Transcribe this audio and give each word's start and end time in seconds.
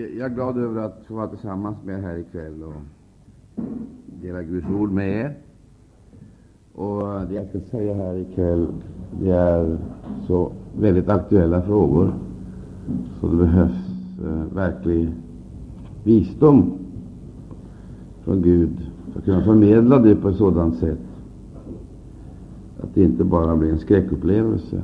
Jag 0.00 0.30
är 0.30 0.34
glad 0.34 0.58
över 0.58 0.82
att 0.82 1.04
få 1.06 1.14
vara 1.14 1.26
tillsammans 1.26 1.76
med 1.84 1.98
er 1.98 2.02
här 2.02 2.16
ikväll 2.16 2.62
och 2.62 2.82
dela 4.22 4.42
Guds 4.42 4.66
ord 4.68 4.90
med 4.90 5.20
er. 5.20 5.34
Och 6.74 7.02
det 7.28 7.34
jag 7.34 7.48
ska 7.48 7.60
säga 7.60 7.94
här 7.94 8.14
ikväll, 8.14 8.66
det 9.20 9.30
är 9.30 9.78
så 10.26 10.52
väldigt 10.78 11.08
aktuella 11.08 11.62
frågor 11.62 12.12
så 13.20 13.28
det 13.28 13.36
behövs 13.36 13.72
eh, 14.24 14.54
verklig 14.54 15.12
visdom 16.04 16.72
från 18.24 18.42
Gud 18.42 18.90
för 19.12 19.18
att 19.18 19.24
kunna 19.24 19.44
förmedla 19.44 19.98
det 19.98 20.16
på 20.16 20.28
ett 20.28 20.36
sådant 20.36 20.76
sätt 20.78 20.98
att 22.80 22.94
det 22.94 23.02
inte 23.02 23.24
bara 23.24 23.56
blir 23.56 23.70
en 23.70 23.78
skräckupplevelse 23.78 24.82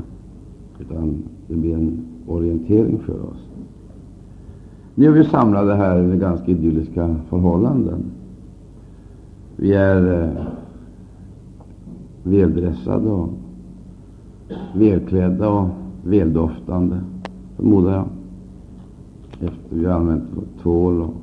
utan 0.80 1.22
det 1.48 1.54
blir 1.54 1.74
en 1.74 2.06
orientering 2.26 2.98
för 2.98 3.22
oss. 3.22 3.45
Nu 4.98 5.06
är 5.06 5.10
vi 5.10 5.24
samlade 5.24 5.74
här 5.74 5.98
under 6.00 6.16
ganska 6.16 6.50
idylliska 6.50 7.16
förhållanden. 7.28 8.04
Vi 9.56 9.74
är 9.74 10.22
eh, 10.22 10.46
väldressade 12.22 13.10
och 13.10 13.28
välklädda 14.74 15.48
och 15.48 15.68
väldoftande, 16.04 17.00
förmodar 17.56 17.92
jag. 17.92 18.06
Efter 19.40 19.76
vi 19.76 19.84
har 19.84 19.92
använt 19.92 20.24
tvål 20.62 21.02
och 21.02 21.14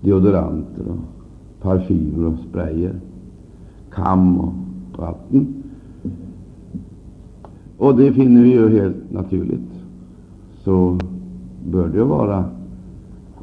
deodoranter 0.00 0.82
och 0.88 1.62
parfymer 1.62 2.26
och 2.26 2.38
sprayer, 2.50 3.00
kam 3.90 4.40
och 4.40 4.52
vatten. 4.96 5.62
Och 7.78 7.96
det 7.96 8.12
finner 8.12 8.42
vi 8.42 8.52
ju 8.52 8.68
helt 8.68 9.12
naturligt. 9.12 9.70
Så 10.64 10.98
bör 11.70 11.88
det 11.88 12.04
vara 12.04 12.44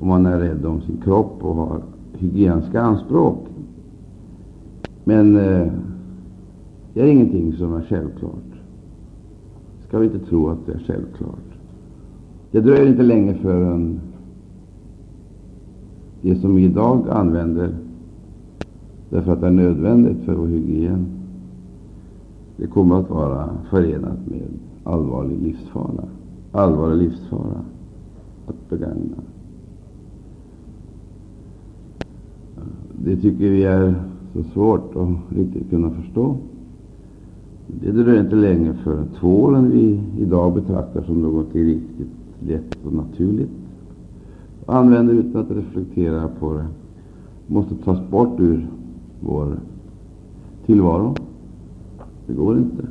om 0.03 0.09
man 0.09 0.25
är 0.25 0.39
rädd 0.39 0.66
om 0.66 0.81
sin 0.81 0.98
kropp 0.98 1.43
och 1.43 1.55
har 1.55 1.81
hygieniska 2.13 2.81
anspråk. 2.81 3.47
Men 5.03 5.36
eh, 5.38 5.67
det 6.94 7.02
är 7.02 7.05
ingenting 7.05 7.53
som 7.53 7.73
är 7.73 7.81
självklart. 7.81 8.53
Ska 9.88 10.00
vi 10.00 10.05
inte 10.05 10.19
tro 10.19 10.50
att 10.50 10.66
det 10.66 10.72
är 10.72 10.80
självklart. 10.80 11.58
Det 12.52 12.59
dröjer 12.59 12.88
inte 12.88 13.03
länge 13.03 13.33
förrän 13.33 14.00
det 16.22 16.35
som 16.35 16.56
vi 16.56 16.63
idag 16.63 17.09
använder 17.09 17.75
därför 19.09 19.31
att 19.33 19.41
det 19.41 19.47
är 19.47 19.52
nödvändigt 19.52 20.25
för 20.25 20.33
vår 20.33 20.47
hygien, 20.47 21.06
det 22.58 22.67
kommer 22.67 23.00
att 23.00 23.09
vara 23.09 23.50
förenat 23.69 24.28
med 24.28 24.47
allvarlig 24.83 25.41
livsfara. 25.41 26.03
Allvarlig 26.52 26.97
livsfara 26.97 27.61
att 28.47 28.69
begagna. 28.69 29.17
Det 33.06 33.16
tycker 33.16 33.50
vi 33.50 33.64
är 33.64 33.96
så 34.34 34.44
svårt 34.44 34.96
att 34.96 35.38
riktigt 35.38 35.70
kunna 35.70 35.90
förstå. 35.90 36.36
Det 37.68 37.92
dröjer 37.92 38.23
inte 38.23 38.36
länge 38.36 38.73
för 38.73 39.04
tvålen 39.20 39.72
vi 39.72 40.02
idag 40.20 40.54
betraktar 40.54 41.02
som 41.02 41.22
något 41.22 41.56
riktigt 41.56 42.08
lätt 42.40 42.86
och 42.86 42.94
naturligt 42.94 43.50
och 44.66 44.76
använder 44.76 45.14
utan 45.14 45.42
att 45.42 45.52
reflektera 45.52 46.28
på 46.40 46.54
det 46.54 46.66
måste 47.48 47.76
tas 47.76 48.09
bort 48.09 48.40
ur 48.40 48.68
vår 49.20 49.56
tillvaro. 50.66 51.16
Det 52.28 52.34
går 52.34 52.58
inte. 52.58 52.88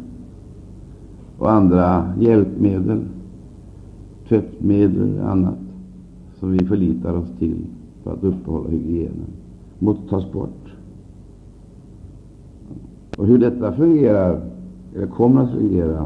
Och 1.39 1.51
andra 1.51 2.13
hjälpmedel, 2.21 3.01
tvättmedel 4.29 5.21
och 5.21 5.31
annat 5.31 5.59
som 6.39 6.53
vi 6.53 6.59
förlitar 6.59 7.15
oss 7.17 7.29
till 7.39 7.65
för 8.03 8.13
att 8.13 8.25
uppehålla 8.25 8.69
hygienen 8.69 9.31
måste 9.83 10.08
tas 10.08 10.33
bort. 10.33 10.72
Och 13.16 13.27
hur 13.27 13.38
detta 13.38 13.72
fungerar, 13.72 14.41
eller 14.94 15.06
kommer 15.06 15.43
att 15.43 15.50
fungera, 15.50 16.04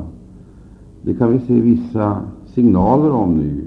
det 1.03 1.15
kan 1.15 1.33
vi 1.33 1.39
se 1.39 1.61
vissa 1.61 2.21
signaler 2.47 3.11
om 3.11 3.35
nu, 3.35 3.65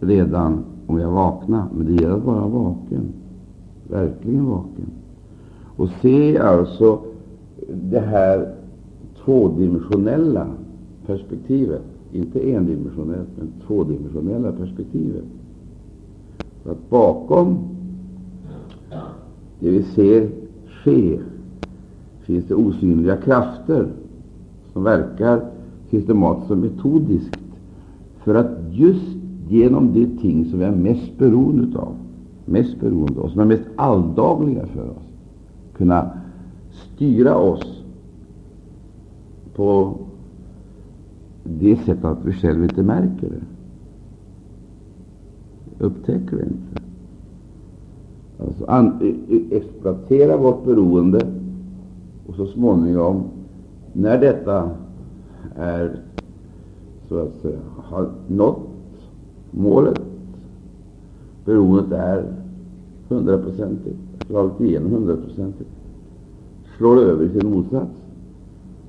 redan 0.00 0.64
om 0.86 0.96
vi 0.96 1.02
är 1.02 1.06
vakna. 1.06 1.68
Men 1.76 1.86
det 1.86 1.92
gäller 1.92 2.16
att 2.16 2.24
vara 2.24 2.48
vaken, 2.48 3.12
verkligen 3.90 4.46
vaken. 4.46 4.86
Och 5.76 5.88
se 6.02 6.38
alltså 6.38 6.98
det 7.90 8.00
här 8.00 8.54
tvådimensionella 9.24 10.46
perspektivet, 11.06 11.82
inte 12.12 12.52
endimensionellt, 12.52 13.28
men 13.38 13.48
tvådimensionella 13.66 14.52
perspektivet. 14.52 15.24
Att 16.64 16.90
bakom 16.90 17.71
det 19.62 19.70
vi 19.70 19.82
ser 19.82 20.28
ske 20.82 21.18
finns 22.26 22.44
det 22.48 22.54
osynliga 22.54 23.16
krafter 23.16 23.86
som 24.72 24.84
verkar 24.84 25.40
systematiskt 25.90 26.50
och 26.50 26.58
metodiskt 26.58 27.38
för 28.24 28.34
att 28.34 28.50
just 28.70 29.16
genom 29.48 29.92
de 29.92 30.06
ting 30.06 30.44
som 30.44 30.58
vi 30.58 30.64
är 30.64 30.76
mest 30.76 31.18
beroende 31.18 31.78
av, 31.78 31.94
mest 32.44 32.80
beroende 32.80 33.20
av, 33.20 33.28
som 33.28 33.40
är 33.40 33.44
mest 33.44 33.64
alldagliga 33.76 34.66
för 34.66 34.90
oss, 34.90 35.08
kunna 35.76 36.10
styra 36.70 37.36
oss 37.36 37.82
på 39.54 39.94
det 41.44 41.76
sättet 41.76 42.04
att 42.04 42.24
vi 42.24 42.32
själva 42.32 42.64
inte 42.64 42.82
märker 42.82 43.30
det, 43.30 43.42
upptäcker 45.84 46.36
det 46.36 46.42
inte. 46.42 46.91
Alltså 48.46 48.64
an, 48.64 48.98
e, 49.02 49.34
e, 49.34 49.56
exploatera 49.56 50.36
vårt 50.36 50.64
beroende 50.64 51.26
och 52.26 52.34
så 52.34 52.46
småningom, 52.46 53.22
när 53.92 54.20
detta 54.20 54.70
är 55.56 55.96
så 57.08 57.18
att 57.18 57.34
säga, 57.42 57.58
har 57.76 58.10
nått 58.28 58.68
målet, 59.50 60.00
beroendet 61.44 61.92
är 61.92 62.24
hundraprocentigt, 63.08 63.96
alltså 64.12 64.26
slagit 64.26 64.60
igenom 64.60 64.92
hundraprocentigt, 64.92 65.70
slår 66.76 66.96
över 66.96 67.24
i 67.24 67.40
sin 67.40 67.50
motsats. 67.50 67.90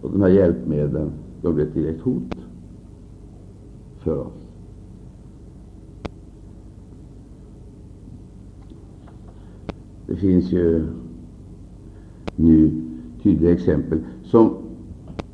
Och 0.01 0.11
de 0.11 0.21
här 0.21 0.29
hjälpmedlen 0.29 1.11
de 1.41 1.55
blir 1.55 1.65
ett 1.65 1.73
direkt 1.73 2.01
hot 2.01 2.35
för 4.03 4.17
oss. 4.17 4.42
Det 10.07 10.15
finns 10.15 10.51
ju 10.51 10.85
nu 12.35 12.71
tydliga 13.23 13.51
exempel 13.51 13.99
som 14.23 14.49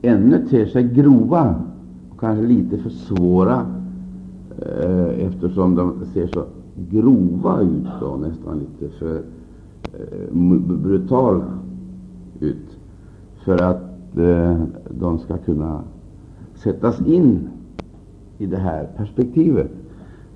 ännu 0.02 0.48
ter 0.48 0.66
sig 0.66 0.84
grova 0.84 1.56
och 2.10 2.20
kanske 2.20 2.46
lite 2.46 2.78
för 2.78 2.90
svåra 2.90 3.66
eh, 4.58 5.26
eftersom 5.26 5.76
de 5.76 6.06
ser 6.14 6.28
så 6.28 6.46
grova 6.90 7.62
ut 7.62 8.02
och 8.02 8.20
nästan 8.20 8.60
lite 8.60 8.94
för 8.96 9.16
eh, 9.84 10.34
brutala 10.62 11.46
ut 12.40 12.78
för 13.46 13.64
att 13.64 14.18
eh, 14.18 14.62
de 14.90 15.20
ska 15.20 15.38
kunna 15.38 15.82
sättas 16.54 17.02
in 17.02 17.50
i 18.38 18.46
det 18.46 18.58
här 18.58 18.88
perspektivet. 18.98 19.72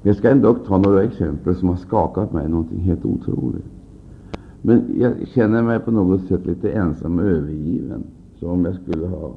Men 0.02 0.10
jag 0.10 0.16
ska 0.16 0.30
ändå 0.30 0.54
ta 0.54 0.78
några 0.78 1.04
exempel 1.04 1.56
som 1.56 1.70
har 1.70 1.76
skakat 1.76 2.34
mig 2.34 2.50
någonting 2.50 2.80
helt 2.80 3.06
otroligt. 3.06 3.73
Men 4.66 4.96
jag 5.00 5.28
känner 5.28 5.64
mig 5.64 5.80
på 5.80 5.92
något 5.92 6.28
sätt 6.28 6.46
lite 6.46 6.72
ensam 6.72 7.20
och 7.20 7.26
övergiven, 7.26 8.04
som 8.40 8.50
om 8.50 8.66
jag 8.66 8.76
skulle 8.76 9.08
ha 9.08 9.32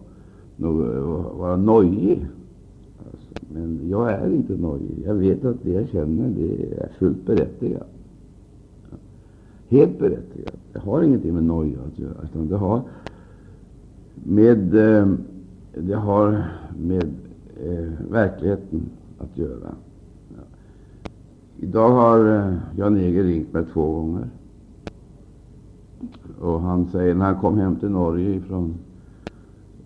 något, 0.56 1.38
vara 1.38 1.56
nojig. 1.56 2.26
Alltså, 2.98 3.46
men 3.54 3.80
jag 3.88 4.12
är 4.12 4.34
inte 4.34 4.56
nojig. 4.56 5.02
Jag 5.04 5.14
vet 5.14 5.44
att 5.44 5.56
det 5.62 5.70
jag 5.70 5.88
känner 5.88 6.28
det 6.28 6.80
är 6.80 6.88
fullt 6.98 7.26
berättigat. 7.26 7.88
Helt 9.68 9.98
berättigat. 9.98 10.56
Det 10.72 10.78
har 10.78 11.02
ingenting 11.02 11.34
med 11.34 11.44
noja 11.44 11.78
att 11.86 11.98
göra, 11.98 12.14
utan 12.24 12.48
det 12.48 12.56
har 12.56 12.82
med, 14.24 14.74
eh, 14.74 15.08
det 15.74 15.94
har 15.94 16.44
med 16.78 17.10
eh, 17.64 18.10
verkligheten 18.10 18.82
att 19.18 19.38
göra. 19.38 19.74
Ja. 20.28 20.42
Idag 21.56 21.90
har 21.90 22.36
eh, 22.36 22.54
Jan 22.76 22.96
Eger 22.96 23.24
ringt 23.24 23.52
mig 23.52 23.64
två 23.72 23.92
gånger. 23.92 24.28
Och 26.40 26.60
han 26.60 26.86
säger 26.86 27.14
när 27.14 27.24
han 27.24 27.40
kom 27.40 27.58
hem 27.58 27.76
till 27.76 27.90
Norge 27.90 28.40
från 28.40 28.74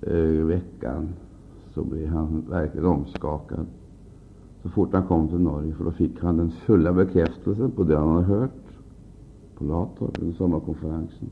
eh, 0.03 0.45
veckan 0.47 1.09
så 1.75 1.85
blev 1.85 2.09
han 2.09 2.45
verkligen 2.51 2.87
omskakad. 2.87 3.67
Så 4.63 4.69
fort 4.69 4.93
han 4.93 5.03
kom 5.03 5.29
till 5.29 5.41
Norge, 5.41 5.73
för 5.73 5.85
då 5.85 5.91
fick 5.91 6.21
han 6.23 6.37
den 6.37 6.51
fulla 6.51 6.93
bekräftelsen 6.93 7.71
på 7.71 7.85
det 7.85 7.99
han 7.99 8.09
hade 8.09 8.25
hört 8.25 8.51
på 9.59 9.65
Latorp 9.65 10.21
den 10.21 10.35
sommarkonferensen. 10.35 11.29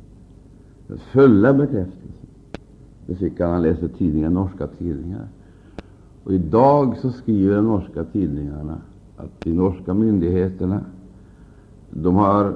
Den 0.86 0.98
fulla 0.98 1.54
bekräftelsen. 1.54 2.26
Det 3.06 3.14
fick 3.14 3.40
han. 3.40 3.50
Han 3.50 3.62
läste 3.62 3.88
tidningar, 3.88 4.30
norska 4.30 4.66
tidningar. 4.66 5.28
Och 6.24 6.32
idag 6.32 6.96
så 6.96 7.10
skriver 7.10 7.56
de 7.56 7.64
norska 7.64 8.04
tidningarna 8.04 8.78
att 9.16 9.44
de 9.44 9.52
norska 9.52 9.94
myndigheterna 9.94 10.80
de 11.90 12.14
har 12.14 12.54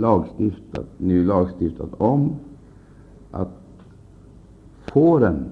lagstiftat, 0.00 0.86
nu 0.96 1.24
lagstiftat 1.24 1.94
om 1.98 2.32
att 3.30 3.48
fåren 4.92 5.44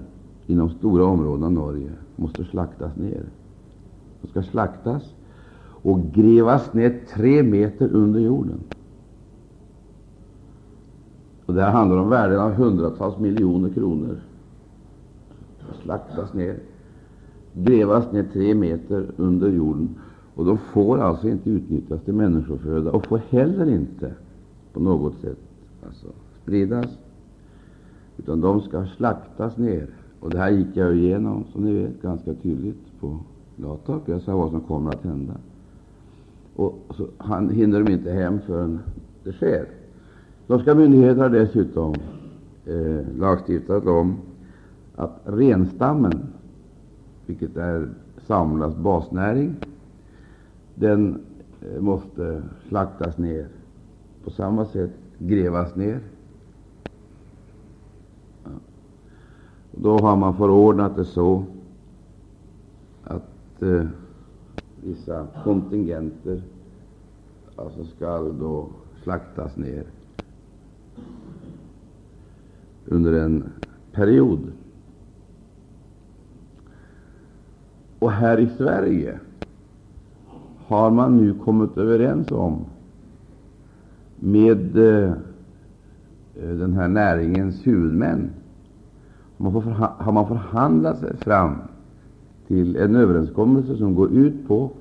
inom 0.47 0.69
stora 0.69 1.05
områden 1.05 1.43
av 1.43 1.51
Norge 1.51 1.91
måste 2.15 2.43
slaktas 2.43 2.95
ner. 2.95 3.23
De 4.21 4.27
ska 4.27 4.43
slaktas 4.43 5.13
och 5.81 5.99
grävas 6.13 6.73
ner 6.73 6.99
tre 7.13 7.43
meter 7.43 7.87
under 7.87 8.19
jorden. 8.19 8.59
Och 11.45 11.53
Det 11.53 11.61
här 11.61 11.71
handlar 11.71 11.97
om 11.97 12.09
värden 12.09 12.39
av 12.39 12.51
hundratals 12.51 13.17
miljoner 13.17 13.69
kronor. 13.69 14.19
Slaktas 15.83 16.33
ner, 16.33 16.59
grävas 17.53 18.11
ner 18.11 18.25
tre 18.33 18.55
meter 18.55 19.05
under 19.17 19.49
jorden. 19.49 19.95
Och 20.35 20.45
De 20.45 20.57
får 20.57 20.99
alltså 20.99 21.29
inte 21.29 21.49
utnyttjas 21.49 22.01
till 22.01 22.13
människoföda 22.13 22.91
och 22.91 23.05
får 23.05 23.21
heller 23.29 23.69
inte 23.69 24.11
på 24.77 24.83
något 24.83 25.13
sätt 25.21 25.37
alltså, 25.85 26.07
spridas, 26.43 26.97
utan 28.17 28.41
de 28.41 28.61
ska 28.61 28.85
slaktas 28.85 29.57
ner. 29.57 29.87
Och 30.19 30.29
Det 30.29 30.37
här 30.37 30.49
gick 30.51 30.67
jag 30.73 30.95
igenom, 30.95 31.43
som 31.51 31.63
ni 31.63 31.73
vet, 31.73 32.01
ganska 32.01 32.33
tydligt 32.33 32.99
på 32.99 33.19
Latorp. 33.55 34.07
Jag 34.07 34.21
sa 34.21 34.35
vad 34.35 34.51
som 34.51 34.61
kommer 34.61 34.89
att 34.89 35.03
hända. 35.03 35.33
Och 36.55 36.73
så 36.89 37.07
han 37.17 37.49
hinner 37.49 37.83
de 37.83 37.91
inte 37.93 38.11
hem 38.11 38.39
förrän 38.39 38.79
det 39.23 39.33
sker. 39.33 39.65
Då 40.47 40.59
ska 40.59 40.73
har 41.17 41.29
dessutom 41.29 41.93
eh, 42.65 43.17
lagstiftat 43.17 43.85
om 43.85 44.15
att 44.95 45.21
renstammen, 45.23 46.27
vilket 47.25 47.57
är 47.57 47.89
samernas 48.27 48.75
basnäring, 48.75 49.55
den 50.75 51.19
eh, 51.61 51.81
måste 51.81 52.43
slaktas 52.67 53.17
ner. 53.17 53.47
På 54.27 54.33
samma 54.33 54.65
sätt 54.65 54.91
grävas 55.19 55.75
ner. 55.75 55.99
Ja. 58.43 58.49
Då 59.71 59.97
har 59.97 60.15
man 60.15 60.37
förordnat 60.37 60.95
det 60.95 61.05
så 61.05 61.43
att 63.03 63.61
eh, 63.61 63.85
vissa 64.83 65.27
kontingenter 65.43 66.41
alltså 67.55 67.85
skall 67.85 68.39
då 68.39 68.67
slaktas 69.03 69.57
ner 69.57 69.83
under 72.85 73.13
en 73.13 73.49
period. 73.91 74.51
Och 77.99 78.11
här 78.11 78.39
i 78.39 78.49
Sverige 78.57 79.19
har 80.57 80.91
man 80.91 81.17
nu 81.17 81.33
kommit 81.33 81.77
överens 81.77 82.31
om 82.31 82.65
med 84.19 84.77
eh, 84.77 85.11
eh, 86.35 86.49
den 86.49 86.73
här 86.73 86.87
näringens 86.87 87.67
huvudmän 87.67 88.29
man 89.37 89.53
får 89.53 89.61
har 89.61 90.11
man 90.11 90.27
förhandlat 90.27 90.99
sig 90.99 91.17
fram 91.17 91.55
till 92.47 92.75
en 92.75 92.95
överenskommelse 92.95 93.77
som 93.77 93.95
går 93.95 94.11
ut 94.11 94.47
på 94.47 94.71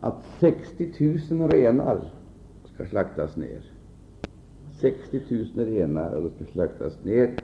att 0.00 0.24
60 0.40 1.18
000 1.30 1.50
renar 1.50 2.00
ska 2.74 2.86
slaktas 2.86 3.36
ner. 3.36 3.60
60 4.80 5.20
000 5.56 5.66
renar 5.66 6.12
och 6.12 6.22
det 6.22 6.30
ska 6.44 6.52
slaktas 6.52 7.04
ner 7.04 7.34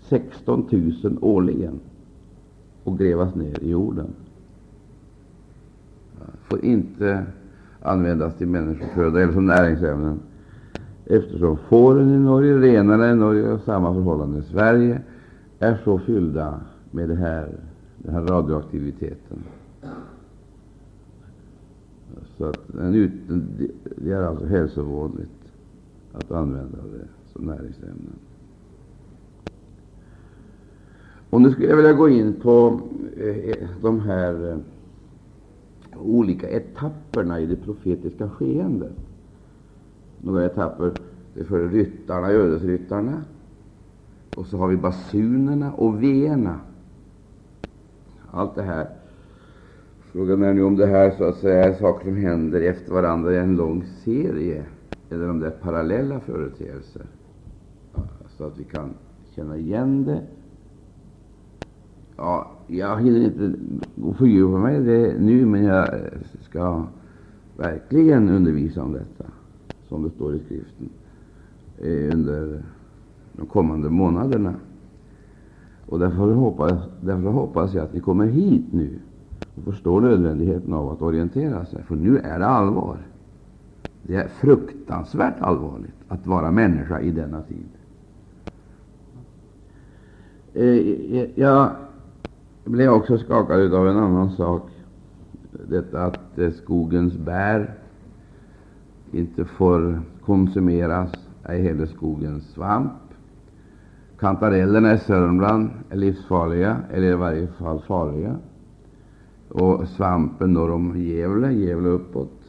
16 0.00 0.68
000 1.02 1.18
årligen 1.20 1.80
och 2.84 2.98
grävas 2.98 3.34
ner 3.34 3.62
i 3.62 3.70
jorden. 3.70 4.14
Får 6.48 6.64
inte 6.64 7.26
användas 7.82 8.34
till 8.34 8.48
människoföda 8.48 9.20
eller 9.20 9.32
som 9.32 9.46
näringsämnen 9.46 10.20
eftersom 11.08 11.56
fåren 11.56 12.14
i 12.14 12.18
Norge, 12.18 12.58
renarna 12.58 13.10
i 13.10 13.14
Norge 13.14 13.52
och 13.52 13.60
samma 13.60 13.94
förhållande 13.94 14.38
i 14.38 14.42
Sverige 14.42 15.00
är 15.58 15.80
så 15.84 15.98
fyllda 15.98 16.60
med 16.90 17.08
det 17.08 17.14
här, 17.14 17.48
den 17.98 18.14
här 18.14 18.22
radioaktiviteten. 18.22 19.38
Så 22.38 22.44
att 22.44 22.60
det 23.96 24.12
är 24.12 24.22
alltså 24.22 24.46
hälsovådligt 24.46 25.30
att 26.12 26.30
använda 26.30 26.76
det 26.76 27.32
som 27.32 27.44
näringsämnen. 27.44 28.18
Och 31.30 31.40
nu 31.40 31.50
skulle 31.50 31.68
jag 31.68 31.76
vilja 31.76 31.92
gå 31.92 32.08
in 32.08 32.32
på 32.32 32.80
eh, 33.16 33.36
eh, 33.36 33.68
de 33.82 34.00
här 34.00 34.50
eh, 34.50 34.58
olika 36.00 36.48
etapperna 36.48 37.40
i 37.40 37.46
det 37.46 37.56
profetiska 37.56 38.28
skeendet. 38.28 38.96
Några 40.18 40.44
etapper 40.44 40.92
det 41.34 41.40
är 41.40 41.44
för 41.44 41.68
ryttarna, 41.68 42.30
ödesryttarna. 42.30 43.22
Och 44.36 44.46
så 44.46 44.56
har 44.56 44.68
vi 44.68 44.76
basunerna 44.76 45.72
och 45.72 46.02
veerna. 46.02 46.60
Allt 48.30 48.54
det 48.54 48.62
här. 48.62 48.88
Frågan 50.00 50.42
är 50.42 50.54
nu 50.54 50.62
om 50.62 50.76
det 50.76 50.86
här 50.86 51.10
så 51.10 51.24
att 51.24 51.36
säga 51.36 51.64
är 51.64 51.74
saker 51.74 52.04
som 52.04 52.16
händer 52.16 52.60
efter 52.60 52.92
varandra 52.92 53.32
i 53.32 53.36
en 53.36 53.56
lång 53.56 53.84
serie 54.04 54.64
eller 55.10 55.30
om 55.30 55.40
det 55.40 55.46
är 55.46 55.50
parallella 55.50 56.20
företeelser, 56.20 57.02
så 58.36 58.44
att 58.44 58.58
vi 58.58 58.64
kan 58.64 58.94
känna 59.34 59.56
igen 59.56 60.04
det. 60.04 60.22
Ja, 62.18 62.50
jag 62.66 63.00
hinner 63.00 63.20
inte 63.20 63.52
fördjupa 64.18 64.58
mig 64.58 64.76
i 64.76 64.80
det 64.80 65.18
nu, 65.18 65.46
men 65.46 65.64
jag 65.64 65.88
ska 66.40 66.84
verkligen 67.56 68.28
undervisa 68.28 68.82
om 68.82 68.92
detta, 68.92 69.24
som 69.88 70.02
det 70.02 70.10
står 70.10 70.34
i 70.34 70.38
skriften, 70.38 70.88
eh, 71.78 72.14
under 72.14 72.62
de 73.32 73.46
kommande 73.46 73.90
månaderna. 73.90 74.54
Och 75.86 75.98
därför 75.98 76.32
hoppas, 76.32 76.72
därför 77.00 77.30
hoppas 77.30 77.74
jag 77.74 77.84
att 77.84 77.94
ni 77.94 78.00
kommer 78.00 78.26
hit 78.26 78.64
nu 78.72 78.98
och 79.54 79.64
förstår 79.64 80.00
nödvändigheten 80.00 80.72
av 80.72 80.88
att 80.88 81.02
orientera 81.02 81.64
sig, 81.64 81.82
för 81.82 81.96
nu 81.96 82.18
är 82.18 82.38
det 82.38 82.46
allvar. 82.46 82.98
Det 84.02 84.14
är 84.14 84.28
fruktansvärt 84.28 85.40
allvarligt 85.40 85.94
att 86.08 86.26
vara 86.26 86.50
människa 86.50 87.00
i 87.00 87.10
denna 87.10 87.42
tid. 87.42 87.66
Eh, 90.54 91.40
jag 91.40 91.70
jag 92.68 92.72
blev 92.72 92.90
också 92.90 93.18
skakad 93.18 93.74
av 93.74 93.88
en 93.88 93.96
annan 93.96 94.30
sak, 94.30 94.70
detta 95.68 96.04
att 96.04 96.38
eh, 96.38 96.50
skogens 96.50 97.16
bär 97.16 97.74
inte 99.12 99.44
får 99.44 100.00
konsumeras, 100.24 101.12
ej 101.44 101.62
heller 101.62 101.86
skogens 101.86 102.44
svamp. 102.44 102.92
Kantarellerna 104.18 104.94
i 104.94 104.98
Sörmland 104.98 105.70
är 105.90 105.96
livsfarliga, 105.96 106.76
eller 106.92 107.06
i 107.06 107.14
varje 107.14 107.46
fall 107.46 107.80
farliga. 107.80 108.36
Och 109.48 109.88
svampen 109.88 110.52
norr 110.52 110.70
om 110.70 111.02
Gävle, 111.02 111.52
Gävle 111.52 111.88
uppåt, 111.88 112.40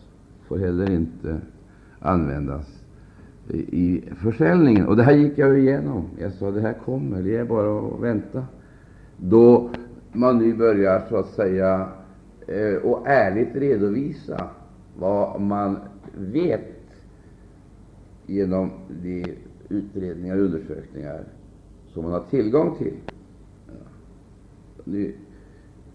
får 0.48 0.58
heller 0.58 0.91
inte 0.91 1.41
användas 2.00 2.84
i 3.53 4.03
försäljningen. 4.15 4.88
Och 4.88 4.96
det 4.96 5.03
här 5.03 5.13
gick 5.13 5.38
jag 5.38 5.60
igenom. 5.60 6.03
Jag 6.17 6.34
sa 6.34 6.51
det 6.51 6.62
här 6.62 6.75
kommer, 6.86 7.22
det 7.22 7.38
är 7.38 7.46
bara 7.46 7.88
att 7.88 8.01
vänta. 8.01 8.43
Då 9.17 9.70
man 10.13 10.38
nu 10.38 10.54
börjar 10.54 11.06
så 11.10 11.18
att 11.18 11.30
säga 11.30 11.89
eh, 12.48 12.75
och 12.75 13.08
ärligt 13.08 13.56
redovisa 13.56 14.50
vad 14.98 15.42
man 15.42 15.78
vet 16.18 16.75
genom 18.25 18.72
de 19.04 19.36
utredningar 19.70 20.38
och 20.38 20.44
undersökningar 20.44 21.24
som 21.94 22.04
man 22.04 22.12
har 22.12 22.24
tillgång 22.30 22.75
till. 22.78 22.94
Nu 24.84 25.13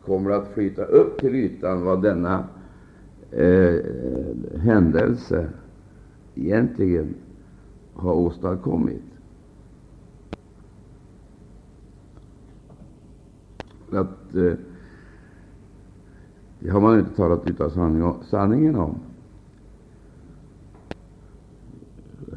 kommer 0.04 0.30
det 0.30 0.37
att 0.37 0.49
flyta 0.49 0.85
upp 0.85 1.21
till 1.21 1.35
ytan 1.35 1.85
vad 1.85 2.02
denna 2.02 2.44
eh, 3.30 3.75
händelse 4.59 5.49
egentligen 6.35 7.14
har 7.94 8.14
åstadkommit. 8.14 9.02
Att, 13.92 14.23
eh, 14.36 14.52
det 16.58 16.70
har 16.70 16.80
man 16.80 16.98
inte 16.98 17.16
talat 17.16 17.50
utav 17.50 17.68
sanning, 17.68 18.12
sanningen 18.22 18.76
om. 18.76 18.98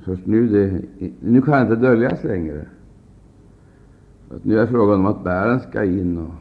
Först 0.05 0.25
nu, 0.25 0.47
det, 0.47 0.81
nu 1.19 1.41
kan 1.41 1.53
det 1.53 1.61
inte 1.61 1.75
döljas 1.75 2.23
längre. 2.23 2.65
Att 4.29 4.45
nu 4.45 4.59
är 4.59 4.67
frågan 4.67 4.99
om 4.99 5.05
att 5.05 5.23
bären 5.23 5.59
ska 5.59 5.83
in 5.83 6.17
och 6.17 6.33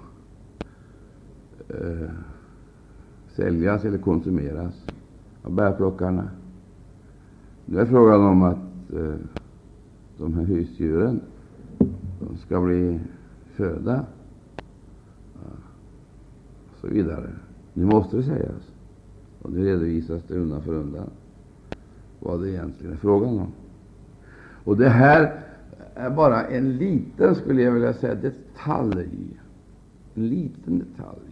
eh, 1.75 2.11
säljas 3.29 3.85
eller 3.85 3.99
konsumeras 3.99 4.87
av 5.43 5.55
bärplockarna. 5.55 6.31
Nu 7.65 7.81
är 7.81 7.87
frågan 7.87 8.21
om 8.21 8.43
att 8.43 8.93
eh, 8.93 9.15
de 10.19 10.35
här 10.35 10.45
husdjuren 10.45 11.21
de 12.21 12.37
ska 12.37 12.61
bli 12.61 13.01
föda 13.55 14.05
så 16.87 16.95
vidare. 16.95 17.31
Nu 17.75 17.85
måste 17.85 18.17
det 18.17 18.23
sägas. 18.23 18.73
Och 19.43 19.53
nu 19.53 19.65
redovisas 19.65 20.23
det 20.29 20.35
undan 20.35 20.63
för 20.63 20.75
undan 20.75 21.11
vad 22.21 22.43
det 22.43 22.51
egentligen 22.51 22.93
är 22.93 22.97
frågan 22.97 23.39
om. 23.39 23.53
Och 24.65 24.77
det 24.77 24.89
här 24.89 25.43
är 25.95 26.11
bara 26.11 26.47
en 26.47 26.77
liten, 26.77 27.35
skulle 27.35 27.63
jag 27.63 27.73
vilja 27.73 27.95
säga, 27.95 28.15
detalj. 28.15 29.41
En 30.15 30.29
liten 30.29 30.79
detalj 30.79 31.31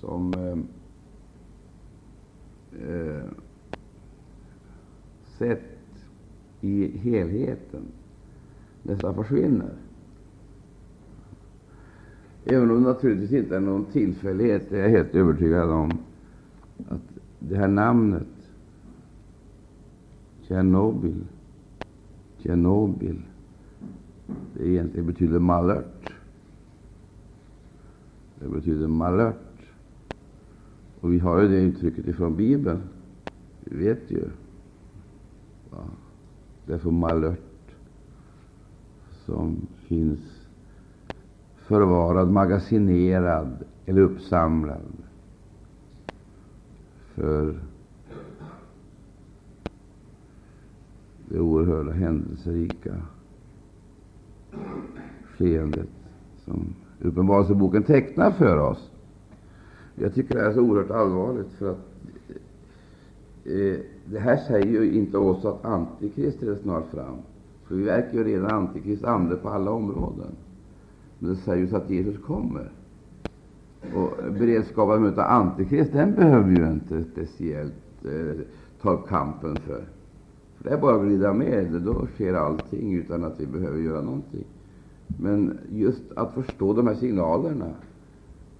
som 0.00 0.34
eh, 0.34 0.58
eh, 2.88 3.24
sett 5.38 5.60
i 6.60 6.98
helheten 6.98 7.82
nästan 8.82 9.14
försvinner. 9.14 9.72
Även 12.44 12.70
om 12.70 12.82
det 12.82 12.88
naturligtvis 12.88 13.32
inte 13.32 13.56
är 13.56 13.60
någon 13.60 13.84
tillfällighet, 13.84 14.72
är 14.72 14.78
jag 14.78 14.88
helt 14.88 15.14
övertygad 15.14 15.70
om 15.70 15.90
att 16.88 17.02
det 17.38 17.56
här 17.56 17.68
namnet 17.68 18.26
Tjernobyl, 20.48 21.24
Tjernobyl, 22.38 23.22
det 24.54 24.68
egentligen 24.68 25.06
betyder 25.06 25.38
malört. 25.38 26.12
Det 28.40 28.48
betyder 28.48 28.88
malört. 28.88 29.36
Och 31.00 31.12
vi 31.12 31.18
har 31.18 31.42
ju 31.42 31.48
det 31.48 31.60
uttrycket 31.60 32.08
ifrån 32.08 32.36
Bibeln. 32.36 32.82
Vi 33.60 33.84
vet 33.84 34.10
ju. 34.10 34.24
Ja, 35.70 35.84
det 36.66 36.72
är 36.74 36.78
för 36.78 36.90
malört 36.90 37.38
som 39.26 39.56
finns 39.76 40.43
förvarad, 41.66 42.30
magasinerad 42.30 43.64
eller 43.86 44.00
uppsamlad 44.00 44.92
för 47.14 47.54
det 51.28 51.40
oerhörda 51.40 51.92
händelserika 51.92 52.94
skeendet 55.36 55.88
som 56.44 56.74
Uppenbarelseboken 57.00 57.82
tecknar 57.82 58.30
för 58.30 58.58
oss. 58.58 58.90
Jag 59.94 60.14
tycker 60.14 60.34
det 60.34 60.40
är 60.40 60.52
så 60.52 60.60
oerhört 60.60 60.90
allvarligt, 60.90 61.52
för 61.58 61.70
att 61.70 61.78
eh, 63.44 63.80
det 64.04 64.18
här 64.18 64.36
säger 64.36 64.66
ju 64.66 64.92
inte 64.92 65.18
oss 65.18 65.44
att 65.44 65.64
Antikrist 65.64 66.42
är 66.42 66.56
snart 66.56 66.86
fram. 66.90 67.16
För 67.64 67.74
vi 67.74 67.82
verkar 67.82 68.18
ju 68.18 68.24
redan 68.24 68.50
Antikrist 68.50 69.04
ande 69.04 69.36
på 69.36 69.48
alla 69.48 69.70
områden. 69.70 70.36
Men 71.18 71.30
det 71.30 71.36
sägs 71.36 71.72
ju 71.72 71.76
att 71.76 71.90
Jesus 71.90 72.18
kommer. 72.26 72.72
Och 73.94 74.32
beredskapen 74.32 74.94
att 74.94 75.00
möta 75.00 75.24
Antikrist, 75.24 75.92
den 75.92 76.14
behöver 76.14 76.48
vi 76.48 76.56
ju 76.56 76.72
inte 76.72 77.04
speciellt 77.04 78.04
eh, 78.04 78.40
ta 78.82 78.92
upp 78.92 79.08
kampen 79.08 79.56
för. 79.56 79.84
för. 80.58 80.68
Det 80.68 80.70
är 80.70 80.78
bara 80.78 80.96
att 80.96 81.06
glida 81.06 81.32
med, 81.32 81.82
då 81.82 82.06
sker 82.14 82.34
allting 82.34 82.94
utan 82.94 83.24
att 83.24 83.40
vi 83.40 83.46
behöver 83.46 83.78
göra 83.78 84.00
någonting. 84.00 84.44
Men 85.06 85.58
just 85.72 86.12
att 86.16 86.34
förstå 86.34 86.72
de 86.72 86.86
här 86.86 86.94
signalerna 86.94 87.70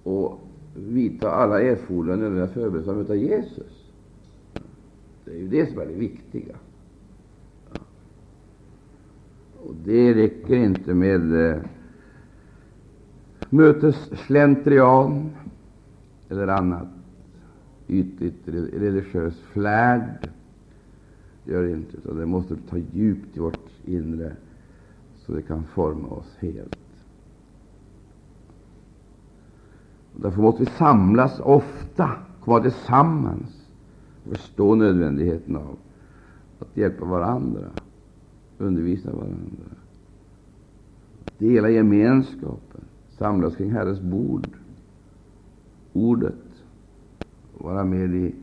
och 0.03 0.39
vidta 0.75 1.31
alla 1.31 1.61
erforderliga 1.61 2.15
nödvändiga 2.15 2.47
förberedelser 2.47 2.91
att 2.91 2.97
möta 2.97 3.15
Jesus, 3.15 3.91
det 5.25 5.31
är 5.31 5.35
ju 5.35 5.47
det 5.47 5.69
som 5.69 5.79
är 5.79 5.85
det 5.85 5.93
viktiga. 5.93 6.55
Och 9.63 9.75
det 9.85 10.13
räcker 10.13 10.55
inte 10.55 10.93
med 10.93 11.49
eh, 11.49 11.57
mötesslentrian 13.55 15.29
eller 16.29 16.47
annat 16.47 16.87
ytligt 17.87 18.47
religiös 18.47 19.39
flärd. 19.39 20.29
Det 21.43 21.51
gör 21.51 21.67
inte, 21.67 21.97
utan 21.97 22.17
det 22.17 22.25
måste 22.25 22.55
ta 22.69 22.77
djupt 22.77 23.37
i 23.37 23.39
vårt 23.39 23.69
inre 23.85 24.35
så 25.15 25.31
det 25.31 25.41
kan 25.41 25.63
forma 25.63 26.07
oss 26.07 26.37
helt. 26.39 26.77
Och 30.13 30.21
därför 30.21 30.41
måste 30.41 30.63
vi 30.63 30.69
samlas 30.69 31.39
ofta, 31.39 32.11
komma 32.41 32.61
tillsammans 32.61 33.67
och 34.23 34.31
förstå 34.37 34.75
nödvändigheten 34.75 35.55
av 35.55 35.77
att 36.59 36.77
hjälpa 36.77 37.05
varandra, 37.05 37.65
undervisa 38.57 39.11
varandra, 39.11 39.65
dela 41.37 41.69
gemenskapen, 41.69 42.84
samlas 43.17 43.55
kring 43.55 43.71
Herrens 43.71 44.01
bord, 44.01 44.47
ordet, 45.93 46.63
och 47.57 47.65
vara 47.65 47.83
med 47.83 48.15
i 48.15 48.35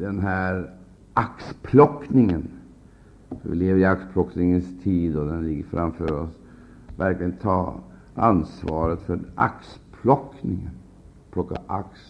den 0.00 0.20
här 0.20 0.70
axplockningen 1.14 2.48
för 3.42 3.50
vi 3.50 3.56
lever 3.56 3.80
i 3.80 3.84
axplockningens 3.84 4.82
tid 4.82 5.16
och 5.16 5.26
den 5.26 5.46
ligger 5.46 5.64
framför 5.64 6.12
oss. 6.12 6.38
Verkligen 6.96 7.32
ta 7.32 7.80
ansvaret 8.14 9.00
för 9.00 9.20
axplockningen. 9.34 10.70
Plocka 11.30 11.56
ax 11.66 12.00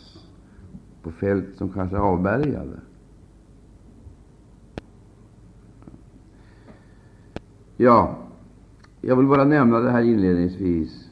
på 1.03 1.11
fält 1.11 1.57
som 1.57 1.69
kanske 1.69 1.97
är 1.97 2.01
avbärgade. 2.01 2.81
Ja, 7.77 8.17
jag 9.01 9.17
vill 9.17 9.27
bara 9.27 9.45
nämna 9.45 9.81
det 9.81 9.91
här 9.91 10.03
inledningsvis, 10.03 11.04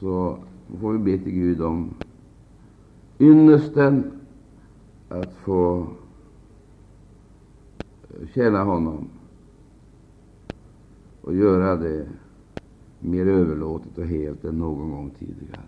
så 0.00 0.38
får 0.80 0.92
vi 0.92 0.98
be 0.98 1.24
till 1.24 1.32
Gud 1.32 1.60
om 1.60 1.94
ynnesten 3.20 4.10
att 5.08 5.34
få 5.34 5.86
eh, 8.08 8.26
tjäna 8.34 8.64
honom 8.64 9.08
och 11.20 11.34
göra 11.34 11.76
det 11.76 12.06
mer 13.00 13.26
överlåtet 13.26 13.98
och 13.98 14.06
helt 14.06 14.44
än 14.44 14.58
någon 14.58 14.90
gång 14.90 15.10
tidigare. 15.18 15.60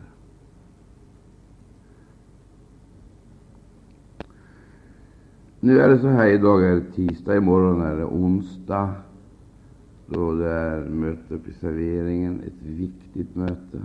Nu 5.60 5.80
är 5.80 5.88
det 5.88 5.98
så 5.98 6.08
här, 6.08 6.26
idag 6.26 6.64
är 6.64 6.74
det 6.74 6.92
tisdag, 6.92 7.36
imorgon 7.36 7.80
är 7.80 7.96
det 7.96 8.04
onsdag, 8.04 8.94
då 10.06 10.34
det 10.34 10.50
är 10.50 10.80
möte 10.80 11.34
uppe 11.34 11.50
i 11.50 11.54
serveringen, 11.54 12.40
ett 12.46 12.62
viktigt 12.62 13.34
möte. 13.34 13.80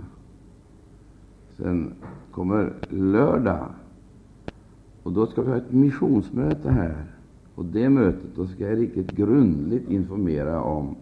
Sen 1.56 1.92
kommer 2.30 2.72
lördag, 2.88 3.66
och 5.02 5.12
då 5.12 5.26
ska 5.26 5.42
vi 5.42 5.50
ha 5.50 5.56
ett 5.56 5.72
missionsmöte 5.72 6.70
här. 6.70 7.04
Och 7.54 7.64
det 7.64 7.88
mötet, 7.88 8.36
då 8.36 8.46
ska 8.46 8.68
jag 8.68 8.78
riktigt 8.78 9.10
grundligt 9.10 9.90
informera 9.90 10.62
om 10.62 10.96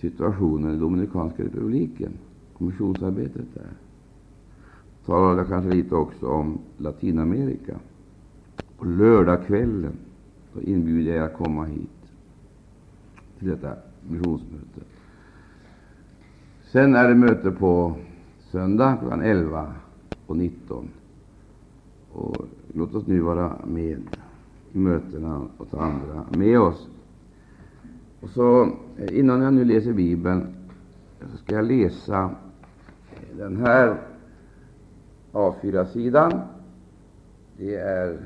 situationen 0.00 0.74
i 0.74 0.78
Dominikanska 0.78 1.44
republiken, 1.44 2.12
kommissionsarbetet 2.58 3.54
där. 3.54 3.70
Talade 5.06 5.44
kanske 5.44 5.70
lite 5.70 5.94
också 5.94 6.26
om 6.26 6.58
Latinamerika. 6.76 7.74
På 8.78 8.84
lördagskvällen 8.84 9.92
inbjuder 10.62 11.12
jag 11.12 11.18
er 11.18 11.22
att 11.22 11.36
komma 11.36 11.64
hit 11.64 11.90
till 13.38 13.48
detta 13.48 13.72
missionsmöte. 14.08 14.80
Sen 16.72 16.94
är 16.94 17.08
det 17.08 17.14
möte 17.14 17.50
på 17.50 17.94
söndag 18.54 18.96
klockan 19.00 19.22
11 19.22 19.72
och 20.26 20.36
19. 20.36 20.88
Och 22.12 22.36
låt 22.72 22.94
oss 22.94 23.06
nu 23.06 23.20
vara 23.20 23.56
med 23.66 23.98
i 24.72 24.78
mötena 24.78 25.48
och 25.56 25.70
ta 25.70 25.80
andra 25.80 26.24
med 26.30 26.60
oss. 26.60 26.88
Och 28.20 28.30
så, 28.30 28.62
eh, 28.98 29.18
innan 29.18 29.42
jag 29.42 29.54
nu 29.54 29.64
läser 29.64 29.92
Bibeln, 29.92 30.46
så 31.32 31.36
ska 31.36 31.54
jag 31.54 31.64
läsa 31.64 32.30
eh, 33.12 33.36
den 33.36 33.56
här 33.56 34.00
A4-sidan. 35.32 36.40
Det 37.56 37.74
är 37.74 38.18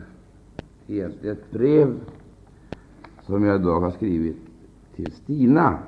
egentligen 0.87 1.37
ett 1.37 1.51
brev 1.51 2.01
som 3.23 3.45
jag 3.45 3.61
idag 3.61 3.81
har 3.81 3.91
skrivit 3.91 4.37
till 4.95 5.13
Stina. 5.13 5.79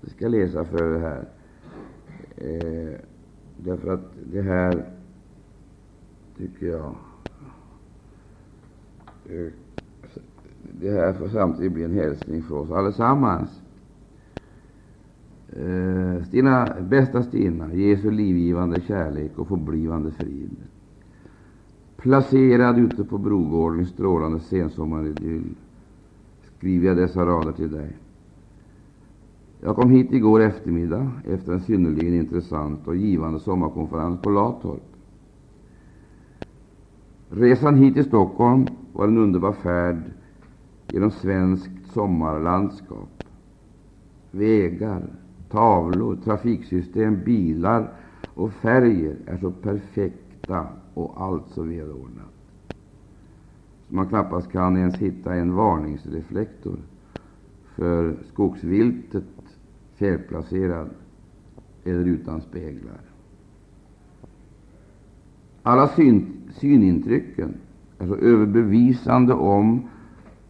Jag 0.00 0.10
ska 0.10 0.28
läsa 0.28 0.64
för 0.64 0.92
det 0.92 0.98
här. 0.98 1.24
Eh, 2.36 3.09
Därför 3.64 3.94
att 3.94 4.12
det 4.32 4.42
här 4.42 4.84
tycker 6.36 6.66
jag 6.66 6.94
det 10.80 10.90
här 10.90 11.12
får 11.12 11.28
samtidigt 11.28 11.72
bli 11.72 11.84
en 11.84 11.94
hälsning 11.94 12.42
för 12.42 12.54
oss 12.54 12.70
allesammans. 12.70 13.60
Eh, 15.48 16.24
Stina, 16.24 16.76
bästa 16.80 17.22
Stina, 17.22 17.74
Jesu 17.74 18.10
livgivande 18.10 18.80
kärlek 18.80 19.38
och 19.38 19.48
förblivande 19.48 20.10
frid. 20.10 20.56
Placerad 21.96 22.78
ute 22.78 23.04
på 23.04 23.18
Brogården 23.18 23.80
i 23.80 23.86
strålande 23.86 24.40
sensommaridyll 24.40 25.54
skriver 26.56 26.86
jag 26.86 26.96
dessa 26.96 27.26
rader 27.26 27.52
till 27.52 27.72
dig. 27.72 27.96
Jag 29.62 29.76
kom 29.76 29.90
hit 29.90 30.12
igår 30.12 30.40
eftermiddag 30.40 31.10
efter 31.28 31.52
en 31.52 31.60
synnerligen 31.60 32.14
intressant 32.14 32.88
och 32.88 32.96
givande 32.96 33.40
sommarkonferens 33.40 34.20
på 34.22 34.30
Latorp. 34.30 34.82
Resan 37.30 37.74
hit 37.76 37.94
till 37.94 38.04
Stockholm 38.04 38.66
var 38.92 39.08
en 39.08 39.18
underbar 39.18 39.52
färd 39.52 40.02
genom 40.88 41.10
svenskt 41.10 41.92
sommarlandskap. 41.92 43.08
Vägar, 44.30 45.02
tavlor, 45.50 46.16
trafiksystem, 46.24 47.24
bilar 47.24 47.92
och 48.34 48.52
färger 48.52 49.16
är 49.26 49.36
så 49.36 49.50
perfekta 49.50 50.66
och 50.94 51.20
allt 51.22 51.48
så 51.48 51.62
välordnat. 51.62 52.24
att 53.86 53.94
man 53.94 54.08
knappast 54.08 54.52
kan 54.52 54.76
ens 54.76 54.96
hitta 54.96 55.34
en 55.34 55.54
varningsreflektor 55.54 56.76
för 57.74 58.16
skogsviltet 58.32 59.24
felplacerad 60.00 60.88
eller 61.84 62.04
utan 62.04 62.40
speglar. 62.40 63.00
Alla 65.62 65.88
syn, 65.88 66.26
synintrycken 66.52 67.54
är 67.98 68.06
så 68.06 68.16
överbevisande 68.16 69.34
om 69.34 69.82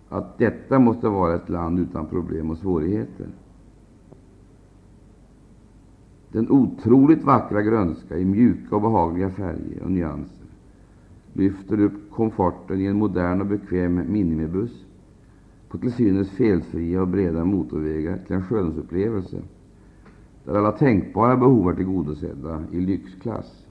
att 0.08 0.38
detta 0.38 0.78
måste 0.78 1.08
vara 1.08 1.34
ett 1.34 1.48
land 1.48 1.78
utan 1.78 2.06
problem 2.06 2.50
och 2.50 2.58
svårigheter. 2.58 3.26
Den 6.28 6.50
otroligt 6.50 7.24
vackra 7.24 7.62
grönska 7.62 8.18
i 8.18 8.24
mjuka 8.24 8.76
och 8.76 8.82
behagliga 8.82 9.30
färger 9.30 9.82
och 9.82 9.90
nyanser 9.90 10.46
lyfter 11.32 11.80
upp 11.80 12.10
komforten 12.10 12.80
i 12.80 12.86
en 12.86 12.98
modern 12.98 13.40
och 13.40 13.46
bekväm 13.46 14.12
minimibuss 14.12 14.84
på 15.70 15.78
till 15.78 15.92
synes 15.92 16.30
felfria 16.30 17.02
och 17.02 17.08
breda 17.08 17.44
motorvägar 17.44 18.18
till 18.26 18.36
en 18.36 18.42
skönhetsupplevelse 18.42 19.36
där 20.44 20.54
alla 20.54 20.72
tänkbara 20.72 21.36
behov 21.36 21.70
är 21.70 21.74
tillgodosedda 21.74 22.64
i 22.72 22.80
lyxklass. 22.80 23.66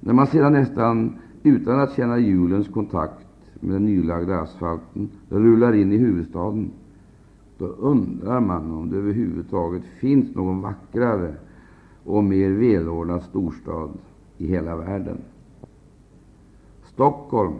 När 0.00 0.12
man 0.12 0.26
sedan 0.26 0.52
nästan 0.52 1.18
utan 1.42 1.80
att 1.80 1.96
känna 1.96 2.18
hjulens 2.18 2.68
kontakt 2.68 3.26
med 3.60 3.74
den 3.74 3.84
nylagda 3.84 4.40
asfalten 4.40 5.08
rullar 5.28 5.72
in 5.72 5.92
i 5.92 5.96
huvudstaden, 5.96 6.70
då 7.58 7.66
undrar 7.66 8.40
man 8.40 8.70
om 8.70 8.90
det 8.90 8.96
överhuvudtaget 8.96 9.84
finns 9.84 10.34
någon 10.34 10.60
vackrare 10.60 11.34
och 12.04 12.24
mer 12.24 12.50
välordnad 12.50 13.22
storstad 13.22 13.90
i 14.38 14.46
hela 14.46 14.76
världen. 14.76 15.18
Stockholm 16.84 17.54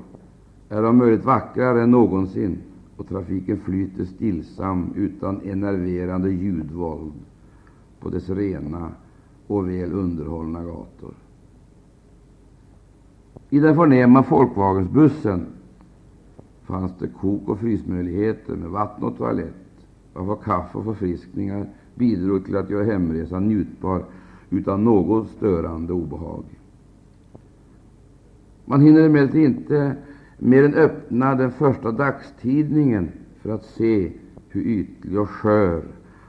är 0.69 0.85
om 0.85 0.97
möjligt 0.97 1.25
vackrare 1.25 1.83
än 1.83 1.91
någonsin 1.91 2.59
och 2.97 3.09
trafiken 3.09 3.61
flyter 3.61 4.05
stillsam 4.05 4.93
utan 4.97 5.41
enerverande 5.41 6.31
ljudvåld 6.31 7.13
på 8.01 8.09
dess 8.09 8.31
rena 8.31 8.91
och 9.47 9.69
väl 9.69 9.93
underhållna 9.93 10.65
gator. 10.65 11.15
I 13.51 13.59
den 13.59 13.75
förnäma 13.75 14.23
folkvagnsbussen 14.23 15.47
fanns 16.63 16.93
det 16.99 17.09
kok 17.09 17.49
och 17.49 17.59
frysmöjligheter 17.59 18.57
med 18.57 18.71
vatten 18.71 19.05
och 19.05 19.17
toalett, 19.17 19.55
varför 20.15 20.43
kaffe 20.43 20.79
och 20.79 20.85
förfriskningar 20.85 21.67
bidrog 21.95 22.45
till 22.45 22.57
att 22.57 22.71
göra 22.71 22.85
hemresan 22.85 23.49
njutbar 23.49 24.05
utan 24.51 24.85
något 24.85 25.29
störande 25.29 25.93
obehag. 25.93 26.45
Man 28.65 28.81
hinner 28.81 29.01
emellertid 29.01 29.45
inte 29.45 29.97
mer 30.39 30.65
än 30.65 30.75
öppna 30.75 31.35
den 31.35 31.51
första 31.51 31.93
dagstidningen 31.93 33.09
för 33.43 33.51
att 33.51 33.65
se 33.65 34.13
hur 34.49 34.63
ytlig 34.63 35.19
och 35.21 35.31
skör 35.31 35.83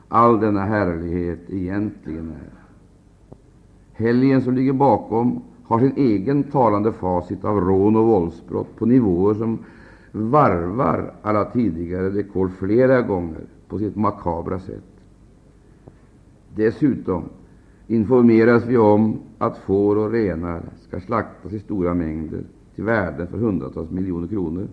all 0.08 0.40
denna 0.40 0.66
härlighet 0.66 1.40
egentligen 1.50 2.30
är. 2.30 2.58
Helgen 3.94 4.42
som 4.42 4.56
ligger 4.56 4.74
bakom 4.74 5.42
har 5.64 5.80
sin 5.80 5.94
egen 5.96 6.44
talande 6.44 6.92
facit 6.92 7.46
av 7.46 7.62
rån 7.62 7.96
och 7.96 8.06
våldsbrott 8.06 8.76
på 8.76 8.86
nivåer 8.86 9.34
som 9.34 9.60
varvar 10.12 11.14
alla 11.22 11.46
tidigare 11.46 12.10
rekord 12.10 12.52
flera 12.60 13.02
gånger 13.02 13.46
på 13.68 13.80
sitt 13.80 13.96
makabra 13.96 14.60
sätt. 14.60 14.84
Dessutom 16.56 17.24
informeras 17.88 18.66
vi 18.66 18.78
om 18.78 19.20
att 19.38 19.58
får 19.58 19.96
och 19.96 20.12
renar 20.12 20.62
ska 20.88 21.00
slaktas 21.00 21.54
i 21.54 21.60
stora 21.60 21.94
mängder 21.94 22.44
till 22.78 22.86
värden 22.86 23.28
för 23.28 23.38
hundratals 23.38 23.92
miljoner 23.92 24.28
kronor 24.28 24.68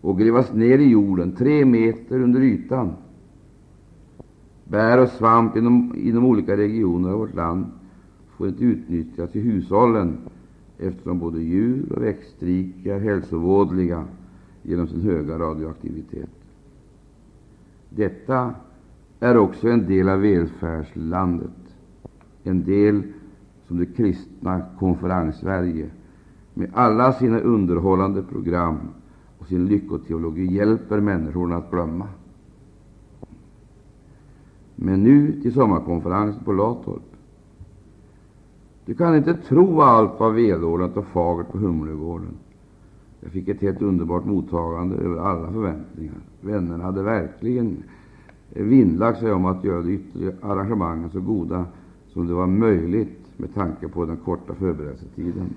och 0.00 0.18
grävas 0.18 0.52
ner 0.52 0.78
i 0.78 0.88
jorden 0.88 1.32
tre 1.32 1.64
meter 1.64 2.20
under 2.20 2.40
ytan. 2.40 2.92
Bär 4.64 4.98
och 4.98 5.08
svamp 5.08 5.56
inom, 5.56 5.94
inom 5.96 6.24
olika 6.24 6.56
regioner 6.56 7.10
av 7.10 7.18
vårt 7.18 7.34
land 7.34 7.66
får 8.36 8.48
inte 8.48 8.64
utnyttjas 8.64 9.36
i 9.36 9.40
hushållen 9.40 10.18
eftersom 10.78 11.18
både 11.18 11.42
djur 11.42 11.92
och 11.92 12.02
växtrika 12.02 12.94
är 12.94 13.00
hälsovådliga 13.00 14.04
genom 14.62 14.88
sin 14.88 15.00
höga 15.00 15.38
radioaktivitet. 15.38 16.30
Detta 17.90 18.54
är 19.20 19.36
också 19.36 19.68
en 19.68 19.86
del 19.86 20.08
av 20.08 20.20
välfärdslandet, 20.20 21.76
en 22.42 22.64
del 22.64 23.02
som 23.66 23.78
det 23.78 23.86
kristna 23.86 24.62
konferens-Sverige 24.78 25.90
med 26.54 26.70
alla 26.72 27.12
sina 27.12 27.40
underhållande 27.40 28.22
program 28.22 28.78
och 29.38 29.46
sin 29.46 29.66
lyckoteologi 29.66 30.54
hjälper 30.54 31.00
människorna 31.00 31.56
att 31.56 31.70
glömma. 31.70 32.08
Men 34.76 35.02
nu 35.02 35.40
till 35.42 35.52
sommarkonferensen 35.52 36.44
på 36.44 36.52
Latorp. 36.52 37.02
Du 38.86 38.94
kan 38.94 39.16
inte 39.16 39.34
tro 39.34 39.74
vad 39.74 39.88
allt 39.88 40.20
var 40.20 40.30
välordnat 40.30 40.96
och 40.96 41.06
fagert 41.06 41.52
på 41.52 41.58
Humlegården. 41.58 42.36
Jag 43.20 43.32
fick 43.32 43.48
ett 43.48 43.60
helt 43.60 43.82
underbart 43.82 44.24
mottagande 44.24 44.96
över 44.96 45.16
alla 45.16 45.52
förväntningar. 45.52 46.14
Vännerna 46.40 46.84
hade 46.84 47.02
verkligen 47.02 47.82
vinnlagt 48.50 49.20
sig 49.20 49.32
om 49.32 49.44
att 49.44 49.64
göra 49.64 49.82
de 49.82 49.90
yttre 49.90 50.34
arrangemangen 50.42 51.10
så 51.10 51.20
goda 51.20 51.64
som 52.08 52.26
det 52.26 52.34
var 52.34 52.46
möjligt 52.46 53.18
med 53.36 53.54
tanke 53.54 53.88
på 53.88 54.04
den 54.04 54.16
korta 54.16 54.54
förberedelsetiden 54.54 55.54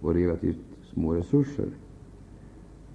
och 0.00 0.14
relativt 0.14 0.58
små 0.92 1.14
resurser. 1.14 1.68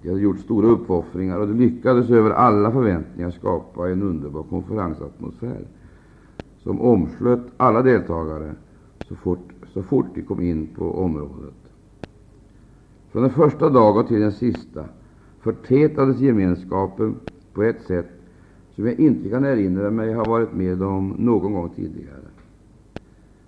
De 0.02 0.08
hade 0.08 0.20
gjort 0.20 0.40
stora 0.40 0.66
uppoffringar 0.66 1.38
och 1.38 1.48
de 1.48 1.58
lyckades 1.58 2.10
över 2.10 2.30
alla 2.30 2.72
förväntningar 2.72 3.30
skapa 3.30 3.90
en 3.90 4.02
underbar 4.02 4.42
konferensatmosfär 4.42 5.66
som 6.58 6.80
omslöt 6.80 7.40
alla 7.56 7.82
deltagare 7.82 8.54
så 9.08 9.14
fort, 9.14 9.52
så 9.72 9.82
fort 9.82 10.06
de 10.14 10.22
kom 10.22 10.40
in 10.40 10.66
på 10.66 10.98
området. 10.98 11.54
Från 13.10 13.22
den 13.22 13.32
första 13.32 13.70
dagen 13.70 14.06
till 14.06 14.20
den 14.20 14.32
sista 14.32 14.84
förtätades 15.40 16.20
gemenskapen 16.20 17.16
på 17.52 17.62
ett 17.62 17.82
sätt 17.82 18.08
som 18.70 18.86
jag 18.86 19.00
inte 19.00 19.28
kan 19.30 19.44
erinra 19.44 19.90
mig 19.90 20.14
ha 20.14 20.24
varit 20.24 20.52
med 20.54 20.82
om 20.82 21.14
någon 21.18 21.52
gång 21.52 21.68
tidigare. 21.68 22.33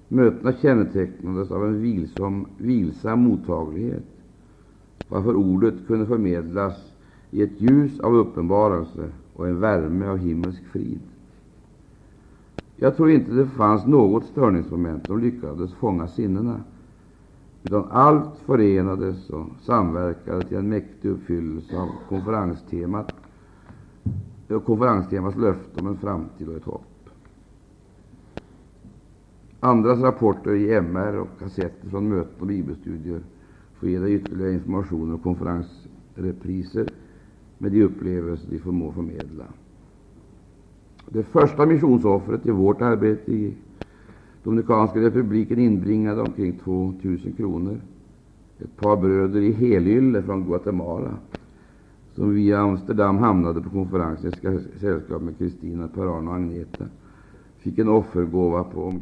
Mötena 0.08 0.52
kännetecknades 0.52 1.50
av 1.50 1.64
en 1.66 1.82
vilsam, 1.82 2.46
vilsam 2.58 3.20
mottaglighet, 3.20 4.04
varför 5.08 5.34
ordet 5.34 5.74
kunde 5.86 6.06
förmedlas 6.06 6.92
i 7.30 7.42
ett 7.42 7.60
ljus 7.60 8.00
av 8.00 8.14
uppenbarelse 8.14 9.08
och 9.34 9.48
en 9.48 9.60
värme 9.60 10.06
av 10.06 10.16
himmelsk 10.16 10.64
frid. 10.64 11.00
Jag 12.76 12.96
tror 12.96 13.10
inte 13.10 13.32
det 13.32 13.46
fanns 13.46 13.86
något 13.86 14.24
störningsmoment 14.24 15.06
som 15.06 15.18
lyckades 15.20 15.72
fånga 15.74 16.08
sinnena, 16.08 16.60
utan 17.62 17.84
allt 17.90 18.38
förenades 18.44 19.30
och 19.30 19.46
samverkade 19.62 20.44
till 20.44 20.56
en 20.56 20.68
mäktig 20.68 21.08
uppfyllelse 21.08 21.78
av 21.78 21.88
konferenstemat, 22.08 23.06
konferenstemats 24.66 25.36
löfte 25.36 25.80
om 25.80 25.86
en 25.86 25.96
framtid 25.96 26.48
och 26.48 26.56
ett 26.56 26.64
hopp. 26.64 26.95
Andras 29.66 30.00
rapporter 30.00 30.54
i 30.54 30.74
MR 30.74 31.18
och 31.18 31.28
kassetter 31.38 31.88
från 31.88 32.08
möten 32.08 32.40
och 32.40 32.46
bibelstudier 32.46 33.20
får 33.74 33.88
ge 33.88 33.98
dig 33.98 34.14
ytterligare 34.14 34.52
information 34.52 35.12
och 35.12 35.22
konferensrepriser 35.22 36.88
med 37.58 37.72
de 37.72 37.82
upplevelser 37.82 38.50
de 38.50 38.58
förmår 38.58 38.92
förmedla. 38.92 39.44
Det 41.08 41.22
första 41.22 41.66
missionsoffret 41.66 42.46
i 42.46 42.50
vårt 42.50 42.82
arbete 42.82 43.32
i 43.32 43.54
Dominikanska 44.42 45.00
republiken 45.00 45.58
inbringade 45.58 46.20
omkring 46.20 46.58
2 46.64 46.94
000 47.02 47.18
kronor. 47.36 47.80
Ett 48.58 48.76
par 48.76 48.96
bröder 48.96 49.40
i 49.40 49.52
helylle 49.52 50.22
från 50.22 50.44
Guatemala 50.44 51.16
som 52.14 52.34
via 52.34 52.58
Amsterdam 52.58 53.18
hamnade 53.18 53.60
på 53.60 53.70
konferensen 53.70 54.32
i 54.32 54.78
sällskap 54.80 55.22
med 55.22 55.38
Kristina, 55.38 55.88
Per-Arne 55.88 56.30
och 56.30 56.36
Agneta 56.36 56.84
fick 57.58 57.78
en 57.78 57.88
offergåva 57.88 58.64
på 58.64 58.94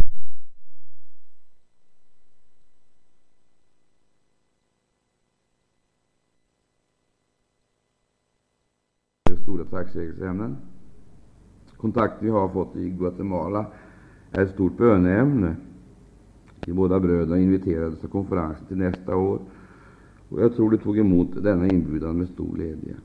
stora 9.74 9.84
tacksägelseämnen. 9.84 10.56
Vi 12.20 12.28
har 12.28 12.48
fått 12.48 12.76
i 12.76 12.90
Guatemala 12.90 13.66
är 14.32 14.42
ett 14.42 14.50
stort 14.50 14.76
böneämne. 14.76 15.56
De 16.64 16.72
båda 16.72 17.00
bröderna 17.00 17.38
inviterades 17.38 18.00
till 18.00 18.08
konferensen 18.08 18.66
till 18.66 18.76
nästa 18.76 19.16
år 19.16 19.38
Och 20.28 20.42
jag 20.42 20.56
tror 20.56 20.70
de 20.70 20.78
tog 20.78 20.98
emot 20.98 21.42
denna 21.42 21.68
inbjudan 21.68 22.18
med 22.18 22.28
stor 22.28 22.54
glädje. 22.54 22.96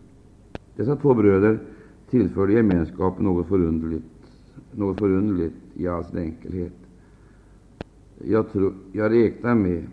Dessa 0.76 0.96
två 0.96 1.14
bröder 1.14 1.60
tillförde 2.10 2.54
gemenskapen 2.54 3.26
något 3.26 3.48
förunderligt, 3.48 4.06
något 4.72 4.98
förunderligt 4.98 5.56
i 5.74 5.88
all 5.88 6.06
sin 6.06 6.20
enkelhet. 6.20 6.74
Jag, 8.24 8.52
tror, 8.52 8.74
jag 8.92 9.12
räknar 9.12 9.56
med 9.56 9.88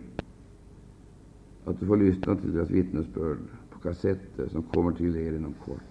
att 1.65 1.79
du 1.79 1.85
får 1.85 1.97
lyssna 1.97 2.35
till 2.35 2.53
deras 2.53 2.69
vittnesbörd 2.69 3.37
på 3.69 3.79
kassetter 3.79 4.47
som 4.47 4.63
kommer 4.63 4.91
till 4.91 5.15
er 5.15 5.33
inom 5.33 5.53
kort. 5.65 5.86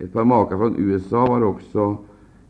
Ett 0.00 0.12
par 0.12 0.24
makar 0.24 0.56
från 0.56 0.76
USA 0.78 1.26
var 1.26 1.42
också 1.42 1.98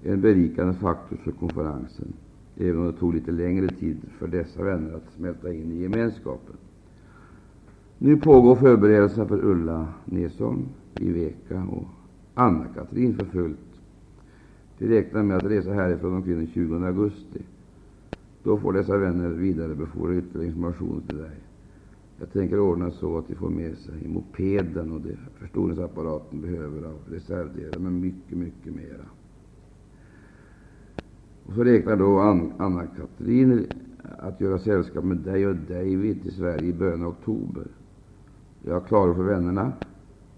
en 0.02 0.20
berikande 0.20 0.74
faktor 0.74 1.16
för 1.16 1.30
konferensen, 1.32 2.12
även 2.56 2.80
om 2.80 2.86
det 2.86 2.92
tog 2.92 3.14
lite 3.14 3.32
längre 3.32 3.68
tid 3.68 3.96
för 4.18 4.28
dessa 4.28 4.62
vänner 4.62 4.94
att 4.94 5.12
smälta 5.16 5.52
in 5.52 5.72
i 5.72 5.82
gemenskapen. 5.82 6.56
Nu 7.98 8.16
pågår 8.16 8.54
förberedelser 8.54 9.24
för 9.24 9.44
Ulla 9.44 9.86
Nesholm 10.04 10.66
i 10.94 11.12
Veka 11.12 11.62
och 11.70 11.84
Anna-Katrin 12.34 13.16
för 13.16 13.24
fullt. 13.24 13.58
De 14.78 14.86
räknar 14.86 15.22
med 15.22 15.36
att 15.36 15.44
resa 15.44 15.72
härifrån 15.72 16.14
omkring 16.14 16.36
den 16.36 16.46
20 16.46 16.86
augusti. 16.86 17.42
Då 18.42 18.58
får 18.58 18.72
dessa 18.72 18.96
vänner 18.96 19.28
vidarebefordra 19.28 20.16
ytterligare 20.16 20.46
information 20.46 21.02
till 21.08 21.16
dig. 21.16 21.47
Jag 22.20 22.32
tänker 22.32 22.60
ordna 22.60 22.90
så 22.90 23.18
att 23.18 23.28
de 23.28 23.34
får 23.34 23.50
med 23.50 23.78
sig 23.78 24.08
mopeden 24.08 24.92
och 24.92 25.00
det 25.00 25.16
förstoringsapparaten 25.34 26.40
behöver 26.40 26.82
av 26.88 26.98
reservdelar, 27.10 27.78
men 27.78 28.00
mycket, 28.00 28.38
mycket 28.38 28.74
mera. 28.74 29.04
Och 31.46 31.54
så 31.54 31.64
räknar 31.64 31.96
då 31.96 32.18
Anna-Katrin 32.58 33.66
att 34.18 34.40
göra 34.40 34.58
sällskap 34.58 35.04
med 35.04 35.16
dig 35.16 35.46
och 35.46 35.56
David 35.56 36.22
till 36.22 36.32
Sverige 36.32 36.68
i 36.68 36.72
början 36.72 37.02
av 37.02 37.08
oktober. 37.08 37.66
Jag 38.62 38.86
klarar 38.86 39.14
för 39.14 39.22
vännerna 39.22 39.72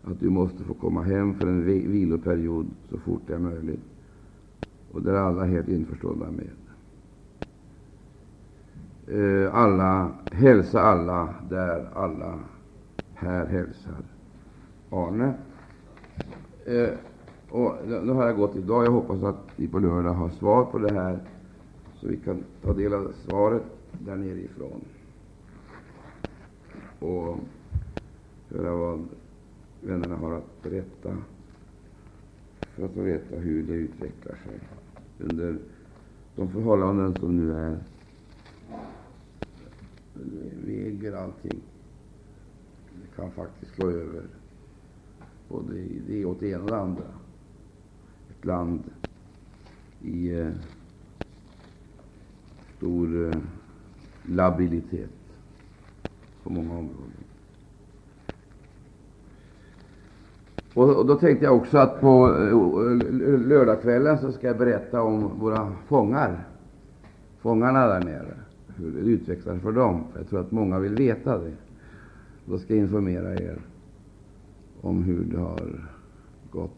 att 0.02 0.20
du 0.20 0.30
måste 0.30 0.64
få 0.64 0.74
komma 0.74 1.02
hem 1.02 1.34
för 1.34 1.46
en 1.46 1.64
viloperiod 1.64 2.66
så 2.90 2.98
fort 2.98 3.22
det 3.26 3.34
är 3.34 3.38
möjligt. 3.38 3.84
Och 4.92 5.02
det 5.02 5.10
är 5.10 5.14
alla 5.14 5.44
helt 5.44 5.68
införstådda 5.68 6.30
med. 6.30 6.50
Eh, 9.12 9.54
alla, 9.54 10.10
hälsa 10.32 10.80
alla 10.80 11.34
där 11.48 11.88
alla 11.94 12.38
här 13.14 13.46
hälsar. 13.46 13.96
Arne. 14.90 15.34
Eh, 16.66 16.90
och 17.50 17.74
nu 17.86 18.12
har 18.12 18.26
jag 18.26 18.36
gått 18.36 18.56
idag. 18.56 18.84
Jag 18.84 18.90
hoppas 18.90 19.22
att 19.22 19.46
vi 19.56 19.68
på 19.68 19.78
lördag 19.78 20.12
har 20.12 20.28
svar 20.28 20.64
på 20.64 20.78
det 20.78 20.94
här, 20.94 21.18
så 21.94 22.08
vi 22.08 22.16
kan 22.16 22.44
ta 22.62 22.72
del 22.72 22.94
av 22.94 23.12
svaret 23.26 23.62
där 23.92 24.16
nerifrån 24.16 24.84
och 26.98 27.38
höra 28.48 28.74
vad 28.76 29.08
vännerna 29.80 30.16
har 30.16 30.34
att 30.34 30.62
berätta 30.62 31.16
för 32.60 32.84
att 32.84 32.92
få 32.92 33.00
veta 33.00 33.36
hur 33.36 33.62
det 33.62 33.72
utvecklar 33.72 34.34
sig 34.34 34.60
under 35.18 35.58
de 36.36 36.48
förhållanden 36.48 37.14
som 37.14 37.36
nu 37.36 37.54
är 37.54 37.78
väger 40.64 41.12
allting. 41.12 41.60
Det 42.94 43.16
kan 43.16 43.30
faktiskt 43.30 43.74
slå 43.74 43.90
över 43.90 44.22
både 45.48 45.74
det 46.06 46.24
åt 46.24 46.40
det 46.40 46.48
ena 46.48 46.62
och 46.62 46.70
det 46.70 46.76
andra. 46.76 47.04
Ett 48.30 48.44
land 48.44 48.82
i 50.02 50.38
eh, 50.38 50.48
stor 52.76 53.26
eh, 53.26 53.36
labilitet 54.22 55.10
på 56.42 56.50
många 56.50 56.70
områden. 56.70 57.24
Och, 60.74 60.96
och, 60.96 61.06
Då 61.06 61.14
tänkte 61.14 61.44
jag 61.44 61.56
också 61.56 61.78
att 61.78 62.00
på 62.00 62.28
eh, 62.28 63.38
lördagskvällen 63.38 64.18
så 64.18 64.32
ska 64.32 64.46
jag 64.46 64.58
berätta 64.58 65.02
om 65.02 65.38
våra 65.38 65.72
fångar, 65.86 66.48
fångarna 67.38 67.86
där 67.86 68.04
nere 68.04 68.39
hur 68.80 68.90
det 68.90 69.10
utvecklar 69.10 69.58
för 69.58 69.72
dem. 69.72 70.04
Jag 70.16 70.28
tror 70.28 70.40
att 70.40 70.50
många 70.50 70.78
vill 70.78 70.94
veta 70.94 71.38
det. 71.38 71.52
Då 72.46 72.58
ska 72.58 72.74
jag 72.74 72.82
informera 72.82 73.34
er 73.34 73.58
om 74.80 75.02
hur 75.02 75.24
det 75.24 75.38
har 75.38 75.90
gått 76.50 76.70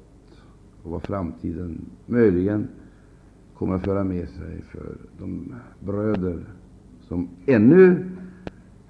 och 0.83 0.91
vad 0.91 1.03
framtiden 1.03 1.81
möjligen 2.07 2.69
kommer 3.55 3.75
att 3.75 3.85
föra 3.85 4.05
med 4.05 4.29
sig 4.29 4.63
för 4.63 4.97
de 5.19 5.55
bröder 5.81 6.45
som 7.01 7.29
ännu 7.47 8.11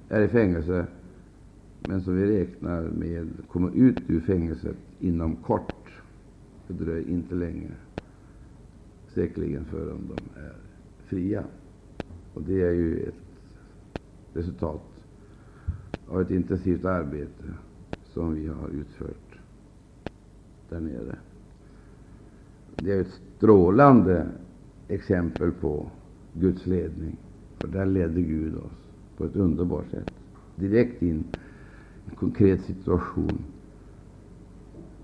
är 0.08 0.22
i 0.22 0.28
fängelse, 0.28 0.86
men 1.88 2.00
som 2.02 2.16
vi 2.16 2.40
räknar 2.40 2.82
med 2.82 3.28
kommer 3.48 3.70
ut 3.74 4.10
ur 4.10 4.20
fängelset 4.20 4.76
inom 5.00 5.36
kort. 5.36 5.74
Det 6.66 6.74
dröjer 6.74 7.08
inte 7.08 7.34
länge, 7.34 7.70
säkerligen 9.14 9.64
förrän 9.64 10.08
de 10.08 10.40
är 10.40 10.52
fria. 11.06 11.44
Och 12.34 12.42
det 12.42 12.62
är 12.62 12.72
ju 12.72 12.98
ett 12.98 13.14
resultat 14.34 14.82
av 16.08 16.20
ett 16.20 16.30
intensivt 16.30 16.84
arbete 16.84 17.44
som 18.04 18.34
vi 18.34 18.46
har 18.46 18.68
utfört 18.68 19.38
där 20.68 20.80
nere. 20.80 21.16
Det 22.76 22.92
är 22.92 23.00
ett 23.00 23.20
strålande 23.36 24.26
exempel 24.88 25.52
på 25.52 25.90
Guds 26.34 26.66
ledning, 26.66 27.16
för 27.60 27.68
där 27.68 27.86
ledde 27.86 28.22
Gud 28.22 28.54
oss 28.54 28.88
på 29.16 29.24
ett 29.24 29.36
underbart 29.36 29.90
sätt, 29.90 30.08
direkt 30.56 31.02
in 31.02 31.24
i 32.06 32.10
en 32.10 32.16
konkret 32.16 32.60
situation 32.60 33.38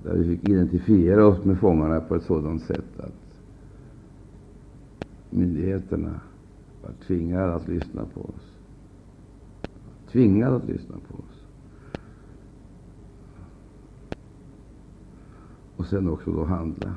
där 0.02 0.16
vi 0.16 0.36
fick 0.36 0.44
identifiera 0.44 1.26
oss 1.26 1.44
med 1.44 1.58
fångarna 1.58 2.00
på 2.00 2.14
ett 2.14 2.22
sådant 2.22 2.62
sätt 2.62 3.00
att 3.00 3.42
myndigheterna 5.30 6.20
var 6.88 6.94
tvingad 7.06 7.50
att 7.50 7.68
lyssna 7.68 8.04
på 8.14 8.20
oss. 8.20 8.52
Tvingad 10.12 10.54
att 10.54 10.68
lyssna 10.68 10.96
på 11.08 11.14
oss. 11.14 11.44
Och 15.76 15.86
sen 15.86 16.08
också 16.08 16.32
då 16.32 16.44
handla. 16.44 16.94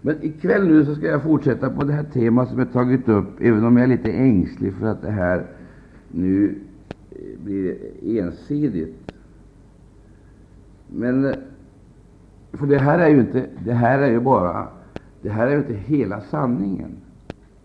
Men 0.00 0.22
ikväll 0.22 0.68
nu 0.68 0.84
så 0.84 0.94
ska 0.94 1.06
jag 1.06 1.22
fortsätta 1.22 1.70
på 1.70 1.84
det 1.84 1.92
här 1.92 2.04
temat 2.04 2.48
som 2.48 2.58
jag 2.58 2.72
tagit 2.72 3.08
upp, 3.08 3.40
även 3.40 3.64
om 3.64 3.76
jag 3.76 3.84
är 3.84 3.96
lite 3.96 4.12
ängslig 4.12 4.74
för 4.74 4.86
att 4.86 5.02
det 5.02 5.10
här 5.10 5.46
nu 6.08 6.58
eh, 7.10 7.44
blir 7.44 7.76
ensidigt. 8.02 9.12
Men 10.86 11.24
eh, 11.24 11.34
för 12.52 12.66
det 12.66 12.78
här 12.78 12.98
är 12.98 13.08
ju 13.08 13.20
inte, 13.20 13.46
det 13.64 13.72
här 13.72 13.98
är 13.98 14.10
ju 14.10 14.20
bara, 14.20 14.68
det 15.22 15.30
här 15.30 15.46
är 15.46 15.50
ju 15.50 15.58
inte 15.58 15.74
hela 15.74 16.20
sanningen. 16.20 16.96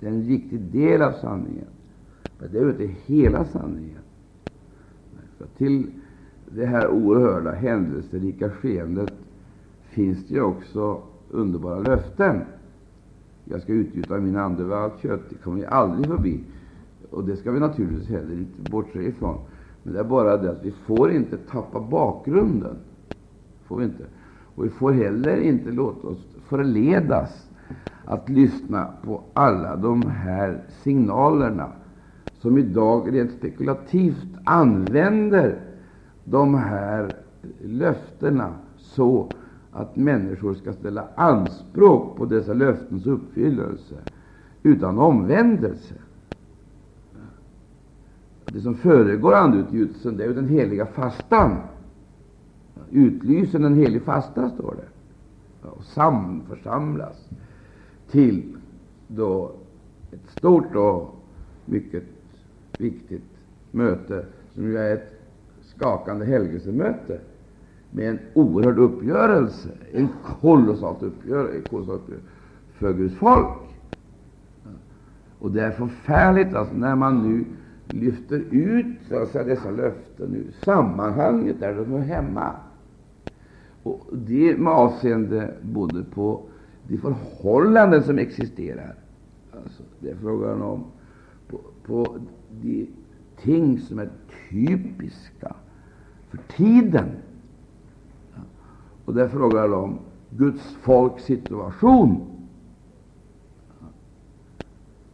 Det 0.04 0.10
är 0.10 0.13
en 0.13 0.28
viktig 0.28 0.60
del 0.60 1.02
av 1.02 1.12
sanningen. 1.12 1.68
Men 2.39 2.52
det 2.52 2.58
är 2.58 2.63
ju 2.63 2.70
inte 2.70 2.89
hela 3.06 3.46
sanningen. 3.46 4.02
För 5.38 5.46
till 5.58 5.88
det 6.50 6.66
här 6.66 6.88
oerhörda, 6.88 7.52
händelserika 7.52 8.50
skeendet 8.50 9.13
finns 9.84 10.28
det 10.28 10.34
ju 10.34 10.42
också 10.42 11.02
underbara 11.30 11.80
löften. 11.80 12.42
Jag 13.46 13.62
ska 13.62 13.74
utgjuta 13.74 14.18
min 14.18 14.38
ande 14.38 14.63
över 14.63 14.76
allt 14.76 15.02
kött. 15.02 15.22
Det 15.30 15.36
kommer 15.36 15.58
vi 15.58 15.66
aldrig 15.66 16.08
förbi. 16.08 16.44
Och 17.10 17.24
det 17.24 17.36
ska 17.36 17.52
vi 17.52 17.60
naturligtvis 17.60 18.10
heller 18.10 18.34
inte 18.34 18.72
bortse 18.72 19.04
ifrån. 19.04 19.38
Men 19.84 19.94
det 19.94 20.00
är 20.00 20.04
bara 20.04 20.38
det 20.38 20.52
att 20.52 20.66
vi 20.66 20.72
får 20.72 21.12
inte 21.12 21.38
tappa 21.38 21.80
bakgrunden. 21.80 22.76
Får 23.68 23.78
vi 23.78 23.84
inte. 23.84 24.04
Och 24.56 24.66
vi 24.66 24.70
får 24.70 24.92
heller 24.92 25.38
inte 25.38 25.72
låta 25.72 26.08
oss 26.08 26.28
förledas 26.48 27.50
att 28.06 28.30
lyssna 28.30 28.88
på 29.04 29.22
alla 29.34 29.76
de 29.76 30.02
här 30.02 30.63
signalerna 30.84 31.72
som 32.39 32.58
idag 32.58 33.16
rent 33.16 33.32
spekulativt 33.32 34.28
använder 34.44 35.60
de 36.24 36.56
här 36.56 37.16
löftena 37.62 38.54
så 38.78 39.30
att 39.72 39.96
människor 39.96 40.54
ska 40.54 40.74
ställa 40.74 41.08
anspråk 41.16 42.18
på 42.18 42.26
dessa 42.26 42.54
löftens 42.54 43.06
uppfyllelse 43.06 43.96
utan 44.63 45.00
omvändelse. 45.00 45.96
Det 48.46 48.62
som 48.62 48.76
föregår 48.76 49.34
andeutgjutelsen 49.34 50.18
det 50.18 50.24
är 50.24 50.28
ju 50.28 50.34
den 50.34 50.50
heliga 50.50 50.86
fastan. 50.86 51.58
Utlysen 52.92 53.62
den 53.62 53.76
heliga 53.76 54.02
fasta, 54.02 54.50
står 54.50 54.76
det. 54.76 54.88
Och 55.70 55.84
samförsamlas 55.84 57.30
till 58.13 58.43
då 59.08 59.52
ett 60.12 60.30
stort 60.38 60.76
och 60.76 61.15
mycket 61.65 62.04
viktigt 62.78 63.23
möte, 63.71 64.26
som 64.54 64.63
ju 64.63 64.78
är 64.78 64.93
ett 64.93 65.21
skakande 65.62 66.26
helgelsemöte 66.26 67.19
med 67.91 68.10
en 68.10 68.19
oerhörd 68.34 68.80
uppgörelse, 68.80 69.69
en 69.93 70.08
kolossal 70.41 70.95
uppgörelse, 70.99 71.58
uppgörelse 71.58 72.13
för 72.73 72.93
Guds 72.93 73.15
folk. 73.15 73.47
Och 75.39 75.52
det 75.52 75.62
är 75.62 75.71
förfärligt 75.71 76.56
alltså, 76.56 76.76
när 76.76 76.95
man 76.95 77.30
nu 77.30 77.45
lyfter 77.99 78.43
ut 78.52 78.97
så 79.10 79.17
att 79.17 79.30
säga, 79.30 79.43
dessa 79.43 79.71
löften 79.71 80.36
ur 80.36 80.52
sammanhanget 80.65 81.60
där 81.60 81.76
de 81.76 81.91
hör 81.91 81.99
hemma. 81.99 82.52
Och 83.84 84.08
det 84.12 84.58
med 84.58 84.73
avseende 84.73 85.54
både 85.62 86.04
på 86.04 86.41
de 86.88 86.98
förhållanden 86.98 88.04
som 88.04 88.17
existerar, 88.17 88.96
alltså 89.52 89.84
det 90.00 90.10
är 90.10 90.15
frågan 90.15 90.62
om 90.62 90.84
på, 91.48 91.60
på 91.86 92.17
de 92.62 92.88
ting 93.41 93.80
som 93.80 94.00
är 94.00 94.10
typiska 94.50 95.56
för 96.30 96.38
tiden. 96.38 97.10
Och 99.06 99.13
det 99.13 99.24
är 99.24 99.28
frågan 99.28 99.74
om 99.74 100.00
Guds 100.30 100.78
folks 100.82 101.24
situation. 101.24 102.22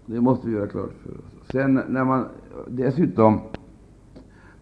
Det 0.06 0.22
måste 0.22 0.48
vi 0.48 0.54
göra 0.54 0.68
klart 0.68 0.94
för 1.04 1.12
oss. 1.12 1.52
Sen 1.52 1.74
när 1.74 2.04
man 2.04 2.26
dessutom 2.68 3.40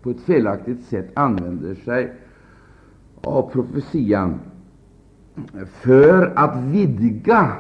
på 0.02 0.10
ett 0.10 0.20
felaktigt 0.20 0.84
sätt 0.84 1.10
använder 1.14 1.76
sig 1.76 2.14
av 3.22 3.50
profetian 3.52 4.40
för 5.66 6.34
att 6.36 6.58
vidga 6.58 7.58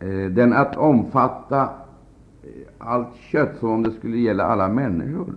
eh, 0.00 0.30
den 0.30 0.52
att 0.52 0.76
omfatta 0.76 1.62
eh, 2.42 2.50
allt 2.78 3.14
kött, 3.14 3.56
som 3.60 3.70
om 3.70 3.82
det 3.82 3.92
skulle 3.92 4.16
gälla 4.16 4.44
alla 4.44 4.68
människor, 4.68 5.34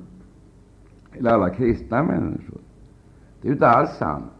eller 1.13 1.31
alla 1.31 1.49
kristna 1.49 2.03
människor. 2.03 2.61
Det 3.41 3.47
är 3.47 3.51
inte 3.51 3.67
alls 3.67 3.97
sant. 3.97 4.31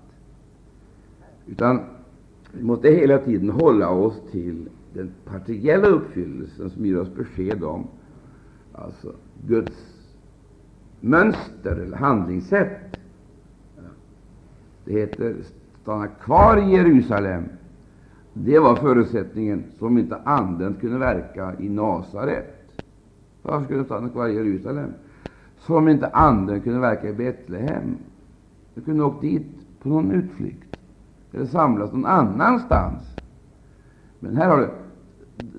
Utan 1.47 1.79
vi 2.51 2.63
måste 2.63 2.89
hela 2.89 3.17
tiden 3.17 3.49
hålla 3.49 3.89
oss 3.89 4.21
till 4.31 4.69
den 4.93 5.11
partiella 5.25 5.87
uppfyllelsen 5.87 6.69
som 6.69 6.85
ger 6.85 6.99
oss 6.99 7.15
besked 7.15 7.63
om 7.63 7.87
alltså 8.73 9.13
Guds 9.47 9.91
mönster 10.99 11.75
eller 11.75 11.97
handlingssätt. 11.97 12.97
Det 14.85 14.93
heter 14.93 15.35
stanna 15.81 16.07
kvar 16.07 16.57
i 16.57 16.71
Jerusalem. 16.71 17.43
Det 18.33 18.59
var 18.59 18.75
förutsättningen 18.75 19.63
som 19.79 19.97
inte 19.97 20.15
Anden 20.23 20.73
kunde 20.73 20.97
verka 20.97 21.53
i 21.59 21.69
Nasaret. 21.69 22.81
Varför 23.41 23.65
skulle 23.65 23.83
stanna 23.83 24.09
kvar 24.09 24.27
i 24.27 24.35
Jerusalem? 24.35 24.93
Som 25.57 25.87
inte 25.87 26.07
Anden 26.07 26.61
kunde 26.61 26.79
verka 26.79 27.09
i 27.09 27.13
Betlehem. 27.13 27.97
De 28.75 28.81
kunde 28.81 29.03
åkt 29.03 29.21
dit 29.21 29.47
på 29.81 29.89
någon 29.89 30.11
utflykt 30.11 30.77
eller 31.33 31.45
samlas 31.45 31.91
någon 31.91 32.05
annanstans. 32.05 33.03
Men 34.19 34.37
här 34.37 34.49
har 34.49 34.57
du, 34.57 34.69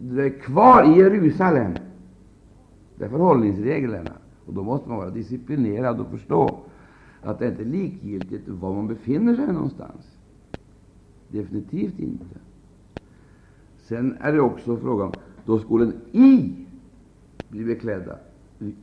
du 0.00 0.26
är 0.26 0.30
kvar 0.30 0.84
i 0.84 0.98
Jerusalem. 0.98 1.72
Det 2.96 3.04
är 3.04 3.08
förhållningsreglerna. 3.08 4.10
Och 4.46 4.54
då 4.54 4.62
måste 4.62 4.88
man 4.88 4.98
vara 4.98 5.10
disciplinerad 5.10 6.00
och 6.00 6.10
förstå 6.10 6.58
att 7.22 7.38
det 7.38 7.48
inte 7.48 7.62
är 7.62 7.66
likgiltigt 7.66 8.48
var 8.48 8.74
man 8.74 8.88
befinner 8.88 9.34
sig 9.34 9.52
någonstans. 9.52 10.18
Definitivt 11.28 11.98
inte. 11.98 12.24
Sen 13.78 14.16
är 14.20 14.32
det 14.32 14.40
också 14.40 14.76
frågan 14.76 15.06
om 15.06 15.14
då 15.44 15.58
skolen 15.58 15.92
i 16.12 16.52
bli 17.48 17.64
beklädda. 17.64 18.16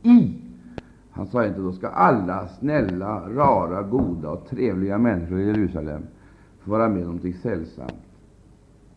I. 0.02 0.34
Han 1.10 1.26
sa 1.26 1.46
inte 1.46 1.60
då 1.60 1.72
ska 1.72 1.88
alla 1.88 2.48
snälla, 2.48 3.28
rara, 3.28 3.82
goda 3.82 4.30
och 4.30 4.48
trevliga 4.48 4.98
människor 4.98 5.40
i 5.40 5.46
Jerusalem 5.46 6.02
få 6.58 6.70
vara 6.70 6.88
med 6.88 6.98
om 6.98 7.04
någonting 7.04 7.34
sällsamt. 7.34 7.94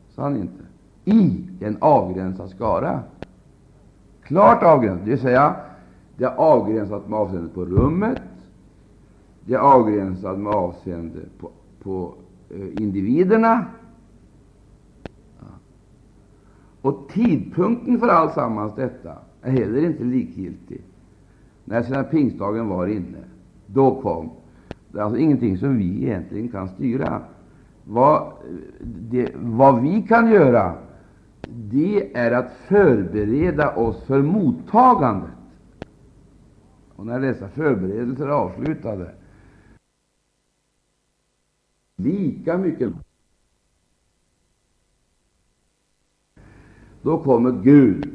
Sa 0.10 0.22
han 0.22 0.38
inte. 0.38 0.64
I 1.06 1.48
en 1.60 1.78
avgränsad 1.80 2.50
skara. 2.50 3.00
Klart 4.24 4.64
avgränsat, 4.64 5.06
det 5.06 5.12
vill 5.12 5.20
säga 5.20 5.56
det 6.18 6.24
är 6.24 6.36
avgränsat 6.36 7.10
med 7.10 7.20
avseende 7.20 7.50
på 7.50 7.66
rummet, 7.66 8.22
det 9.46 9.54
är 9.54 9.60
avgränsat 9.60 10.40
med 10.40 10.54
avseende 10.54 11.20
på, 11.40 11.52
på 11.84 12.14
eh, 12.50 12.82
individerna. 12.84 13.66
Och 16.82 17.10
tidpunkten 17.14 18.00
för 18.00 18.08
alltsammans 18.08 18.76
detta 18.76 19.14
är 19.42 19.52
heller 19.52 19.86
inte 19.86 20.04
likgiltig. 20.04 20.82
När 21.66 21.84
sedan 21.84 22.06
pingstdagen 22.12 22.68
var 22.68 22.88
inne, 22.88 23.24
då 23.68 24.02
kom 24.02 24.30
det 24.94 25.00
är 25.00 25.04
alltså 25.04 25.20
ingenting 25.20 25.58
som 25.58 25.78
vi 25.78 26.04
egentligen 26.04 26.48
kan 26.48 26.70
styra. 26.70 27.22
Vad, 27.84 28.32
det, 28.82 29.32
vad 29.36 29.82
vi 29.82 30.02
kan 30.02 30.32
göra, 30.32 30.74
det 31.50 32.18
är 32.18 32.32
att 32.32 32.52
förbereda 32.68 33.76
oss 33.76 34.04
för 34.04 34.22
mottagandet. 34.22 35.30
Och 36.96 37.06
när 37.06 37.20
dessa 37.20 37.48
förberedelser 37.48 38.26
är 38.26 38.30
avslutade, 38.30 39.12
lika 41.96 42.58
mycket 42.58 42.94
då 47.02 47.18
kommer 47.18 47.52
Gud 47.52 48.10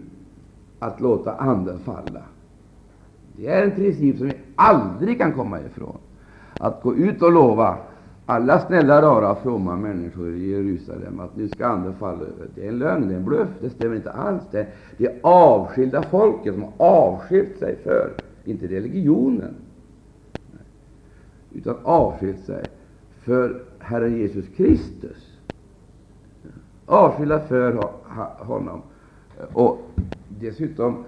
att 0.78 1.00
låta 1.00 1.34
Anden 1.34 1.78
falla. 1.78 2.22
Det 3.36 3.46
är 3.46 3.64
en 3.64 3.70
princip 3.70 4.18
som 4.18 4.26
vi 4.26 4.36
aldrig 4.56 5.18
kan 5.18 5.32
komma 5.32 5.60
ifrån. 5.60 5.98
Att 6.60 6.82
gå 6.82 6.94
ut 6.94 7.22
och 7.22 7.32
lova 7.32 7.78
alla 8.26 8.60
snälla, 8.60 9.02
rara, 9.02 9.34
fromma 9.34 9.76
människor 9.76 10.34
i 10.34 10.50
Jerusalem 10.50 11.20
att 11.20 11.36
nu 11.36 11.48
ska 11.48 11.66
Anden 11.66 11.94
falla 11.94 12.20
över. 12.20 12.48
Det 12.54 12.64
är 12.64 12.68
en 12.68 12.78
lögn, 12.78 13.08
det 13.08 13.14
är 13.14 13.18
en 13.18 13.24
bluff, 13.24 13.48
det 13.60 13.70
stämmer 13.70 13.96
inte 13.96 14.12
alls. 14.12 14.42
Det 14.50 14.60
är 14.60 14.68
det 14.96 15.20
avskilda 15.22 16.02
folket 16.02 16.54
som 16.54 16.62
har 16.62 16.72
avskilt 16.78 17.58
sig 17.58 17.76
för, 17.76 18.12
inte 18.44 18.66
religionen, 18.66 19.54
utan 21.52 21.76
avskilt 21.82 22.44
sig 22.44 22.64
för 23.20 23.67
Herren 23.78 24.16
Jesus 24.16 24.48
Kristus. 24.56 25.38
Avskilda 26.86 27.40
för 27.40 27.72
honom. 28.38 28.82
Och 29.52 29.90
dessutom 30.40 31.04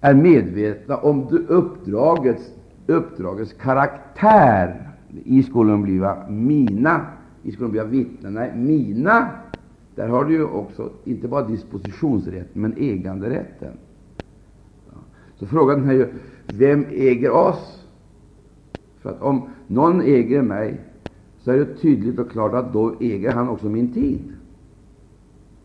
är 0.00 0.14
medvetna 0.14 0.96
om 0.96 1.46
uppdragets, 1.48 2.54
uppdragets 2.86 3.52
karaktär. 3.52 4.86
I 5.24 5.42
skolan 5.42 5.82
bliva 5.82 6.28
mina, 6.28 7.06
i 7.42 7.52
skolan 7.52 7.70
bliva 7.70 7.86
vittnen. 7.86 8.34
Nej, 8.34 8.52
mina, 8.56 9.28
där 9.94 10.08
har 10.08 10.24
du 10.24 10.32
ju 10.32 10.44
också 10.44 10.90
inte 11.04 11.28
bara 11.28 11.46
dispositionsrätten, 11.46 12.62
men 12.62 12.74
äganderätten. 12.78 13.72
Så 15.36 15.46
frågan 15.46 15.88
är 15.88 15.92
ju, 15.92 16.08
vem 16.46 16.86
äger 16.90 17.30
oss? 17.30 17.86
För 18.98 19.10
att 19.10 19.22
om 19.22 19.48
någon 19.66 20.00
äger 20.00 20.42
mig, 20.42 20.80
så 21.50 21.54
är 21.54 21.58
det 21.58 21.74
tydligt 21.74 22.18
och 22.18 22.30
klart 22.30 22.54
att 22.54 22.72
då 22.72 22.94
äger 23.00 23.32
han 23.32 23.48
också 23.48 23.66
min 23.66 23.92
tid. 23.92 24.32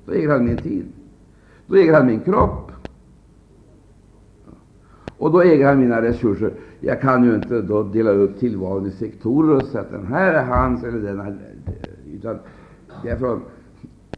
Då 0.06 0.12
äger 0.12 0.30
han 0.30 0.46
min 0.46 0.58
tid. 0.58 0.86
Då 1.68 1.76
äger 1.76 1.94
han 1.94 2.06
min 2.06 2.20
kropp. 2.20 2.72
Och 5.18 5.32
då 5.32 5.42
äger 5.42 5.68
han 5.68 5.80
mina 5.80 6.02
resurser. 6.02 6.54
Jag 6.80 7.02
kan 7.02 7.24
ju 7.24 7.36
inte 7.36 7.62
då 7.62 7.84
dela 7.84 8.12
upp 8.12 8.40
tillvaron 8.40 8.86
i 8.86 8.92
sektorer 8.92 9.56
och 9.56 9.64
säga 9.64 9.82
att 9.82 9.92
den 9.92 10.08
här 10.08 10.34
är 10.34 10.44
hans 10.44 10.84
eller 10.84 11.00
den 11.00 11.20
här. 11.20 11.38
utan 12.14 12.38
därför 13.04 13.40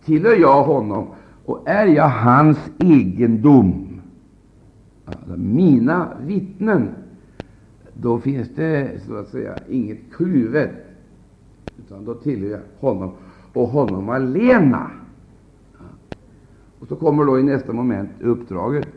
tillhör 0.06 0.36
jag 0.36 0.63
honom 0.63 1.08
och 1.45 1.69
är 1.69 1.86
jag 1.86 2.10
hans 2.10 2.58
egendom, 2.80 4.01
alltså 5.06 5.38
mina 5.38 6.08
vittnen, 6.25 6.89
då 7.93 8.19
finns 8.19 8.49
det 8.56 9.01
så 9.08 9.15
att 9.15 9.27
säga 9.27 9.58
inget 9.69 9.99
kluvet, 10.15 10.87
utan 11.88 12.06
då 12.06 12.13
tillhör 12.13 12.50
jag 12.50 12.60
honom 12.80 13.12
och 13.54 13.67
honom 13.67 14.10
alena. 14.10 14.91
Och 16.80 16.88
så 16.88 16.95
kommer 16.95 17.26
då 17.26 17.39
i 17.39 17.43
nästa 17.43 17.73
moment 17.73 18.10
uppdraget. 18.21 18.88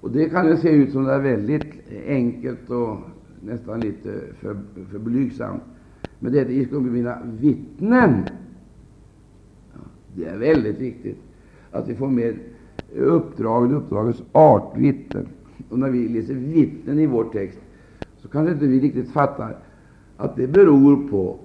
Och 0.00 0.10
det 0.10 0.28
kan 0.28 0.48
ju 0.48 0.56
se 0.56 0.70
ut 0.70 0.92
som 0.92 1.04
det 1.04 1.12
är 1.12 1.20
väldigt 1.20 1.64
enkelt 2.06 2.70
och 2.70 2.96
nästan 3.40 3.80
lite 3.80 4.20
för, 4.40 4.56
för 4.90 4.98
blygsamt. 4.98 5.62
Men 6.18 6.32
det 6.32 6.40
är 6.40 6.64
ska 6.64 6.80
bli 6.80 6.90
mina 6.90 7.18
vittnen. 7.40 8.24
Ja, 9.72 9.80
det 10.14 10.24
är 10.24 10.38
väldigt 10.38 10.80
viktigt 10.80 11.18
att 11.70 11.88
vi 11.88 11.94
får 11.94 12.08
med 12.08 12.34
uppdraget, 12.96 13.72
uppdragets 13.72 14.22
art, 14.32 14.76
vittnen. 14.76 15.28
Och 15.68 15.78
när 15.78 15.90
vi 15.90 16.08
läser 16.08 16.34
vittnen 16.34 16.98
i 16.98 17.06
vår 17.06 17.24
text 17.24 17.58
så 18.16 18.28
kanske 18.28 18.52
inte 18.52 18.66
vi 18.66 18.80
riktigt 18.80 19.10
fattar 19.10 19.56
att 20.16 20.36
det 20.36 20.46
beror 20.46 21.08
på 21.08 21.38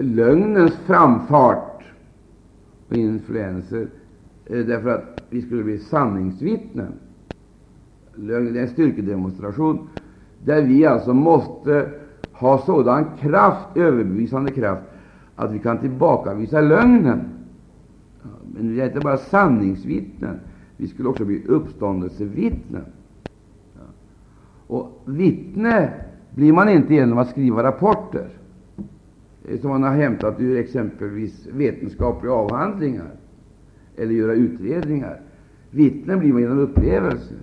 lögnens 0.00 0.72
framfart 0.72 1.84
och 2.88 2.96
influenser, 2.96 3.88
eh, 4.46 4.58
därför 4.58 4.88
att 4.88 5.22
vi 5.30 5.42
skulle 5.42 5.62
bli 5.64 5.78
sanningsvittnen. 5.78 6.92
Lögn 8.14 8.56
är 8.56 8.60
en 8.60 8.68
styrkedemonstration 8.68 9.88
där 10.44 10.62
vi 10.62 10.86
alltså 10.86 11.14
måste 11.14 11.90
ha 12.32 12.58
sådan 12.58 13.04
kraft, 13.20 13.76
överbevisande 13.76 14.52
kraft, 14.52 14.82
att 15.36 15.52
vi 15.52 15.58
kan 15.58 15.78
tillbakavisa 15.78 16.60
lögnen. 16.60 17.20
Men 18.54 18.72
vi 18.72 18.80
är 18.80 18.86
inte 18.86 19.00
bara 19.00 19.16
sanningsvittnen, 19.16 20.40
vi 20.76 20.88
skulle 20.88 21.08
också 21.08 21.24
bli 21.24 21.44
uppståndelsevittnen. 21.46 22.84
Och 24.66 25.02
vittne 25.04 25.92
blir 26.34 26.52
man 26.52 26.68
inte 26.68 26.94
genom 26.94 27.18
att 27.18 27.30
skriva 27.30 27.62
rapporter 27.62 28.28
Eh, 29.48 29.60
som 29.60 29.70
man 29.70 29.82
har 29.82 29.94
hämtat 29.94 30.40
ur 30.40 30.56
exempelvis 30.56 31.46
vetenskapliga 31.52 32.32
avhandlingar 32.32 33.10
eller 33.96 34.12
göra 34.12 34.34
utredningar. 34.34 35.20
Vittnen 35.70 36.18
blir 36.18 36.32
man 36.32 36.42
genom 36.42 36.58
upplevelser. 36.58 37.36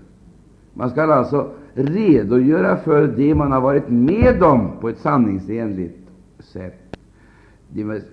Man 0.74 0.90
skall 0.90 1.12
alltså 1.12 1.52
redogöra 1.74 2.78
för 2.78 3.08
det 3.08 3.36
man 3.36 3.52
har 3.52 3.62
varit 3.62 3.90
med 3.90 4.44
om 4.44 4.72
på 4.82 4.90
ett 4.90 4.98
sanningsenligt 4.98 6.10
sätt. 6.40 6.98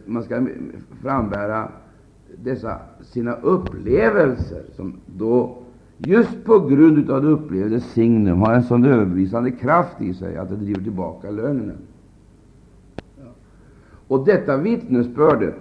Man 0.07 0.23
skall 0.23 0.49
frambära 1.03 1.69
dessa 2.37 2.79
sina 3.03 3.33
upplevelser, 3.33 4.63
som 4.77 5.01
då 5.07 5.59
just 5.99 6.45
på 6.45 6.59
grund 6.59 7.11
av 7.11 7.23
det 7.23 7.29
upplevde 7.29 7.81
signum 7.81 8.41
har 8.41 8.55
en 8.55 8.63
sån 8.63 8.85
överbevisande 8.85 9.51
kraft 9.51 10.01
i 10.01 10.15
sig 10.15 10.37
att 10.37 10.49
det 10.49 10.57
driver 10.57 10.83
tillbaka 10.83 11.31
lögnen. 11.31 11.79
Och 14.09 14.25
detta 14.25 14.57
vittnesbörd 14.57 15.55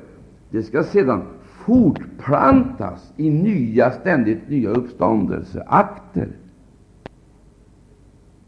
det 0.50 0.64
skall 0.64 0.84
sedan 0.84 1.22
fortplantas 1.44 3.14
i 3.18 3.30
nya, 3.30 3.92
ständigt 3.92 4.50
nya 4.50 4.70
uppståndelseakter. 4.70 6.28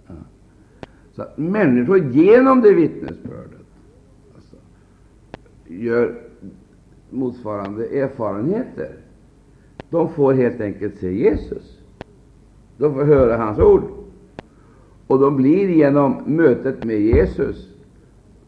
Ja. 0.07 0.13
Så 1.11 1.21
att 1.21 1.37
människor 1.37 2.11
genom 2.11 2.61
det 2.61 2.73
vittnesbördet 2.73 3.65
alltså, 4.35 4.55
gör 5.67 6.15
motsvarande 7.09 7.87
erfarenheter. 7.87 8.91
De 9.89 10.09
får 10.09 10.33
helt 10.33 10.61
enkelt 10.61 10.97
se 10.97 11.13
Jesus. 11.13 11.79
De 12.77 12.93
får 12.93 13.03
höra 13.03 13.37
hans 13.37 13.59
ord. 13.59 13.83
Och 15.07 15.19
de 15.19 15.35
blir 15.35 15.69
genom 15.69 16.23
mötet 16.25 16.83
med 16.83 16.99
Jesus 17.01 17.76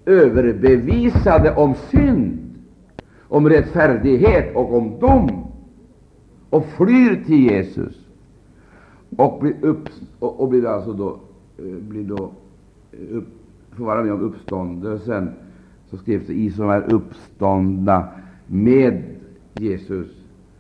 överbevisade 0.10 1.56
om 1.56 1.76
synd, 1.76 2.40
om 3.22 3.50
rättfärdighet 3.50 4.56
och 4.56 4.78
om 4.78 5.00
dom 5.00 5.48
och 6.50 6.66
flyr 6.66 7.24
till 7.26 7.40
Jesus 7.52 8.08
och 9.18 9.40
blir, 9.42 9.56
upp, 9.62 9.90
och, 10.20 10.40
och 10.40 10.50
blir 10.50 10.66
alltså 10.66 10.94
då, 10.94 11.20
eh, 11.58 11.66
blir 11.66 12.04
då 12.04 12.32
eh, 12.92 13.18
upp, 13.18 13.28
får 13.72 13.86
vara 13.86 14.04
med 14.04 14.14
om 14.14 14.22
uppståndelsen. 14.22 15.30
Så 15.90 15.98
skrevs 15.98 16.28
det 16.28 16.34
i 16.34 16.52
som 16.52 16.70
är 16.70 16.94
uppståndna 16.94 18.08
med 18.48 19.04
Jesus. 19.54 20.08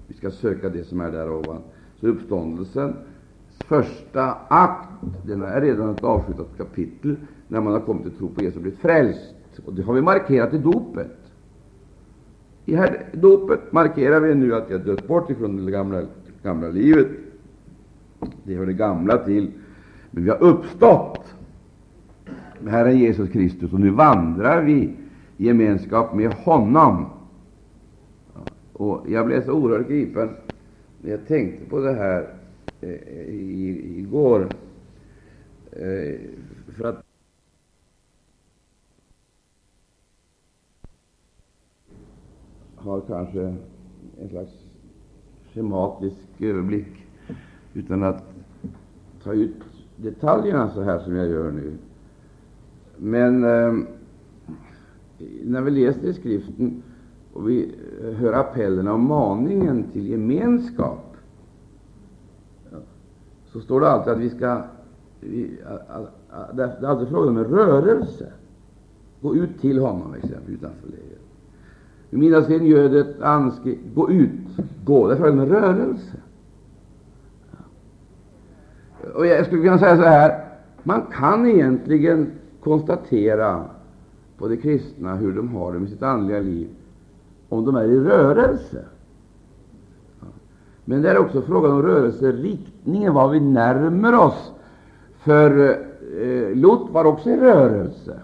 Vi 0.07 0.13
ska 0.13 0.31
söka 0.31 0.69
det 0.69 0.83
som 0.83 1.01
är 1.01 1.11
där 1.11 1.31
ovan. 1.31 1.61
Så 1.99 2.07
uppståndelsen 2.07 2.93
första 3.69 4.37
akt, 4.47 4.89
den 5.25 5.41
är 5.41 5.61
redan 5.61 5.89
ett 5.89 6.03
avslutat 6.03 6.57
kapitel 6.57 7.15
när 7.47 7.61
man 7.61 7.73
har 7.73 7.79
kommit 7.79 8.03
till 8.03 8.11
tro 8.11 8.29
på 8.29 8.41
Jesus 8.41 8.55
och 8.55 8.61
blivit 8.61 8.79
frälst. 8.79 9.35
Alltså, 9.59 9.71
och 9.71 9.75
det 9.75 9.83
har 9.83 9.93
vi 9.93 10.01
markerat 10.01 10.53
i 10.53 10.57
dopet. 10.57 11.17
I 12.65 12.75
här 12.75 13.05
dopet 13.13 13.71
markerar 13.71 14.19
vi 14.19 14.35
nu 14.35 14.55
att 14.55 14.69
vi 14.69 14.73
har 14.73 14.79
dött 14.79 15.07
bort 15.07 15.29
ifrån 15.29 15.65
det 15.65 15.71
gamla, 15.71 16.01
gamla 16.43 16.67
livet. 16.67 17.07
Det 18.43 18.55
hör 18.55 18.65
det 18.65 18.73
gamla 18.73 19.17
till. 19.17 19.51
Men 20.11 20.23
vi 20.23 20.29
har 20.29 20.43
uppstått 20.43 21.33
med 22.59 22.73
Herren 22.73 22.99
Jesus 22.99 23.29
Kristus, 23.29 23.73
och 23.73 23.79
nu 23.79 23.89
vandrar 23.89 24.63
vi 24.63 24.95
i 25.37 25.45
gemenskap 25.45 26.15
med 26.15 26.33
honom. 26.33 27.05
Och 28.73 29.05
Jag 29.07 29.25
blev 29.25 29.45
så 29.45 29.51
oerhört 29.51 29.87
gripen 29.87 30.29
när 31.01 31.11
jag 31.11 31.27
tänkte 31.27 31.65
på 31.69 31.79
det 31.79 31.93
här 31.93 32.27
eh, 32.81 33.35
igår. 33.99 34.49
Eh, 35.71 36.19
för 36.77 36.89
att 36.89 37.08
har 42.79 43.01
kanske 43.01 43.55
en 44.21 44.29
slags 44.29 44.51
schematisk 45.53 46.15
överblick 46.39 47.07
utan 47.73 48.03
att 48.03 48.23
ta 49.23 49.33
ut 49.33 49.55
detaljerna 49.95 50.69
så 50.69 50.81
här 50.81 50.99
som 50.99 51.15
jag 51.15 51.27
gör 51.27 51.51
nu. 51.51 51.73
Men 52.97 53.43
eh, 53.43 53.73
när 55.43 55.61
vi 55.61 55.71
läser 55.71 56.07
i 56.07 56.13
skriften 56.13 56.83
och 57.33 57.49
vi 57.49 57.75
eh, 58.03 58.11
hör 58.11 58.33
appellerna 58.33 58.93
och 58.93 58.99
maningen 58.99 59.83
till 59.83 60.07
gemenskap, 60.07 61.15
så 63.45 63.59
står 63.59 63.81
det 63.81 63.89
alltid 63.89 64.13
att 64.13 64.19
vi 64.19 64.29
ska 64.29 64.63
vi, 65.19 65.57
Det 66.53 66.63
är 66.63 66.85
alltid 66.85 67.07
fråga 67.07 67.29
om 67.29 67.37
en 67.37 67.43
rörelse. 67.43 68.33
Gå 69.21 69.35
ut 69.35 69.61
till 69.61 69.79
honom, 69.79 70.13
exempelvis, 70.13 70.57
utanför 70.57 70.87
lägret. 70.87 71.08
Mina 72.09 72.49
gödet 72.49 73.21
anske, 73.21 73.75
gå 73.95 74.11
ut, 74.11 74.29
gå. 74.85 75.07
Det 75.07 75.13
är 75.13 75.17
fråga 75.17 75.31
om 75.31 75.39
en 75.39 75.49
rörelse. 75.49 76.17
Och 79.15 79.25
jag 79.25 79.45
skulle 79.45 79.63
kunna 79.63 79.79
säga 79.79 79.97
så 79.97 80.03
här, 80.03 80.43
man 80.83 81.01
kan 81.01 81.47
egentligen 81.47 82.31
konstatera 82.63 83.63
på 84.37 84.47
de 84.47 84.57
kristna 84.57 85.15
hur 85.15 85.33
de 85.33 85.55
har 85.55 85.73
det 85.73 85.79
med 85.79 85.89
sitt 85.89 86.03
andliga 86.03 86.39
liv, 86.39 86.69
om 87.49 87.65
de 87.65 87.75
är 87.75 87.83
i 87.83 87.99
rörelse. 87.99 88.85
Men 90.85 91.01
det 91.01 91.09
är 91.09 91.17
också 91.17 91.41
frågan 91.41 91.71
om 91.71 91.81
rörelseriktningen, 91.81 93.13
vad 93.13 93.31
vi 93.31 93.39
närmar 93.39 94.13
oss. 94.13 94.51
För 95.19 95.69
eh, 96.21 96.55
Lot 96.55 96.89
var 96.91 97.05
också 97.05 97.29
i 97.29 97.37
rörelse. 97.37 98.19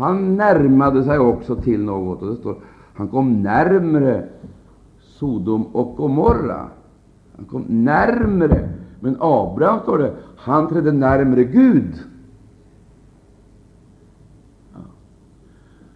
Han 0.00 0.36
närmade 0.36 1.04
sig 1.04 1.18
också 1.18 1.56
till 1.56 1.84
något, 1.84 2.22
och 2.22 2.28
det 2.28 2.36
står 2.36 2.56
han 2.94 3.08
kom 3.08 3.42
närmre 3.42 4.28
Sodom 5.00 5.62
och 5.62 5.96
Gomorra. 5.96 6.68
Han 7.36 7.44
kom 7.44 7.64
närmre, 7.68 8.68
men 9.00 9.16
Abraham, 9.20 9.80
står 9.80 9.98
det, 9.98 10.12
han 10.36 10.68
trädde 10.68 10.92
närmre 10.92 11.44
Gud. 11.44 11.94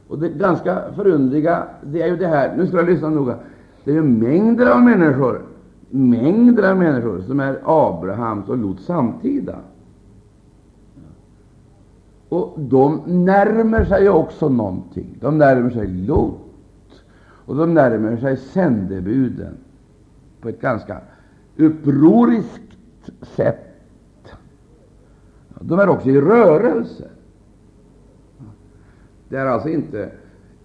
Och 0.09 0.19
det 0.19 0.29
ganska 0.29 0.83
förundliga 0.97 1.67
det 1.83 2.03
är 2.03 2.07
ju 2.07 2.17
det 2.17 2.27
här, 2.27 2.57
nu 2.57 2.67
ska 2.67 2.77
jag 2.77 2.87
lyssna 2.87 3.09
noga, 3.09 3.37
det 3.85 3.91
är 3.91 3.95
ju 3.95 4.03
mängder 4.03 4.71
av 4.71 4.83
människor, 4.83 5.43
mängder 5.91 6.71
av 6.71 6.79
människor 6.79 7.21
som 7.21 7.41
är 7.41 7.61
Abrahams 7.65 8.49
och 8.49 8.59
Lots 8.59 8.85
samtida. 8.85 9.57
Och 12.35 12.61
de 12.61 13.03
närmar 13.07 13.85
sig 13.85 14.09
också 14.09 14.49
någonting. 14.49 15.19
De 15.21 15.39
närmar 15.39 15.71
sig 15.71 15.87
Lot, 15.87 17.05
och 17.19 17.57
de 17.57 17.75
närmar 17.75 18.17
sig 18.17 18.37
sändebuden 18.37 19.57
på 20.41 20.49
ett 20.49 20.61
ganska 20.61 21.01
upproriskt 21.57 22.77
sätt. 23.23 24.33
De 25.61 25.79
är 25.79 25.89
också 25.89 26.09
i 26.09 26.21
rörelse. 26.21 27.09
Det 29.29 29.37
är 29.37 29.47
alltså 29.47 29.69
inte 29.69 30.11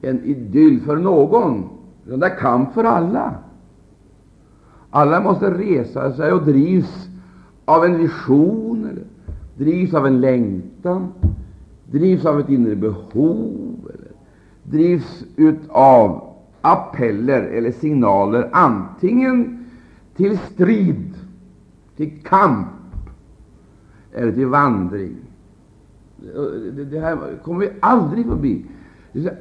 en 0.01 0.23
idyll 0.23 0.81
för 0.81 0.95
någon, 0.95 1.69
utan 2.05 2.19
det 2.19 2.25
är 2.25 2.37
kamp 2.37 2.73
för 2.73 2.83
alla. 2.83 3.35
Alla 4.89 5.21
måste 5.21 5.53
resa 5.53 6.13
sig 6.13 6.31
och 6.31 6.45
drivs 6.45 7.09
av 7.65 7.85
en 7.85 7.97
vision, 7.97 8.89
eller 8.91 9.03
drivs 9.57 9.93
av 9.93 10.07
en 10.07 10.21
längtan, 10.21 11.13
drivs 11.91 12.25
av 12.25 12.39
ett 12.39 12.49
inre 12.49 12.75
behov, 12.75 13.91
eller 13.93 14.11
drivs 14.63 15.23
av 15.69 16.33
appeller 16.61 17.41
eller 17.41 17.71
signaler, 17.71 18.49
antingen 18.51 19.65
till 20.15 20.37
strid, 20.37 21.13
till 21.95 22.23
kamp 22.23 22.67
eller 24.13 24.31
till 24.31 24.47
vandring. 24.47 25.15
Det 26.91 26.99
här 26.99 27.17
kommer 27.43 27.59
vi 27.59 27.71
aldrig 27.79 28.25
förbi. 28.25 28.65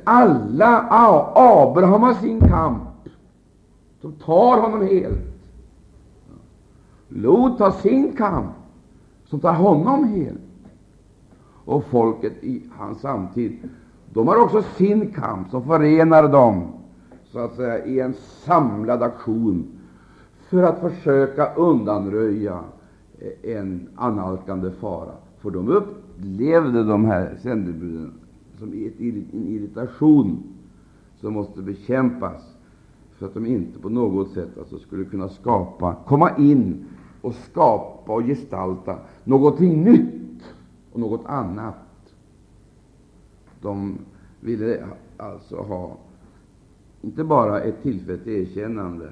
Alla 0.04 0.86
Abraham 1.34 2.02
har 2.02 2.14
sin 2.14 2.40
kamp, 2.40 2.82
som 4.00 4.12
tar 4.12 4.60
honom 4.60 4.88
helt. 4.88 5.18
Lot 7.08 7.60
har 7.60 7.70
sin 7.70 8.12
kamp, 8.16 8.50
som 9.24 9.40
tar 9.40 9.52
honom 9.52 10.04
helt 10.04 10.47
och 11.68 11.84
folket 11.84 12.44
i 12.44 12.62
hans 12.70 13.00
samtid, 13.00 13.58
de 14.12 14.28
har 14.28 14.36
också 14.36 14.62
sin 14.62 15.10
kamp 15.10 15.50
som 15.50 15.64
förenar 15.64 16.28
dem 16.28 16.62
så 17.24 17.38
att 17.38 17.56
säga 17.56 17.84
i 17.84 18.00
en 18.00 18.14
samlad 18.44 19.02
aktion 19.02 19.66
för 20.50 20.62
att 20.62 20.80
försöka 20.80 21.54
undanröja 21.54 22.60
eh, 23.18 23.56
en 23.56 23.88
analkande 23.96 24.70
fara. 24.70 25.12
För 25.38 25.50
de 25.50 25.68
upplevde 25.68 26.84
de 26.84 27.04
här 27.04 27.36
sändebuden 27.42 28.12
som 28.58 28.72
en 28.72 29.26
irritation 29.32 30.42
som 31.20 31.32
måste 31.32 31.62
bekämpas 31.62 32.56
för 33.18 33.26
att 33.26 33.34
de 33.34 33.46
inte 33.46 33.78
på 33.78 33.88
något 33.88 34.30
sätt 34.30 34.58
alltså 34.58 34.78
skulle 34.78 35.04
kunna 35.04 35.28
skapa, 35.28 35.96
komma 36.06 36.30
in 36.38 36.84
och 37.20 37.34
skapa 37.34 38.12
och 38.12 38.22
gestalta 38.22 38.96
någonting 39.24 39.84
nytt 39.84 40.17
och 40.92 41.00
något 41.00 41.26
annat. 41.26 41.74
De 43.60 43.98
ville 44.40 44.86
alltså 45.16 45.56
ha 45.56 45.96
inte 47.02 47.24
bara 47.24 47.60
ett 47.60 47.82
tillfälligt 47.82 48.26
erkännande, 48.26 49.10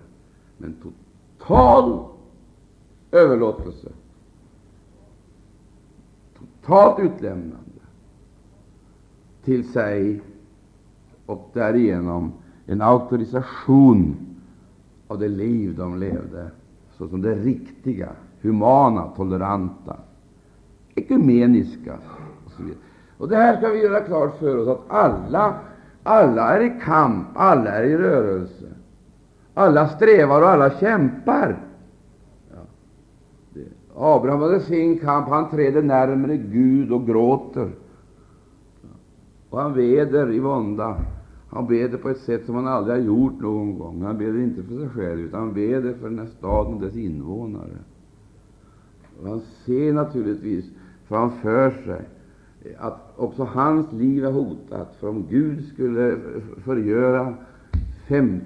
men 0.59 0.77
total 1.39 2.05
överlåtelse, 3.11 3.89
totalt 6.39 7.01
utlämnande 7.01 7.61
till 9.45 9.73
sig 9.73 10.23
och 11.27 11.51
därigenom 11.53 12.33
en 12.67 12.83
auktorisation 12.83 14.17
av 15.09 15.19
det 15.19 15.29
liv 15.29 15.75
de 15.77 15.99
levde 15.99 16.51
såsom 16.99 17.23
det 17.23 17.35
riktiga, 17.35 18.13
humana, 18.41 19.09
toleranta, 19.17 19.97
ekumeniska 20.97 21.95
och 22.45 22.53
Och 23.19 23.29
det 23.29 23.37
här 23.37 23.57
ska 23.57 23.69
vi 23.69 23.83
göra 23.83 24.01
klart 24.01 24.39
för 24.39 24.59
oss, 24.59 24.69
att 24.69 24.85
alla, 24.89 25.55
alla 26.03 26.57
är 26.57 26.61
i 26.61 26.81
kamp, 26.85 27.27
alla 27.35 27.71
är 27.71 27.85
i 27.85 27.97
rörelse. 27.97 28.67
Alla 29.55 29.89
strävar 29.89 30.43
och 30.43 30.49
alla 30.49 30.71
kämpar. 30.71 31.57
Ja. 32.51 32.59
Abraham 33.95 34.41
hade 34.41 34.61
sin 34.61 34.99
kamp, 34.99 35.29
han 35.29 35.51
träder 35.51 35.83
närmare 35.83 36.37
Gud 36.37 36.93
och 36.93 37.07
gråter. 37.07 37.71
Och 39.51 39.61
han 39.61 39.75
veder 39.75 40.33
i 40.33 40.39
vånda. 40.39 40.97
Han 41.51 41.67
beder 41.67 41.99
på 41.99 42.09
ett 42.09 42.21
sätt 42.21 42.47
som 42.47 42.55
han 42.55 42.67
aldrig 42.67 42.97
har 42.97 43.05
gjort 43.05 43.41
någon 43.41 43.79
gång. 43.79 44.03
Han 44.03 44.19
beder 44.19 44.39
inte 44.39 44.63
för 44.63 44.79
sig 44.79 44.89
själv, 44.89 45.21
utan 45.21 45.41
han 45.41 45.55
beder 45.55 45.95
för 45.95 46.09
den 46.09 46.19
här 46.19 46.27
staden 46.39 46.75
och 46.75 46.81
dess 46.81 46.97
invånare. 46.97 47.79
Och 49.21 49.29
han 49.29 49.41
ser 49.65 49.93
naturligtvis 49.93 50.65
framför 51.09 51.71
sig 51.71 52.09
att 52.79 53.15
också 53.17 53.45
hans 53.45 53.93
liv 53.93 54.25
är 54.25 54.33
hotat. 54.33 54.97
För 55.01 55.09
om 55.09 55.27
Gud 55.31 55.65
skulle 55.65 56.17
förgöra 56.65 57.35
fem, 58.09 58.41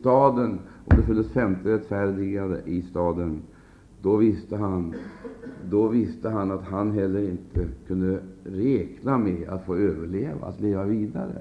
staden, 0.00 0.58
om 0.84 0.96
det 0.96 1.02
föddes 1.02 1.28
femte 1.28 1.68
rättfärdigade 1.68 2.60
i 2.64 2.82
staden, 2.82 3.42
då 4.02 4.16
visste 4.16 4.56
han 4.56 4.94
då 5.70 5.88
visste 5.88 6.28
han 6.28 6.50
att 6.50 6.64
han 6.64 6.90
heller 6.90 7.20
inte 7.30 7.68
kunde 7.86 8.18
räkna 8.44 9.18
med 9.18 9.48
att 9.48 9.64
få 9.64 9.76
överleva, 9.76 10.46
att 10.46 10.60
leva 10.60 10.84
vidare. 10.84 11.38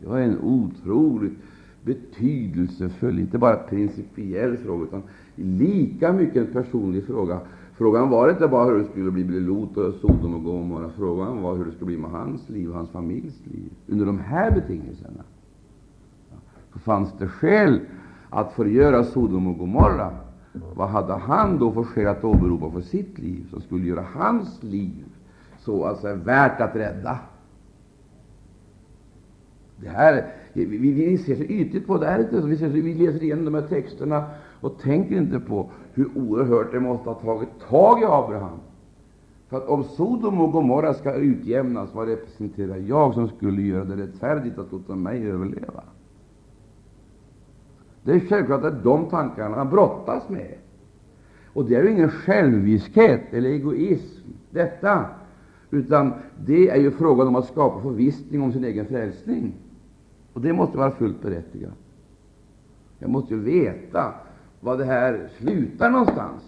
Det 0.00 0.06
var 0.06 0.18
en 0.18 0.38
otroligt 0.40 1.38
betydelsefull, 1.84 3.18
inte 3.18 3.38
bara 3.38 3.56
principiell 3.56 4.56
fråga, 4.56 4.84
utan 4.84 5.02
lika 5.34 6.12
mycket 6.12 6.36
en 6.36 6.52
personlig 6.52 7.06
fråga. 7.06 7.40
Frågan 7.72 8.10
var 8.10 8.30
inte 8.30 8.48
bara 8.48 8.64
hur 8.64 8.78
det 8.78 8.84
skulle 8.84 9.10
bli 9.10 9.24
med 9.24 9.42
Lot 9.42 9.76
och 9.76 9.94
Sodom 9.94 10.34
och 10.34 10.44
Gomorra. 10.44 10.90
Frågan 10.96 11.42
var 11.42 11.56
hur 11.56 11.64
det 11.64 11.72
skulle 11.72 11.86
bli 11.86 11.96
med 11.96 12.10
hans 12.10 12.48
liv 12.48 12.70
och 12.70 12.76
hans 12.76 12.90
familjs 12.90 13.46
liv 13.46 13.72
under 13.86 14.06
de 14.06 14.18
här 14.18 14.50
betingelserna. 14.50 15.22
Så 16.72 16.78
fanns 16.78 17.12
det 17.18 17.28
skäl 17.28 17.80
att 18.30 18.52
förgöra 18.52 19.04
Sodom 19.04 19.46
och 19.46 19.58
Gomorra 19.58 20.12
vad 20.52 20.88
hade 20.88 21.12
han 21.12 21.58
då 21.58 21.72
för 21.72 21.82
skäl 21.82 22.06
att 22.06 22.24
åberopa 22.24 22.70
för 22.70 22.80
sitt 22.80 23.18
liv, 23.18 23.46
som 23.50 23.60
skulle 23.60 23.86
göra 23.86 24.04
hans 24.14 24.62
liv 24.62 25.04
så 25.58 25.84
alltså 25.84 26.14
värt 26.14 26.60
att 26.60 26.76
rädda? 26.76 27.18
Det 29.76 29.88
här, 29.88 30.32
vi, 30.52 30.64
vi, 30.64 31.18
ser 31.18 31.36
så 31.36 31.42
ytligt 31.42 31.86
på 31.86 31.98
det 31.98 32.06
här, 32.06 32.42
vi, 32.46 32.56
ser, 32.56 32.68
vi 32.68 32.94
läser 32.94 33.22
igenom 33.22 33.44
de 33.44 33.54
här 33.54 33.62
texterna 33.62 34.24
och 34.62 34.78
tänker 34.78 35.16
inte 35.16 35.40
på 35.40 35.70
hur 35.92 36.08
oerhört 36.18 36.72
det 36.72 36.80
måste 36.80 37.08
ha 37.08 37.14
tagit 37.14 37.48
tag 37.68 38.02
i 38.02 38.04
Abraham. 38.04 38.58
För 39.48 39.56
att 39.56 39.68
om 39.68 39.84
Sodom 39.84 40.40
och 40.40 40.52
Gomorra 40.52 40.94
ska 40.94 41.14
utjämnas, 41.14 41.94
vad 41.94 42.08
representerar 42.08 42.76
jag 42.76 43.14
som 43.14 43.28
skulle 43.28 43.62
göra 43.62 43.84
det 43.84 43.96
rättfärdigt 43.96 44.58
att 44.58 44.72
låta 44.72 44.94
mig 44.94 45.26
överleva? 45.26 45.82
Det 48.02 48.12
är 48.12 48.20
självklart 48.20 48.64
att 48.64 48.84
de 48.84 49.08
tankarna 49.08 49.56
han 49.56 49.70
brottas 49.70 50.28
med. 50.28 50.54
Och 51.46 51.64
det 51.64 51.74
är 51.74 51.82
ju 51.82 51.90
ingen 51.90 52.10
själviskhet 52.10 53.20
eller 53.30 53.48
egoism, 53.48 54.28
detta, 54.50 55.06
utan 55.70 56.12
det 56.46 56.68
är 56.68 56.80
ju 56.80 56.90
frågan 56.90 57.28
om 57.28 57.36
att 57.36 57.46
skapa 57.46 57.82
förvissning 57.82 58.42
om 58.42 58.52
sin 58.52 58.64
egen 58.64 58.86
frälsning. 58.86 59.52
Och 60.32 60.40
det 60.40 60.52
måste 60.52 60.78
vara 60.78 60.90
fullt 60.90 61.22
berättigat. 61.22 61.78
Jag 62.98 63.10
måste 63.10 63.34
ju 63.34 63.40
veta 63.40 64.14
vad 64.64 64.78
det 64.78 64.84
här 64.84 65.28
slutar 65.38 65.90
någonstans, 65.90 66.42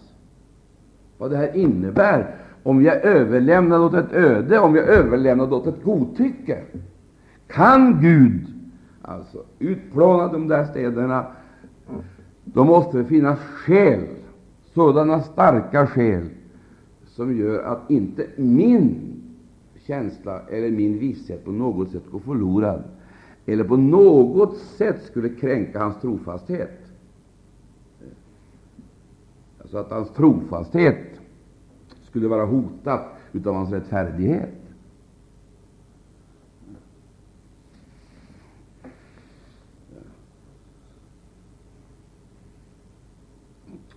vad 1.19 1.31
det 1.31 1.37
här 1.37 1.57
innebär, 1.57 2.37
om 2.63 2.83
jag 2.83 3.05
överlämnar 3.05 3.81
åt 3.81 3.95
ett 3.95 4.13
öde, 4.13 4.59
om 4.59 4.75
jag 4.77 4.85
överlämnar 4.85 5.53
åt 5.53 5.67
ett 5.67 5.85
godtycke. 5.85 6.63
Kan 7.47 8.01
Gud 8.01 8.47
alltså 9.03 9.39
utplåna 9.59 10.33
de 10.33 10.49
där 10.49 10.65
städerna 10.65 11.27
då 12.45 12.65
måste 12.65 12.99
det 12.99 13.05
finnas 13.05 13.39
skäl, 13.39 14.01
sådana 14.75 15.23
starka 15.23 15.87
skäl, 15.87 16.29
som 17.07 17.37
gör 17.37 17.63
att 17.63 17.91
inte 17.91 18.27
min 18.37 19.01
känsla 19.87 20.41
eller 20.51 20.71
min 20.71 20.99
visshet 20.99 21.45
på 21.45 21.53
något 21.53 21.91
sätt 21.91 22.11
går 22.11 22.19
förlorad 22.19 22.83
eller 23.47 23.65
på 23.65 23.77
något 23.77 24.57
sätt 24.57 25.03
skulle 25.03 25.29
kränka 25.29 25.79
hans 25.79 26.01
trofasthet 26.01 26.84
så 29.75 29.79
att 29.79 29.91
hans 29.91 30.11
trofasthet 30.11 31.21
skulle 32.03 32.29
vara 32.29 32.45
hotad 32.45 33.01
av 33.45 33.55
hans 33.55 33.71
rättfärdighet. 33.71 34.51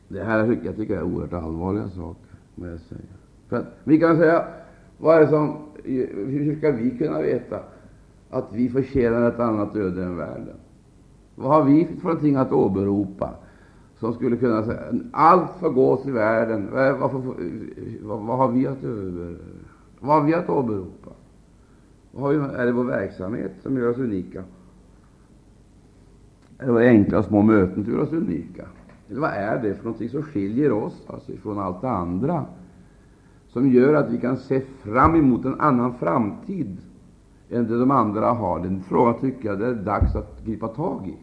Det 0.08 0.24
här 0.24 0.60
jag 0.64 0.76
tycker 0.76 0.94
jag 0.94 1.04
är 1.04 1.14
oerhört 1.14 1.34
allvarliga 1.34 1.90
saker. 1.90 2.22
Jag 2.56 2.80
säga. 2.80 3.02
För 3.48 3.58
att 3.58 3.66
vi 3.84 4.00
kan 4.00 4.18
säga, 4.18 4.46
vad 4.98 5.18
är 5.18 5.22
det 5.22 5.28
som, 5.28 5.58
hur 5.84 6.58
ska 6.58 6.72
vi 6.72 6.98
kunna 6.98 7.22
veta 7.22 7.60
att 8.30 8.54
vi 8.54 8.70
förtjänar 8.70 9.30
ett 9.30 9.40
annat 9.40 9.76
öde 9.76 10.04
än 10.04 10.18
världen? 10.18 10.56
Vad 11.36 11.52
har 11.52 11.64
vi 11.64 11.86
för 11.86 12.08
någonting 12.08 12.36
att 12.36 12.52
åberopa 12.52 13.34
som 14.00 14.14
skulle 14.14 14.38
kunna 14.38 14.64
säga 14.64 14.80
allt 15.12 15.52
förgås 15.60 16.06
i 16.06 16.12
världen? 16.12 16.70
Varför, 16.72 17.22
vad, 18.02 18.20
vad, 18.20 18.38
har 18.38 18.48
vi 18.52 18.68
att 18.68 18.84
över, 18.84 19.38
vad 20.00 20.16
har 20.16 20.28
vi 20.28 20.34
att 20.34 20.50
åberopa? 20.50 21.12
Vad 22.12 22.24
har 22.24 22.34
vi, 22.34 22.56
är 22.56 22.66
det 22.66 22.72
vår 22.72 22.84
verksamhet 22.84 23.52
som 23.62 23.78
gör 23.78 23.90
oss 23.90 23.98
unika? 23.98 24.44
Är 26.58 26.66
det 26.66 26.72
våra 26.72 26.84
enkla 26.84 27.24
små 27.24 27.42
möten 27.42 27.84
som 27.84 27.94
gör 27.94 28.02
oss 28.02 28.14
unika? 28.14 28.66
Eller 29.10 29.22
vad 29.22 29.32
är 29.32 29.62
det 29.62 29.76
för 29.76 29.84
någonting 29.84 30.10
som 30.10 30.24
skiljer 30.24 30.72
oss 30.72 31.04
alltså 31.08 31.32
från 31.32 31.60
allt 31.60 31.82
det 31.82 31.90
andra, 31.90 32.46
som 33.48 33.72
gör 33.72 33.94
att 33.94 34.12
vi 34.12 34.18
kan 34.18 34.38
se 34.38 34.62
fram 34.62 35.16
emot 35.16 35.46
en 35.46 35.60
annan 35.60 35.94
framtid 35.94 36.78
än 37.50 37.68
det 37.68 37.80
de 37.80 37.92
andra 37.92 38.26
har? 38.26 38.60
Den 38.60 38.82
frågan 38.82 39.20
tycker 39.20 39.50
jag 39.50 39.60
det 39.60 39.68
är 39.68 39.74
dags 39.74 40.16
att 40.16 40.46
gripa 40.46 40.68
tag 40.68 41.08
i. 41.08 41.18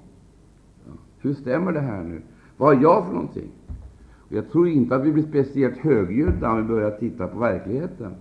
Hur 1.18 1.34
stämmer 1.34 1.72
det 1.72 1.80
här 1.80 2.02
nu? 2.02 2.22
Vad 2.56 2.76
har 2.76 2.82
jag 2.82 3.06
för 3.06 3.12
någonting? 3.12 3.50
Och 4.18 4.32
jag 4.32 4.50
tror 4.50 4.68
inte 4.68 4.96
att 4.96 5.04
vi 5.04 5.12
blir 5.12 5.22
speciellt 5.22 5.76
högljudda 5.76 6.50
om 6.50 6.56
vi 6.56 6.62
börjar 6.62 6.90
titta 6.90 7.28
på 7.28 7.38
verkligheten. 7.38 8.14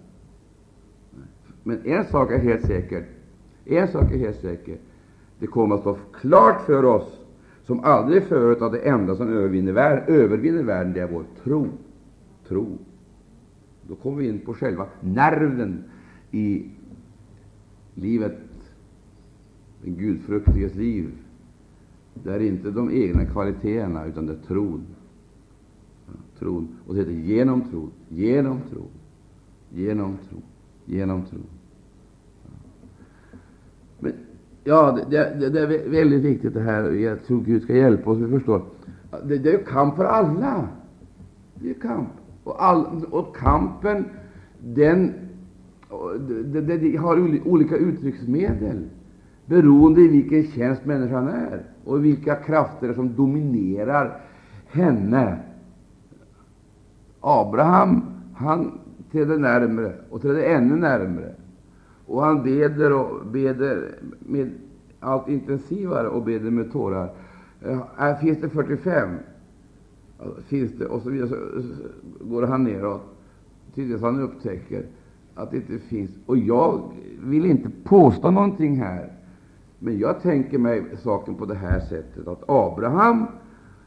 Men 1.64 1.86
en 1.86 2.06
sak 2.06 2.32
är 2.32 2.38
helt 2.38 2.66
säker. 2.66 3.06
En 3.66 3.88
sak 3.88 4.12
är 4.12 4.18
helt 4.18 4.42
säker. 4.42 4.78
Det 5.40 5.48
kommer 5.48 5.76
att 5.76 5.82
stå 5.82 5.98
klart 6.14 6.62
för 6.62 6.86
oss 6.86 7.20
som 7.64 7.80
aldrig 7.80 8.24
förut 8.24 8.62
att 8.62 8.72
det 8.72 8.80
enda 8.80 9.16
som 9.16 9.28
övervinner 9.28 9.72
världen, 9.72 10.16
övervinner 10.16 10.64
världen, 10.64 10.94
det 10.94 11.02
är 11.02 11.08
vår 11.08 11.24
tro. 11.44 11.68
Tro. 12.48 12.78
Då 13.88 13.96
kommer 13.96 14.18
vi 14.18 14.28
in 14.28 14.40
på 14.40 14.54
själva 14.54 14.86
nerven 15.02 15.84
i 16.32 16.66
livet, 17.94 18.38
den 19.82 19.96
gudfruktiges 19.96 20.76
liv. 20.76 21.12
Det 22.14 22.34
är 22.34 22.40
inte 22.40 22.72
de 22.72 22.92
egna 22.92 23.26
kvaliteterna, 23.26 24.06
utan 24.06 24.26
det 24.26 24.34
är 24.34 24.38
tron. 24.48 24.86
tron. 26.40 26.68
Och 26.88 26.94
det 26.94 27.00
heter 27.00 27.12
genom 27.12 27.62
tro, 27.62 27.90
genom 28.10 28.60
tro, 28.70 28.84
genom 29.70 30.18
tro, 30.30 30.42
genom 30.86 31.26
tro. 31.26 31.40
Men 34.00 34.14
Ja, 34.64 35.00
det, 35.10 35.40
det, 35.40 35.50
det, 35.50 35.60
är 35.60 35.90
väldigt 35.90 36.22
viktigt 36.22 36.54
det 36.54 36.62
här. 36.62 36.92
Jag 36.92 37.24
tror 37.24 37.42
Gud 37.42 37.64
ska 37.64 37.76
hjälpa 37.76 38.10
oss. 38.10 38.18
Vi 38.18 38.32
förstår. 38.32 38.62
Det, 39.24 39.38
det 39.38 39.54
är 39.54 39.64
kamp 39.64 39.96
för 39.96 40.06
alla. 40.06 40.68
Det 41.56 41.70
är 41.70 41.74
kamp. 41.74 42.10
Och, 42.44 42.64
all, 42.64 43.06
och 43.12 43.36
kampen, 43.36 44.06
den 44.60 45.14
det, 46.28 46.62
det, 46.62 46.78
det 46.78 46.98
har 46.98 47.48
olika 47.48 47.78
uttrycksmedel 47.78 48.84
beroende 49.46 50.02
i 50.02 50.08
vilken 50.08 50.44
tjänst 50.44 50.86
människan 50.86 51.28
är 51.28 51.64
och 51.84 52.06
vilka 52.06 52.36
krafter 52.36 52.94
som 52.94 53.16
dominerar 53.16 54.22
henne. 54.68 55.40
Abraham 57.22 58.02
han 58.36 58.80
trädde 59.12 59.38
närmre 59.38 59.94
och 60.10 60.22
trädde 60.22 60.46
ännu 60.46 60.76
närmre. 60.76 61.36
Och 62.06 62.24
han 62.24 62.44
beder 62.44 62.94
och 62.94 63.26
beder 63.26 63.96
med 64.20 64.52
allt 65.00 65.30
intensivare 65.30 66.08
och 66.08 66.24
beder 66.24 66.52
med 66.52 66.72
tårar. 66.72 67.14
Eh, 67.62 67.84
här 67.98 68.16
finns 68.16 68.42
det 68.42 68.50
45? 68.50 69.10
Finns 70.48 70.72
det? 70.72 70.86
Och 70.86 71.02
så 71.02 71.10
vidare 71.10 71.30
så, 71.30 71.36
går 72.26 72.44
han 72.44 72.64
neråt 72.64 73.02
tills 73.74 74.02
han 74.02 74.20
upptäcker 74.20 74.86
att 75.36 75.52
det 75.52 75.58
inte 75.58 75.80
finns. 75.80 76.12
Och 76.26 76.38
jag 76.38 76.92
vill 77.24 77.46
inte 77.46 77.70
påstå 77.84 78.32
någonting 78.32 78.80
här, 78.80 79.13
men 79.84 80.00
jag 80.00 80.22
tänker 80.22 80.58
mig 80.58 80.84
saken 80.98 81.36
på 81.36 81.46
det 81.46 81.56
här 81.56 81.80
sättet 81.80 82.28
att 82.28 82.44
Abraham 82.48 83.26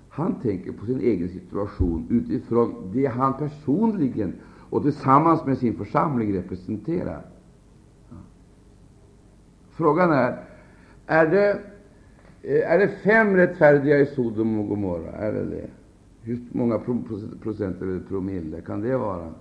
han 0.08 0.34
tänker 0.40 0.72
på 0.72 0.86
sin 0.86 1.00
egen 1.00 1.28
situation 1.28 2.06
utifrån 2.10 2.90
det 2.92 3.06
han 3.06 3.34
personligen 3.34 4.34
och 4.70 4.82
tillsammans 4.82 5.46
med 5.46 5.58
sin 5.58 5.76
församling 5.76 6.34
representerar. 6.34 7.22
Frågan 9.70 10.12
är, 10.12 10.44
är 11.06 11.26
det, 11.26 11.50
eh, 12.42 12.72
är 12.72 12.78
det 12.78 12.88
fem 12.88 13.36
rättfärdiga 13.36 13.98
i 13.98 14.06
Sodom 14.06 14.60
och 14.60 14.68
Gomorra? 14.68 15.10
Är 15.10 15.32
det 15.32 15.44
det? 15.44 15.70
Hur 16.22 16.38
många 16.52 16.78
procent 17.42 17.82
eller 17.82 18.00
promille 18.00 18.60
kan 18.60 18.80
det 18.80 18.96
vara? 18.96 19.32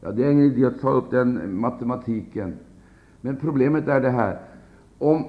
Ja, 0.00 0.12
det 0.12 0.24
är 0.24 0.30
ingen 0.30 0.52
idé 0.52 0.64
att 0.64 0.80
ta 0.80 0.90
upp 0.90 1.10
den 1.10 1.60
matematiken. 1.60 2.54
Men 3.20 3.36
problemet 3.36 3.88
är 3.88 4.00
det 4.00 4.10
här. 4.10 4.38
Om 4.98 5.24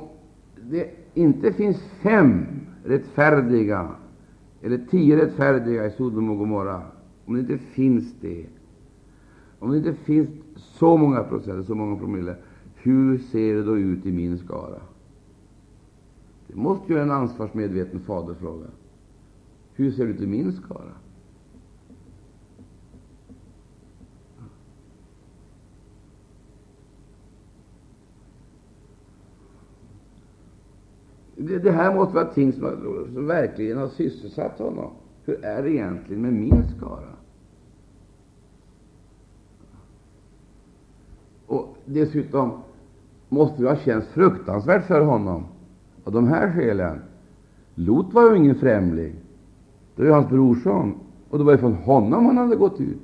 det 0.69 0.89
inte 1.13 1.53
finns 1.53 1.81
fem 1.81 2.45
rättfärdiga 2.83 3.89
eller 4.61 4.77
tio 4.77 5.17
rättfärdiga 5.25 5.85
i 5.85 5.91
Sodom 5.91 6.29
och 6.29 6.37
Gomorra, 6.37 6.81
om 7.25 7.33
det 7.33 7.39
inte 7.39 7.57
finns 7.57 8.13
det, 8.21 8.45
om 9.59 9.71
det 9.71 9.77
inte 9.77 9.93
finns 9.93 10.29
så 10.55 10.97
många 10.97 11.23
procent, 11.23 11.65
så 11.65 11.75
många 11.75 11.95
promille, 11.95 12.35
hur 12.75 13.17
ser 13.17 13.55
det 13.55 13.63
då 13.63 13.77
ut 13.77 14.05
i 14.05 14.11
min 14.11 14.37
skara? 14.37 14.79
Det 16.47 16.55
måste 16.55 16.93
ju 16.93 16.99
en 16.99 17.11
ansvarsmedveten 17.11 17.99
fader 17.99 18.33
fråga. 18.33 18.65
Hur 19.73 19.91
ser 19.91 20.05
det 20.05 20.11
ut 20.11 20.21
i 20.21 20.27
min 20.27 20.51
skara? 20.51 20.91
Det, 31.47 31.59
det, 31.59 31.71
här 31.71 31.95
måste 31.95 32.15
vara 32.15 32.25
ting 32.25 32.53
som, 32.53 32.61
som 33.13 33.27
verkligen 33.27 33.77
har 33.77 33.87
sysselsatt 33.87 34.59
honom. 34.59 34.91
Hur 35.25 35.45
är 35.45 35.63
det 35.63 35.71
egentligen 35.71 36.21
med 36.21 36.33
min 36.33 36.63
skara? 36.77 37.13
Och 41.47 41.77
dessutom 41.85 42.51
måste 43.29 43.61
det 43.61 43.69
ha 43.69 43.77
känts 43.77 44.07
fruktansvärt 44.07 44.85
för 44.85 45.01
honom 45.01 45.45
av 46.03 46.13
de 46.13 46.27
här 46.27 46.51
skälen. 46.51 47.01
Lot 47.75 48.13
var 48.13 48.31
ju 48.31 48.37
ingen 48.37 48.55
främling. 48.55 49.15
Det 49.95 50.01
var 50.01 50.07
ju 50.07 50.13
hans 50.13 50.29
brorson, 50.29 50.95
och 51.29 51.37
det 51.37 51.43
var 51.43 51.51
ju 51.51 51.57
från 51.57 51.73
honom 51.73 52.25
han 52.25 52.37
hade 52.37 52.55
gått 52.55 52.79
ut. 52.79 53.01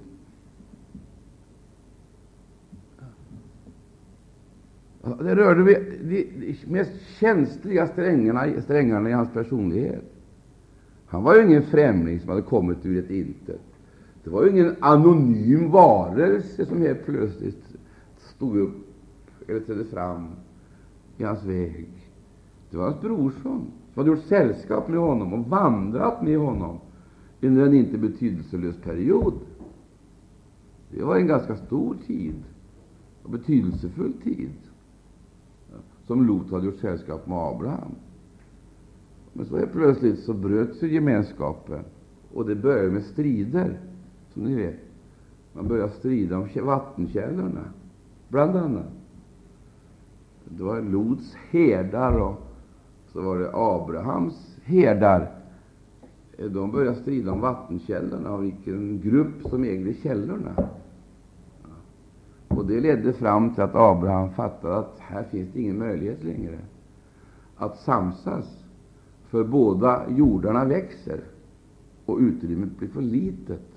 Det 5.19 5.35
rörde 5.35 5.63
vid 5.63 6.27
de 6.39 6.71
mest 6.71 6.91
känsliga 7.19 7.87
strängarna, 7.87 8.61
strängarna 8.61 9.09
i 9.09 9.13
hans 9.13 9.33
personlighet. 9.33 10.13
Han 11.05 11.23
var 11.23 11.35
ju 11.35 11.45
ingen 11.45 11.63
främling 11.63 12.19
som 12.19 12.29
hade 12.29 12.41
kommit 12.41 12.85
ur 12.85 13.03
ett 13.03 13.09
intet. 13.09 13.61
Det 14.23 14.29
var 14.29 14.43
ju 14.43 14.49
ingen 14.49 14.75
anonym 14.79 15.71
varelse 15.71 16.65
som 16.65 16.81
helt 16.81 17.05
plötsligt 17.05 17.63
stod 18.17 18.57
upp 18.57 18.75
eller 19.47 19.59
trädde 19.59 19.85
fram 19.85 20.27
i 21.17 21.23
hans 21.23 21.43
väg. 21.43 21.87
Det 22.69 22.77
var 22.77 22.83
hans 22.83 23.01
brorson 23.01 23.71
som 23.93 24.03
hade 24.03 24.09
gjort 24.09 24.25
sällskap 24.25 24.87
med 24.87 24.99
honom 24.99 25.33
och 25.33 25.45
vandrat 25.45 26.23
med 26.23 26.37
honom 26.37 26.79
under 27.41 27.65
en 27.65 27.73
inte 27.73 27.97
betydelselös 27.97 28.77
period. 28.77 29.33
Det 30.91 31.03
var 31.03 31.15
en 31.15 31.27
ganska 31.27 31.55
stor 31.55 31.95
tid 32.07 32.35
och 33.23 33.29
betydelsefull 33.29 34.13
tid 34.23 34.49
som 36.09 36.27
Lot 36.27 36.51
hade 36.51 36.65
gjort 36.65 36.79
sällskap 36.79 37.27
med 37.27 37.37
Abraham. 37.37 37.91
Men 39.33 39.45
så 39.45 39.57
helt 39.57 39.71
plötsligt 39.71 40.19
så 40.19 40.33
bröts 40.33 40.81
gemenskapen, 40.81 41.83
och 42.33 42.45
det 42.45 42.55
började 42.55 42.91
med 42.91 43.03
strider, 43.03 43.79
som 44.33 44.43
ni 44.43 44.55
vet. 44.55 44.79
Man 45.53 45.67
började 45.67 45.91
strida 45.91 46.37
om 46.37 46.47
vattenkällorna, 46.65 47.63
bland 48.29 48.55
annat. 48.55 48.91
Det 50.45 50.63
var 50.63 50.81
Lots 50.81 51.35
herdar 51.49 52.19
och 52.19 52.41
så 53.13 53.21
var 53.21 53.39
det 53.39 53.51
Abrahams 53.53 54.57
herdar. 54.63 55.31
De 56.37 56.71
började 56.71 56.97
strida 56.97 57.31
om 57.31 57.41
vattenkällorna 57.41 58.33
och 58.33 58.43
vilken 58.43 59.01
grupp 59.01 59.41
som 59.41 59.63
ägde 59.63 59.93
källorna. 59.93 60.69
Och 62.59 62.65
Det 62.65 62.79
ledde 62.79 63.13
fram 63.13 63.53
till 63.53 63.63
att 63.63 63.75
Abraham 63.75 64.29
fattade 64.29 64.77
att 64.77 64.99
här 64.99 65.23
finns 65.23 65.49
det 65.53 65.61
ingen 65.61 65.79
möjlighet 65.79 66.23
längre 66.23 66.59
att 67.57 67.79
samsas, 67.79 68.63
för 69.29 69.43
båda 69.43 70.09
jordarna 70.09 70.65
växer 70.65 71.19
och 72.05 72.17
utrymmet 72.17 72.77
blir 72.77 72.89
för 72.89 73.01
litet 73.01 73.67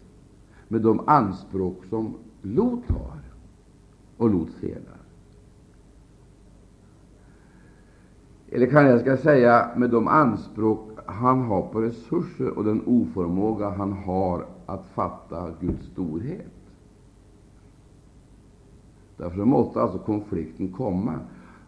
med 0.68 0.80
de 0.80 1.09
anspråk 1.09 1.85
som 1.89 2.14
Lot 2.43 2.91
har 2.91 3.20
och 4.16 4.30
Lots 4.30 4.62
herdar. 4.62 5.01
Eller 8.51 8.66
kanske 8.66 8.91
jag 8.91 9.01
ska 9.01 9.16
säga 9.16 9.70
med 9.76 9.91
de 9.91 10.09
anspråk 10.09 10.91
han 11.07 11.43
har 11.43 11.62
på 11.62 11.80
resurser 11.80 12.59
och 12.59 12.64
den 12.64 12.83
oförmåga 12.87 13.70
han 13.70 13.93
har 13.93 14.47
att 14.66 14.87
fatta 14.95 15.51
Guds 15.61 15.87
storhet. 15.87 16.62
Därför 19.23 19.45
måste 19.45 19.81
alltså 19.81 19.99
konflikten 19.99 20.73
komma. 20.73 21.14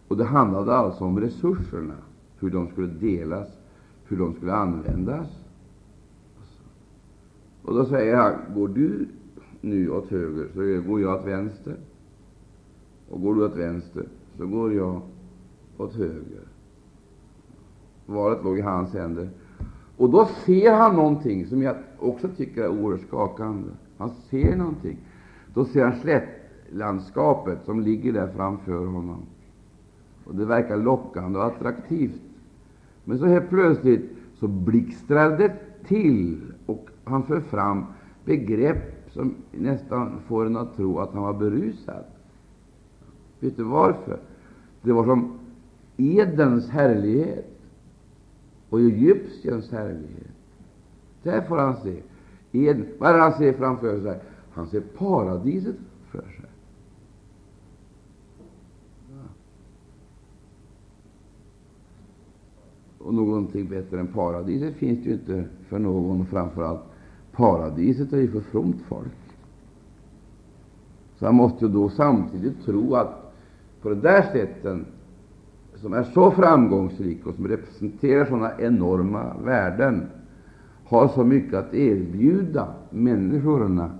Och 0.07 0.17
Det 0.17 0.23
handlade 0.23 0.75
alltså 0.75 1.03
om 1.03 1.19
resurserna, 1.19 1.93
hur 2.39 2.49
de 2.49 2.67
skulle 2.67 2.87
delas, 2.87 3.47
hur 4.07 4.17
de 4.17 4.33
skulle 4.33 4.53
användas. 4.53 5.27
Och 7.63 7.73
Då 7.73 7.85
säger 7.85 8.15
han, 8.15 8.33
går 8.55 8.67
du 8.67 9.07
nu 9.61 9.89
åt 9.89 10.09
höger, 10.09 10.47
så 10.53 10.89
går 10.89 11.01
jag 11.01 11.19
åt 11.19 11.25
vänster. 11.25 11.75
Och 13.09 13.21
går 13.21 13.35
du 13.35 13.45
åt 13.45 13.55
vänster, 13.55 14.07
så 14.37 14.47
går 14.47 14.73
jag 14.73 15.01
åt 15.77 15.93
höger. 15.93 16.43
Valet 18.05 18.43
låg 18.43 18.57
i 18.57 18.61
hans 18.61 18.93
händer. 18.93 19.29
Och 19.97 20.09
då 20.09 20.25
ser 20.45 20.73
han 20.73 20.95
någonting 20.95 21.47
som 21.47 21.61
jag 21.61 21.75
också 21.99 22.27
tycker 22.37 22.63
är 22.63 22.69
oerhört 22.69 23.07
skakande. 23.07 23.69
Han 23.97 24.09
ser 24.29 24.55
någonting. 24.57 24.97
Då 25.53 25.65
ser 25.65 25.83
han 25.83 25.99
slätt 25.99 26.44
landskapet 26.71 27.65
som 27.65 27.81
ligger 27.81 28.13
där 28.13 28.27
framför 28.27 28.85
honom. 28.85 29.25
Och 30.25 30.35
Det 30.35 30.45
verkar 30.45 30.77
lockande 30.77 31.39
och 31.39 31.45
attraktivt. 31.45 32.21
Men 33.03 33.19
så 33.19 33.25
helt 33.25 33.49
plötsligt 33.49 34.11
så 34.39 34.47
blixtrar 34.47 35.37
det 35.37 35.53
till, 35.87 36.41
och 36.65 36.89
han 37.03 37.23
för 37.23 37.39
fram 37.39 37.85
begrepp 38.25 39.09
som 39.09 39.35
nästan 39.51 40.19
får 40.27 40.45
en 40.45 40.57
att 40.57 40.75
tro 40.75 40.99
att 40.99 41.13
han 41.13 41.23
var 41.23 41.33
berusad. 41.33 42.03
Vet 43.39 43.57
du 43.57 43.63
varför? 43.63 44.19
Det 44.81 44.91
var 44.91 45.03
som 45.03 45.39
Edens 45.97 46.69
härlighet 46.69 47.59
och 48.69 48.79
Egyptiens 48.79 49.71
härlighet. 49.71 50.31
Där 51.23 51.41
får 51.41 51.57
han 51.57 51.75
se. 51.83 52.01
Eden. 52.51 52.85
Vad 52.99 53.09
är 53.09 53.13
det 53.13 53.21
han 53.21 53.33
ser 53.33 53.53
framför 53.53 54.01
sig? 54.01 54.19
Han 54.53 54.67
ser 54.67 54.81
paradiset 54.81 55.75
framför 56.11 56.31
sig. 56.41 56.49
Och 63.05 63.13
någonting 63.13 63.67
bättre 63.67 63.99
än 63.99 64.07
paradiset 64.07 64.75
finns 64.75 65.03
det 65.03 65.09
ju 65.09 65.13
inte 65.13 65.43
för 65.69 65.79
någon, 65.79 66.25
framför 66.25 66.63
allt 66.63 66.81
paradiset 67.31 68.13
är 68.13 68.17
ju 68.17 68.27
för 68.27 68.41
fromt 68.41 68.81
folk. 68.87 69.07
Så 71.15 71.25
han 71.25 71.35
måste 71.35 71.65
ju 71.65 71.71
då 71.71 71.89
samtidigt 71.89 72.65
tro 72.65 72.95
att 72.95 73.33
på 73.81 73.89
det 73.89 73.95
där 73.95 74.21
sättet 74.21 74.77
som 75.75 75.93
är 75.93 76.03
så 76.03 76.31
framgångsrik 76.31 77.27
och 77.27 77.35
som 77.35 77.47
representerar 77.47 78.25
sådana 78.25 78.51
enorma 78.59 79.33
värden, 79.43 80.03
har 80.85 81.07
så 81.07 81.23
mycket 81.23 81.53
att 81.53 81.73
erbjuda 81.73 82.67
människorna, 82.89 83.91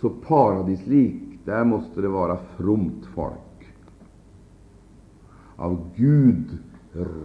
så 0.00 0.10
paradislik, 0.10 1.22
där 1.44 1.64
måste 1.64 2.00
det 2.00 2.08
vara 2.08 2.36
fromt 2.56 3.06
folk, 3.14 3.74
av 5.56 5.90
Gud 5.96 6.58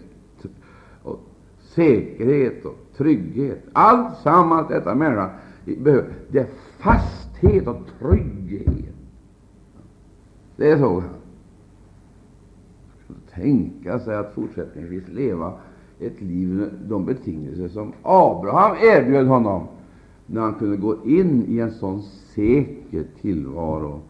och 1.02 1.20
säkerhet 1.60 2.64
och 2.64 2.76
trygghet. 3.00 3.64
Allt 3.72 4.18
sammans 4.22 4.68
detta 4.68 4.94
människan 4.94 5.30
behöver. 5.64 6.14
Det 6.28 6.38
är 6.38 6.46
fasthet 6.78 7.66
och 7.66 7.76
trygghet. 7.98 8.94
Det 10.56 10.70
är 10.70 10.78
så. 10.78 11.02
Tänka 13.34 13.98
sig 13.98 14.16
att 14.16 14.34
fortsättningsvis 14.34 15.08
leva 15.08 15.52
ett 16.00 16.20
liv 16.20 16.48
med 16.48 16.68
de 16.88 17.04
betingelser 17.04 17.68
som 17.68 17.92
Abraham 18.02 18.76
erbjöd 18.76 19.26
honom 19.26 19.66
när 20.26 20.40
han 20.40 20.54
kunde 20.54 20.76
gå 20.76 21.04
in 21.04 21.44
i 21.48 21.58
en 21.58 21.70
sån 21.70 22.02
säker 22.02 23.04
tillvaro 23.20 24.00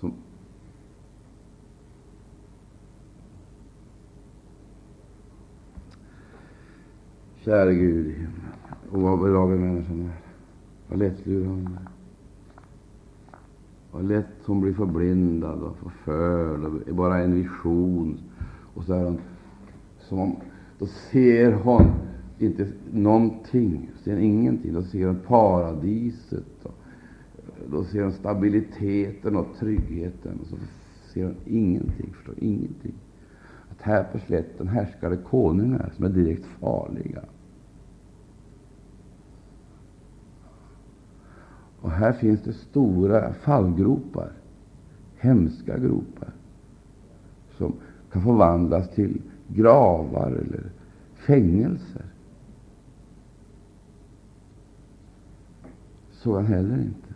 som 0.00 0.12
Käre 7.44 7.74
Gud 7.74 8.06
i 8.06 8.12
himlen, 8.12 8.52
och 8.90 9.02
vad 9.02 9.20
bedrager 9.20 9.56
människan 9.56 10.00
är. 10.00 10.12
Vad 10.88 10.98
lättlurad 10.98 11.46
hon 11.46 11.66
är. 11.66 11.88
Vad 13.92 14.04
lätt 14.04 14.26
hon 14.44 14.60
blir 14.60 14.72
förblindad 14.72 15.62
och 15.62 15.76
förförd 15.76 16.64
och 16.64 16.94
bara 16.94 17.18
en 17.18 17.34
vision. 17.34 18.18
Och 18.74 18.84
så 18.84 18.94
är 18.94 19.04
hon 19.04 19.20
som 19.98 20.18
om, 20.18 20.36
då 20.78 20.86
ser 20.86 21.52
hon 21.52 21.82
inte 22.38 22.68
någonting, 22.92 23.90
ser 24.04 24.16
ingenting. 24.16 24.72
Då 24.72 24.82
ser 24.82 25.06
hon 25.06 25.20
paradiset, 25.26 26.64
och 26.64 26.74
då 27.70 27.84
ser 27.84 28.02
hon 28.02 28.12
stabiliteten 28.12 29.36
och 29.36 29.46
tryggheten. 29.58 30.38
Och 30.40 30.46
så 30.46 30.56
ser 31.12 31.24
hon 31.24 31.36
ingenting, 31.46 32.12
förstår 32.12 32.34
ingenting. 32.38 32.94
Här 33.84 34.04
på 34.04 34.18
slätten 34.18 34.68
härskar 34.68 35.16
konungar 35.16 35.92
som 35.96 36.04
är 36.04 36.08
direkt 36.08 36.46
farliga. 36.46 37.22
Och 41.80 41.90
här 41.90 42.12
finns 42.12 42.42
det 42.42 42.52
stora 42.52 43.32
fallgropar, 43.32 44.32
hemska 45.16 45.78
gropar, 45.78 46.32
som 47.58 47.72
kan 48.12 48.22
förvandlas 48.22 48.90
till 48.90 49.22
gravar 49.48 50.30
eller 50.30 50.70
fängelser. 51.14 52.04
Såg 56.10 56.34
han 56.34 56.46
heller 56.46 56.76
inte. 56.76 57.14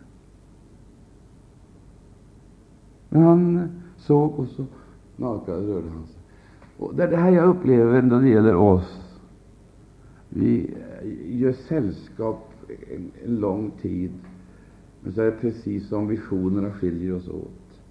Men 3.09 3.23
han 3.23 3.69
såg, 3.97 4.39
och 4.39 4.47
så 4.47 4.65
nakade 5.15 5.67
rörde 5.67 5.89
han 5.89 6.07
sig. 6.07 6.16
Och 6.77 6.95
det 6.95 7.03
är 7.03 7.07
det 7.07 7.17
här 7.17 7.31
jag 7.31 7.49
upplever 7.49 8.01
när 8.01 8.21
det 8.21 8.29
gäller 8.29 8.55
oss. 8.55 9.19
Vi 10.29 10.73
gör 11.25 11.53
sällskap 11.53 12.53
en, 12.95 13.11
en 13.25 13.35
lång 13.35 13.71
tid 13.81 14.11
men 15.01 15.13
så 15.13 15.21
är 15.21 15.25
det 15.25 15.31
precis 15.31 15.87
som 15.87 16.07
visionerna 16.07 16.71
skiljer 16.71 17.15
oss 17.15 17.27
åt. 17.27 17.81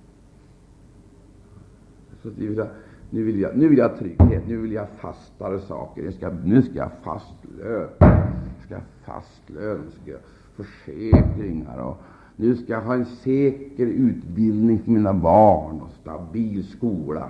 Så 2.23 2.29
att 2.29 2.39
vi 2.39 2.47
vill 2.47 2.59
ha, 2.59 2.69
nu, 3.11 3.23
vill 3.23 3.41
jag, 3.41 3.57
nu 3.57 3.69
vill 3.69 3.79
jag 3.79 3.89
ha 3.89 3.97
trygghet, 3.97 4.43
nu 4.49 4.57
vill 4.57 4.73
jag 4.73 4.83
ha 4.83 4.89
fastare 4.89 5.61
saker. 5.61 6.03
Jag 6.03 6.15
ska, 6.15 6.31
nu 6.45 6.63
ska 6.63 6.75
jag 6.75 6.85
ha 6.85 6.93
fast 7.05 7.35
lön, 7.59 7.89
jag 7.99 8.65
ska 8.67 8.75
ha 8.75 8.83
fast 9.05 9.51
lön, 9.51 9.83
ska 10.03 10.11
jag 10.11 10.21
försäkringar 10.57 11.79
och 11.79 11.97
nu 12.37 12.57
ska 12.57 12.73
jag 12.73 12.81
ha 12.83 12.95
en 12.95 13.07
säker 13.07 13.87
utbildning 13.87 14.79
för 14.79 14.91
mina 14.91 15.15
barn 15.15 15.81
och 15.81 15.91
stabil 15.91 16.65
skola 16.65 17.29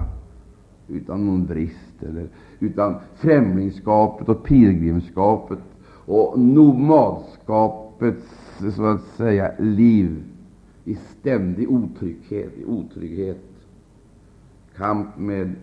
utan 0.88 1.26
någon 1.26 1.46
brist, 1.46 2.02
eller 2.02 2.28
utan 2.60 2.94
främlingskapet 3.14 4.28
och 4.28 4.44
pilgrimskapet 4.44 5.58
och 6.06 6.38
nomadskapets 6.38 8.26
så 8.76 8.84
att 8.84 9.02
säga 9.02 9.52
liv 9.58 10.24
i 10.84 10.94
ständig 10.94 11.70
otrygghet, 11.70 12.58
i 12.58 12.64
otrygghet, 12.64 13.42
kamp 14.76 15.18
med, 15.18 15.54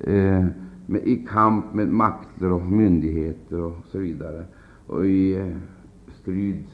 eh, 0.00 0.46
med, 0.86 1.02
i 1.04 1.26
kamp 1.28 1.74
med 1.74 1.88
makter 1.88 2.52
och 2.52 2.66
myndigheter 2.66 3.60
och 3.60 3.76
så 3.90 3.98
vidare, 3.98 4.44
och 4.86 5.06
i 5.06 5.36
eh, 5.36 5.56
strid 6.22 6.64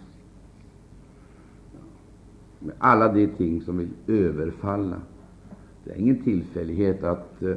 med 2.58 2.74
alla 2.78 3.12
de 3.12 3.26
ting 3.26 3.60
som 3.60 3.78
vill 3.78 3.90
överfalla. 4.06 5.00
Det 5.84 5.90
är 5.90 5.96
ingen 5.96 6.22
tillfällighet 6.22 7.04
att 7.04 7.42
eh, 7.42 7.54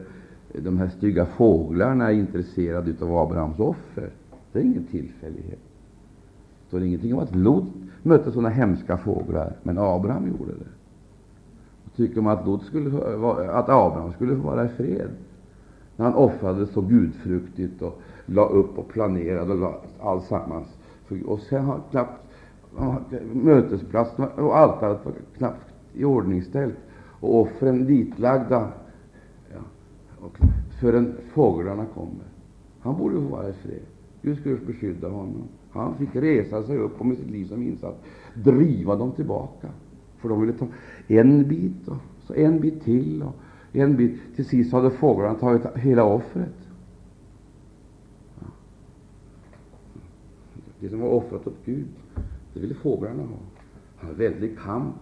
de 0.63 0.77
här 0.77 0.87
stygga 0.87 1.25
fåglarna 1.25 2.11
är 2.11 2.13
intresserade 2.13 2.93
av 3.01 3.17
Abrahams 3.17 3.59
offer. 3.59 4.09
Det 4.51 4.59
är 4.59 4.63
ingen 4.63 4.83
tillfällighet. 4.83 5.59
Det 6.61 6.67
står 6.67 6.83
ingenting 6.83 7.13
om 7.13 7.19
att 7.19 7.35
Lot 7.35 7.73
mötte 8.03 8.31
sådana 8.31 8.49
hemska 8.49 8.97
fåglar, 8.97 9.55
men 9.63 9.77
Abraham 9.77 10.27
gjorde 10.27 10.51
det. 10.51 10.67
Och 11.85 11.95
tycker 11.95 12.21
man 12.21 12.37
att, 12.37 12.45
Lot 12.45 12.63
skulle, 12.63 12.97
att 13.49 13.69
Abraham 13.69 14.13
skulle 14.13 14.35
få 14.35 14.41
vara 14.41 14.65
i 14.65 14.67
fred 14.67 15.09
när 15.95 16.05
han 16.05 16.15
offrade 16.15 16.67
så 16.67 16.81
gudfruktigt 16.81 17.81
och 17.81 18.01
la 18.25 18.45
upp 18.45 18.77
och 18.77 18.87
planerade 18.87 19.53
och 19.53 19.59
la 19.59 19.81
allsammans. 20.01 20.67
Och 21.25 21.39
sen 21.39 21.65
har 21.65 21.79
knappt 21.91 22.21
mötesplatsen 23.33 24.25
och 24.25 24.57
altaret 24.57 25.05
var 25.05 25.13
knappt 25.37 25.73
iordningställt 25.93 26.77
och 27.19 27.41
offren 27.41 27.85
ditlagda 27.85 28.69
och 30.25 30.37
förrän 30.79 31.17
fåglarna 31.33 31.85
kommer. 31.85 32.25
Han 32.79 32.97
borde 32.97 33.15
få 33.15 33.21
vara 33.21 33.49
i 33.49 33.53
fred. 33.53 33.85
Gud 34.21 34.39
skulle 34.39 34.55
beskydda 34.55 35.09
honom. 35.09 35.43
Han 35.71 35.97
fick 35.97 36.15
resa 36.15 36.63
sig 36.63 36.77
upp 36.77 36.99
och 36.99 37.05
med 37.05 37.17
sitt 37.17 37.31
liv 37.31 37.45
som 37.45 37.63
insats 37.63 37.97
driva 38.33 38.95
dem 38.95 39.11
tillbaka. 39.11 39.69
För 40.17 40.29
de 40.29 40.41
ville 40.41 40.53
ta 40.53 40.67
en 41.07 41.47
bit 41.47 41.87
och 41.87 41.97
Så 42.27 42.33
en 42.33 42.59
bit 42.59 42.83
till 42.83 43.23
och 43.23 43.35
en 43.71 43.95
bit. 43.95 44.19
Till 44.35 44.45
sist 44.45 44.71
hade 44.71 44.91
fåglarna 44.91 45.35
tagit 45.35 45.65
hela 45.75 46.03
offret. 46.03 46.55
Det 50.79 50.89
som 50.89 50.99
var 50.99 51.09
offrat 51.09 51.47
åt 51.47 51.65
Gud, 51.65 51.87
det 52.53 52.59
ville 52.59 52.73
fåglarna 52.73 53.23
ha. 53.23 53.37
Han 53.97 54.09
hade 54.09 54.29
väldig 54.29 54.59
kamp. 54.59 54.95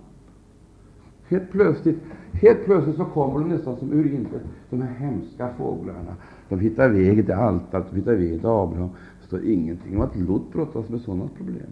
Helt 1.28 1.52
plötsligt, 1.52 2.00
helt 2.32 2.66
plötsligt 2.66 2.96
så 2.96 3.06
kommer 3.06 3.40
de 3.40 3.50
nästan 3.50 3.78
som 3.78 3.94
ur 3.94 4.14
intet, 4.14 4.42
de 4.70 4.82
här 4.82 4.94
hemska 4.94 5.54
fåglarna. 5.58 6.16
De 6.50 6.60
hittar 6.60 6.90
vägen 6.90 7.26
till 7.26 7.34
altaret, 7.34 7.86
de 7.90 7.96
hittar 7.96 8.14
vägen 8.14 8.40
till 8.40 8.50
Abraham. 8.50 8.90
Det 9.22 9.28
står 9.28 9.46
ingenting 9.46 9.96
om 9.96 10.02
att 10.02 10.16
Lot 10.16 10.54
brottas 10.54 10.90
med 10.90 11.02
sådana 11.02 11.28
problem. 11.38 11.68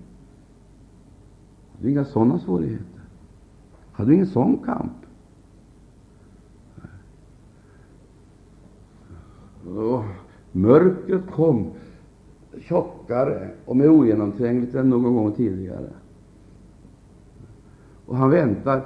Hade 1.77 1.91
inga 1.91 2.05
sådana 2.05 2.39
svårigheter. 2.39 3.01
Hade 3.91 4.13
ingen 4.13 4.27
sån 4.27 4.57
kamp. 4.57 4.91
Och 9.77 10.03
mörkret 10.51 11.31
kom 11.31 11.71
tjockare 12.59 13.49
och 13.65 13.75
mer 13.75 13.89
ogenomträngligt 13.89 14.75
än 14.75 14.89
någon 14.89 15.15
gång 15.15 15.31
tidigare. 15.31 15.89
Och 18.05 18.17
han 18.17 18.29
väntar. 18.29 18.81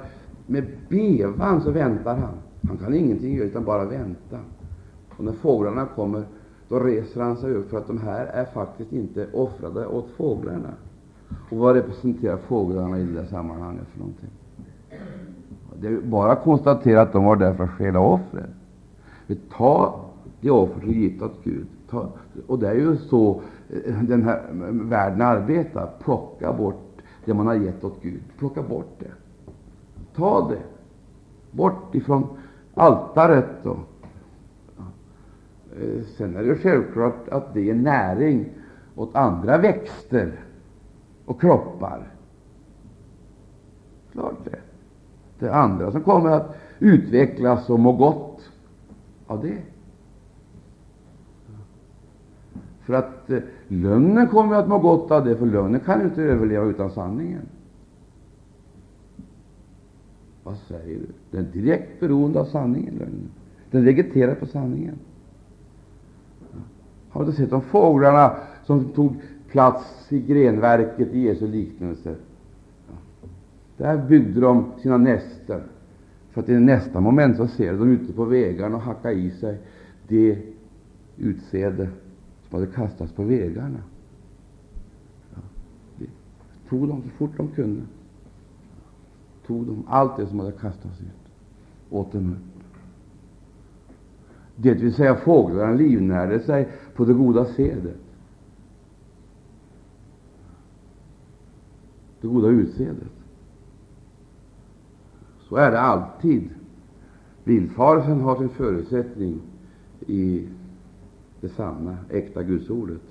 Med 0.46 0.64
bevan 0.88 1.60
så 1.60 1.70
väntar 1.70 2.16
han. 2.16 2.34
Han 2.68 2.76
kan 2.76 2.94
ingenting 2.94 3.34
göra 3.34 3.46
utan 3.46 3.64
bara 3.64 3.84
vänta. 3.84 4.38
Och 5.16 5.24
när 5.24 5.32
fåglarna 5.32 5.86
kommer, 5.86 6.22
då 6.68 6.78
reser 6.78 7.20
han 7.20 7.36
sig 7.36 7.54
upp, 7.54 7.70
för 7.70 7.78
att 7.78 7.86
de 7.86 7.98
här 7.98 8.26
är 8.26 8.44
faktiskt 8.44 8.92
inte 8.92 9.26
offrade 9.32 9.86
åt 9.86 10.10
fåglarna. 10.16 10.70
Och 11.50 11.58
vad 11.58 11.74
representerar 11.74 12.36
fåglarna 12.36 12.98
i 12.98 13.04
det 13.04 13.12
där 13.12 13.26
sammanhanget 13.26 13.86
för 13.92 13.98
någonting? 13.98 14.30
Det 15.80 15.86
är 15.86 16.00
bara 16.00 16.32
att 16.32 16.42
konstatera 16.42 17.02
att 17.02 17.12
de 17.12 17.24
var 17.24 17.36
där 17.36 17.54
för 17.54 17.64
att 17.64 17.70
stjäla 17.70 18.00
offret. 18.00 18.50
Ta 19.56 20.00
det 20.40 20.50
offer 20.50 20.80
du 20.80 20.92
givit 20.92 21.22
åt 21.22 21.44
Gud. 21.44 21.66
Ta, 21.90 22.08
och 22.46 22.58
det 22.58 22.68
är 22.68 22.74
ju 22.74 22.96
så 22.96 23.40
eh, 23.70 24.02
den 24.02 24.22
här 24.22 24.42
världen 24.70 25.20
arbetar. 25.20 25.90
Plocka 26.04 26.52
bort 26.52 26.82
det 27.24 27.34
man 27.34 27.46
har 27.46 27.54
gett 27.54 27.84
åt 27.84 28.02
Gud. 28.02 28.22
Plocka 28.38 28.62
bort 28.62 28.96
det. 28.98 29.10
Ta 30.16 30.48
det 30.48 30.62
bort 31.50 31.94
ifrån 31.94 32.26
altaret. 32.74 33.66
Och, 33.66 33.78
eh, 35.80 36.02
sen 36.16 36.36
är 36.36 36.42
det 36.42 36.56
självklart 36.56 37.28
att 37.28 37.54
det 37.54 37.70
är 37.70 37.74
näring 37.74 38.48
åt 38.94 39.16
andra 39.16 39.58
växter 39.58 40.32
och 41.26 41.40
kroppar. 41.40 42.08
Klart 44.12 44.44
det. 44.44 44.58
Det 45.38 45.46
är 45.46 45.52
andra 45.52 45.92
som 45.92 46.02
kommer 46.02 46.30
att 46.30 46.56
utvecklas 46.78 47.70
och 47.70 47.80
må 47.80 47.92
gott 47.92 48.50
av 49.26 49.42
det. 49.42 49.58
För 52.80 52.94
att 52.94 53.30
eh, 53.30 53.38
lögnen 53.68 54.28
kommer 54.28 54.56
att 54.56 54.68
må 54.68 54.78
gott 54.78 55.10
av 55.10 55.24
det, 55.24 55.36
för 55.36 55.46
lögnen 55.46 55.80
kan 55.80 56.02
inte 56.02 56.22
överleva 56.22 56.64
utan 56.64 56.90
sanningen. 56.90 57.48
Vad 60.46 60.56
säger 60.58 60.98
du? 60.98 61.06
Den 61.30 61.46
är 61.46 61.52
direkt 61.52 62.00
beroende 62.00 62.40
av 62.40 62.44
sanningen, 62.44 62.94
lögnen. 62.94 63.30
Den 63.70 63.84
vegeterar 63.84 64.34
på 64.34 64.46
sanningen. 64.46 64.94
Har 67.08 67.24
du 67.24 67.32
sett 67.32 67.50
de 67.50 67.62
fåglarna 67.62 68.36
som 68.64 68.84
tog 68.84 69.16
plats 69.50 70.12
i 70.12 70.20
grenverket 70.20 71.14
i 71.14 71.20
Jesu 71.20 71.46
liknelse? 71.46 72.14
Där 73.76 74.06
byggde 74.08 74.40
de 74.40 74.72
sina 74.82 74.96
nästen. 74.96 75.60
För 76.30 76.40
att 76.40 76.48
i 76.48 76.52
nästa 76.52 77.00
moment 77.00 77.36
så 77.36 77.48
ser 77.48 77.72
de 77.72 77.90
ute 77.90 78.12
på 78.12 78.24
vägarna 78.24 78.76
och 78.76 78.82
hackar 78.82 79.10
i 79.10 79.30
sig 79.30 79.58
det 80.08 80.38
utsäde 81.16 81.88
som 82.48 82.60
hade 82.60 82.72
kastats 82.72 83.12
på 83.12 83.22
vägarna. 83.22 83.78
Det 85.98 86.06
tog 86.68 86.88
de 86.88 87.02
så 87.02 87.08
fort 87.08 87.36
de 87.36 87.48
kunde. 87.48 87.82
Tog 89.46 89.66
de 89.66 89.84
allt 89.88 90.16
det 90.16 90.26
som 90.26 90.38
hade 90.38 90.52
kastats 90.52 91.00
ut, 91.00 91.32
åt 91.90 92.12
dem 92.12 92.32
upp. 92.32 92.56
Det 94.56 94.74
vill 94.74 94.94
säga 94.94 95.16
fåglarna 95.16 95.72
livnärde 95.72 96.40
sig 96.40 96.68
på 96.94 97.04
det 97.04 97.14
goda 97.14 97.44
sedet, 97.44 97.96
Det 102.20 102.28
goda 102.28 102.48
utsedet. 102.48 103.12
Så 105.48 105.56
är 105.56 105.70
det 105.70 105.80
alltid. 105.80 106.50
Villfarelsen 107.44 108.20
har 108.20 108.36
sin 108.36 108.48
förutsättning 108.48 109.40
i 110.06 110.48
det 111.40 111.48
sanna, 111.48 111.96
äkta 112.10 112.42
Gudsordet. 112.42 113.02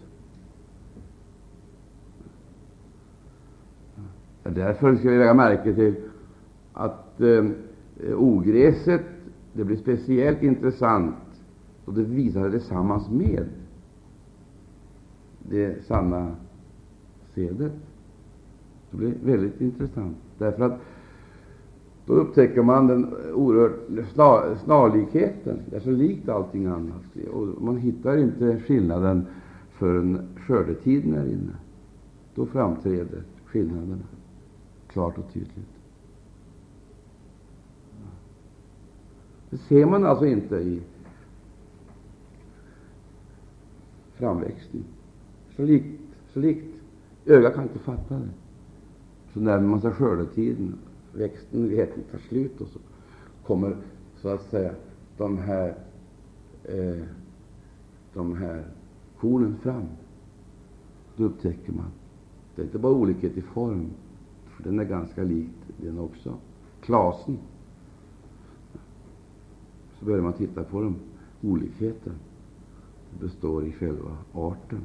Därför 4.43 4.95
ska 4.95 5.09
vi 5.09 5.17
lägga 5.17 5.33
märke 5.33 5.73
till 5.73 5.95
att 6.75 7.21
eh, 7.21 7.45
ogräset 8.17 9.01
det 9.53 9.63
blir 9.63 9.77
speciellt 9.77 10.43
intressant 10.43 11.15
då 11.85 11.91
det 11.91 12.03
visar 12.03 12.41
sig 12.41 12.51
tillsammans 12.51 13.09
med 13.09 13.45
det 15.39 15.85
sanna 15.85 16.35
sedet. 17.33 17.71
Det 18.91 18.97
blir 18.97 19.13
väldigt 19.23 19.61
intressant, 19.61 20.17
därför 20.37 20.63
att 20.63 20.79
då 22.05 22.13
upptäcker 22.13 22.63
man 22.63 22.87
den 22.87 23.13
oerhört 23.33 24.59
snarlikheten. 24.63 25.59
Det 25.69 25.75
är 25.75 25.79
så 25.79 25.91
likt 25.91 26.29
allting 26.29 26.65
annat. 26.65 27.03
Och 27.31 27.61
man 27.61 27.77
hittar 27.77 28.17
inte 28.17 28.59
skillnaden 28.59 29.25
förrän 29.71 30.27
skördetiden 30.37 31.13
är 31.13 31.25
inne. 31.25 31.55
Då 32.35 32.45
framträder 32.45 33.23
skillnaderna 33.45 33.97
klart 34.87 35.17
och 35.17 35.33
tydligt. 35.33 35.75
Det 39.44 39.44
ser 39.57 39.85
man 39.85 40.05
alltså 40.05 40.25
inte 40.25 40.55
i 40.55 40.81
framväxten. 44.13 44.83
Så 45.55 45.63
likt, 45.63 46.01
så 46.33 46.39
likt. 46.39 46.75
Ögat 47.25 47.53
kan 47.53 47.63
inte 47.63 47.79
fatta 47.79 48.15
det. 48.15 48.29
Så 49.33 49.39
närmar 49.39 49.67
man 49.67 49.81
sig 49.81 49.91
skördetiden 49.91 50.75
växten 51.13 51.75
växten 51.75 52.03
tar 52.11 52.17
slut 52.17 52.61
och 52.61 52.67
så 52.67 52.79
kommer 53.45 53.77
så 54.21 54.29
att 54.29 54.49
säga 54.49 54.71
de 55.17 55.37
här, 55.37 55.75
eh, 56.63 57.03
de 58.13 58.35
här 58.35 58.63
kornen 59.19 59.57
fram. 59.57 59.85
Då 61.15 61.23
upptäcker 61.23 61.73
man 61.73 61.91
det 62.55 62.61
är 62.61 62.65
inte 62.65 62.79
bara 62.79 62.93
olikhet 62.93 63.37
i 63.37 63.41
form, 63.41 63.89
för 64.45 64.63
den 64.63 64.79
är 64.79 64.83
ganska 64.83 65.23
lik 65.23 65.49
den 65.77 65.99
också. 65.99 66.33
Klasen. 66.81 67.37
Så 70.05 70.09
börjar 70.09 70.23
man 70.23 70.33
titta 70.33 70.63
på 70.63 70.81
dem. 70.81 70.95
Olikheten 71.41 72.13
det 73.11 73.25
består 73.25 73.65
i 73.65 73.71
själva 73.71 74.11
arten. 74.33 74.79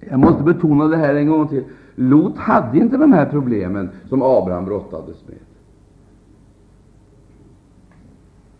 Jag 0.00 0.20
måste 0.20 0.42
betona 0.42 0.84
det 0.84 0.96
här 0.96 1.14
en 1.14 1.28
gång 1.28 1.48
till. 1.48 1.64
Lot 1.94 2.36
hade 2.36 2.78
inte 2.78 2.96
de 2.96 3.12
här 3.12 3.26
problemen 3.26 3.90
som 4.08 4.22
Abraham 4.22 4.64
brottades 4.64 5.26
med. 5.26 5.38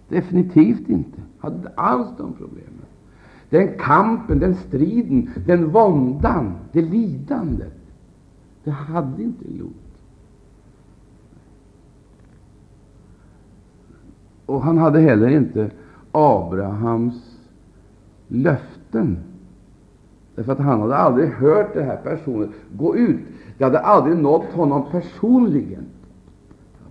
Definitivt 0.08 0.88
inte. 0.88 1.20
Hade 1.38 1.56
inte 1.56 1.72
alls 1.74 2.08
de 2.18 2.32
problemen. 2.32 2.86
Den 3.50 3.78
kampen, 3.78 4.38
den 4.38 4.54
striden, 4.54 5.30
den 5.46 5.70
våndan, 5.70 6.52
det 6.72 6.82
lidandet, 6.82 7.80
det 8.64 8.70
hade 8.70 9.22
inte 9.22 9.44
Lot. 9.48 9.87
Och 14.48 14.62
han 14.62 14.78
hade 14.78 15.00
heller 15.00 15.28
inte 15.28 15.70
Abrahams 16.12 17.38
löften 18.28 19.18
Därför 20.38 20.52
att 20.52 20.58
han 20.58 20.80
hade 20.80 20.96
aldrig 20.96 21.30
hört 21.30 21.74
den 21.74 21.86
här 21.86 21.96
personen 21.96 22.52
gå 22.72 22.96
ut. 22.96 23.20
Det 23.58 23.64
hade 23.64 23.78
aldrig 23.78 24.16
nått 24.16 24.52
honom 24.52 24.84
personligen 24.90 25.86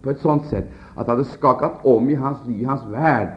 på 0.01 0.09
ett 0.09 0.19
sådant 0.19 0.45
sätt 0.45 0.71
att 0.95 1.05
det 1.05 1.11
hade 1.11 1.23
skakat 1.23 1.85
om 1.85 2.09
i 2.09 2.15
hans 2.15 2.37
liv, 2.47 2.61
i 2.61 2.65
hans 2.65 2.85
värld, 2.85 3.29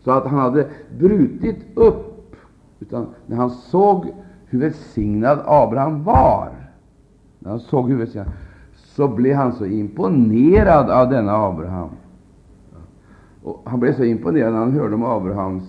så 0.00 0.10
att 0.10 0.26
han 0.26 0.38
hade 0.38 0.68
brutit 0.98 1.58
upp. 1.74 2.36
Utan 2.80 3.06
när 3.26 3.36
han 3.36 3.50
såg 3.50 4.06
hur 4.46 4.60
välsignad 4.60 5.38
Abraham 5.46 6.04
var, 6.04 6.48
när 7.38 7.50
han 7.50 7.60
såg 7.60 7.88
hur 7.88 7.96
välsignad, 7.96 8.30
så 8.74 9.08
blev 9.08 9.36
han 9.36 9.52
så 9.52 9.66
imponerad 9.66 10.90
av 10.90 11.10
denna 11.10 11.32
Abraham. 11.32 11.90
Och 13.44 13.62
han 13.64 13.80
blev 13.80 13.96
så 13.96 14.04
imponerad 14.04 14.52
när 14.52 14.58
han 14.58 14.72
hörde 14.72 14.94
om 14.94 15.04
Abrahams, 15.04 15.64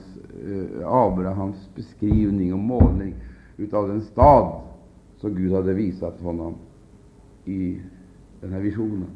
eh, 0.45 0.87
Abrahams 0.87 1.69
beskrivning 1.75 2.53
och 2.53 2.59
målning 2.59 3.15
utav 3.57 3.87
den 3.87 4.01
stad 4.01 4.61
som 5.17 5.35
Gud 5.35 5.53
hade 5.53 5.73
visat 5.73 6.21
honom 6.21 6.55
i 7.45 7.81
den 8.41 8.53
här 8.53 8.59
visionen. 8.59 9.07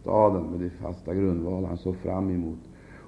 Staden 0.00 0.42
med 0.42 0.60
de 0.60 0.70
fasta 0.70 1.14
grundvalar 1.14 1.68
han 1.68 1.78
såg 1.78 1.96
fram 1.96 2.30
emot. 2.30 2.58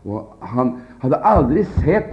Och 0.02 0.36
han 0.38 0.80
hade 0.98 1.16
aldrig 1.16 1.66
sett 1.66 2.10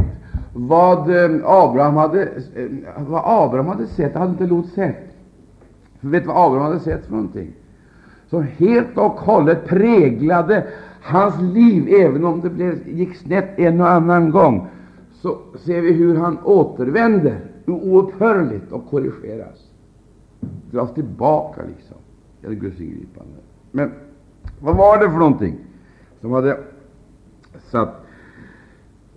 vad 0.54 0.99
eh, 1.10 1.41
Abraham 1.45 1.95
hade, 1.95 2.24
eh, 2.56 2.70
vad 2.97 3.22
Abraham 3.26 3.68
hade 3.68 3.88
sett, 3.88 4.16
hade 4.16 4.32
inte 4.32 4.47
Lot 4.47 4.68
sett. 4.68 5.16
För 5.99 6.08
vet 6.08 6.24
du 6.24 6.28
vad 6.28 6.45
Abraham 6.47 6.68
hade 6.68 6.80
sett 6.80 7.06
för 7.06 7.12
någonting? 7.12 7.54
Som 8.32 8.43
helt 8.43 8.97
och 8.97 9.11
hållet 9.11 9.65
präglade 9.65 10.67
hans 11.01 11.41
liv, 11.41 11.88
även 11.88 12.25
om 12.25 12.41
det 12.41 12.49
blev, 12.49 12.88
gick 12.88 13.15
snett 13.15 13.59
en 13.59 13.82
och 13.82 13.89
annan 13.89 14.32
gång. 14.32 14.67
Så 15.13 15.38
ser 15.59 15.82
vi 15.82 15.91
hur 15.91 16.15
han 16.15 16.38
återvänder 16.43 17.39
oupphörligt 17.67 18.71
och 18.71 18.89
korrigeras. 18.89 19.71
Dras 20.71 20.93
tillbaka, 20.93 21.61
liksom. 21.75 21.97
Det 22.41 22.47
är 22.47 22.51
Guds 22.51 22.79
ingripande. 22.79 23.34
Men 23.71 23.91
vad 24.59 24.77
var 24.77 24.97
det 24.97 25.11
för 25.11 25.17
någonting 25.17 25.55
som 26.21 26.32
hade 26.32 26.57
satt 27.71 27.95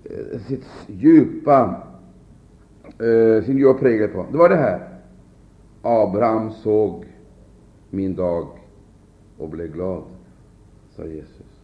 eh, 0.04 0.40
sitt 0.40 0.66
djupa, 0.86 1.82
eh, 2.84 3.44
sin 3.44 3.58
djupa 3.58 3.78
prägel 3.78 4.08
på? 4.08 4.26
Det 4.32 4.38
var 4.38 4.48
det 4.48 4.56
här. 4.56 4.88
Abraham 5.82 6.50
såg 6.50 7.04
min 7.90 8.14
dag 8.14 8.46
och 9.38 9.48
blev 9.48 9.72
glad, 9.72 10.02
sa 10.96 11.04
Jesus. 11.04 11.60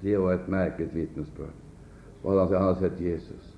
Det 0.00 0.16
var 0.16 0.34
ett 0.34 0.48
märkligt 0.48 0.92
vittnesbörd. 0.92 1.48
Han 2.24 2.38
hade 2.38 2.80
sett 2.80 3.00
Jesus. 3.00 3.56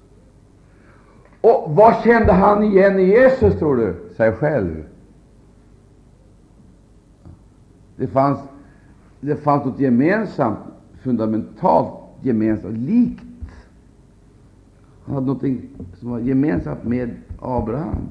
Och 1.40 1.74
vad 1.74 2.02
kände 2.04 2.32
han 2.32 2.62
igen 2.62 2.98
i 2.98 3.04
Jesus, 3.04 3.58
tror 3.58 3.76
du? 3.76 4.14
Sig 4.16 4.32
själv. 4.32 4.84
Det 7.96 8.06
fanns, 8.06 8.38
det 9.20 9.36
fanns 9.36 9.64
något 9.64 9.80
gemensamt, 9.80 10.58
fundamentalt 11.02 11.98
gemensamt, 12.22 12.78
likt. 12.78 13.24
Han 15.04 15.14
hade 15.14 15.26
något 15.26 15.42
som 15.94 16.10
var 16.10 16.18
gemensamt 16.18 16.84
med 16.84 17.16
Abraham. 17.40 18.08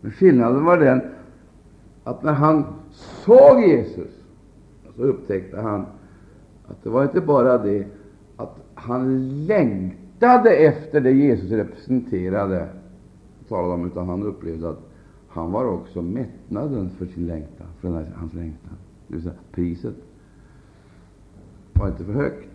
Men 0.00 0.10
skillnaden 0.10 0.64
var 0.64 0.78
den 0.78 1.02
att 2.04 2.22
när 2.22 2.32
han 2.32 2.64
såg 2.90 3.60
Jesus, 3.60 4.10
så 4.96 5.02
upptäckte 5.02 5.60
han 5.60 5.86
att 6.66 6.82
det 6.82 6.90
var 6.90 7.02
inte 7.02 7.20
bara 7.20 7.58
det 7.58 7.86
att 8.36 8.56
han 8.74 9.28
längtade 9.46 10.50
efter 10.50 11.00
det 11.00 11.10
Jesus 11.12 11.50
representerade, 11.50 12.68
talade 13.48 13.74
om, 13.74 13.86
utan 13.86 14.08
han 14.08 14.22
upplevde 14.22 14.68
att 14.68 14.80
han 15.28 15.52
var 15.52 15.64
också 15.64 16.02
mättnaden 16.02 16.90
för 16.90 17.06
sin 17.06 17.26
längtan, 17.26 17.66
för 17.80 17.88
den 17.88 17.96
här, 17.96 18.12
hans 18.16 18.34
längtan. 18.34 18.76
Det 19.08 19.14
vill 19.14 19.22
säga, 19.22 19.34
priset 19.52 19.94
var 21.72 21.88
inte 21.88 22.04
för 22.04 22.12
högt. 22.12 22.48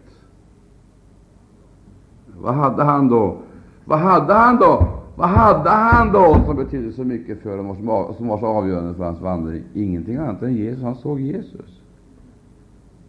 Vad 2.37 2.53
hade 2.53 2.83
han 2.83 3.07
då? 3.07 3.37
Vad 3.85 3.99
hade 3.99 4.33
han 4.33 4.57
då? 4.57 4.87
Vad 5.17 5.29
hade 5.29 5.69
han 5.69 6.11
då 6.11 6.43
som 6.45 6.55
betydde 6.55 6.91
så 6.93 7.03
mycket 7.03 7.41
för 7.41 7.49
honom 7.49 7.69
och 7.69 7.75
som 7.75 7.85
var, 7.85 8.13
som 8.13 8.27
var 8.27 8.37
så 8.37 8.45
avgörande 8.45 8.93
för 8.93 9.03
hans 9.03 9.21
vandring? 9.21 9.63
Ingenting 9.73 10.15
annat 10.15 10.41
än 10.41 10.55
Jesus. 10.55 10.83
Han 10.83 10.95
såg 10.95 11.19
Jesus. 11.19 11.81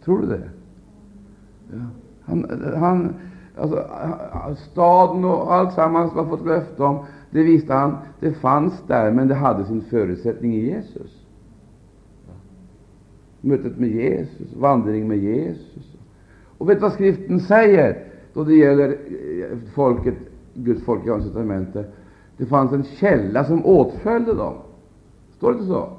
Tror 0.03 0.21
du 0.21 0.27
det? 0.27 0.49
Ja. 1.71 1.79
Han, 2.21 2.73
han, 2.77 3.13
alltså, 3.57 3.85
staden 4.71 5.25
och 5.25 5.53
allt 5.53 5.73
sammans 5.73 6.15
man 6.15 6.29
fått 6.29 6.45
löfte 6.45 6.83
om, 6.83 7.05
det 7.31 7.43
visste 7.43 7.73
han, 7.73 7.97
det 8.19 8.33
fanns 8.33 8.83
där, 8.87 9.11
men 9.11 9.27
det 9.27 9.35
hade 9.35 9.65
sin 9.65 9.81
förutsättning 9.81 10.55
i 10.55 10.65
Jesus. 10.65 11.25
Mötet 13.41 13.77
med 13.77 13.89
Jesus, 13.89 14.55
vandring 14.55 15.07
med 15.07 15.17
Jesus. 15.17 15.97
Och 16.57 16.69
vet 16.69 16.77
du 16.77 16.81
vad 16.81 16.93
Skriften 16.93 17.39
säger 17.39 18.03
då 18.33 18.43
det 18.43 18.55
gäller 18.55 18.89
eh, 18.89 19.57
folket, 19.75 20.15
Guds 20.53 20.83
folk 20.83 21.03
i 21.03 21.07
Gamla 21.07 21.23
testamentet? 21.23 21.95
Det 22.39 22.45
fanns 22.45 22.71
en 22.73 22.83
källa 22.83 23.43
som 23.43 23.65
åtföljde 23.65 24.33
dem. 24.33 24.53
Står 25.37 25.51
det 25.51 25.57
inte 25.57 25.67
så? 25.67 25.89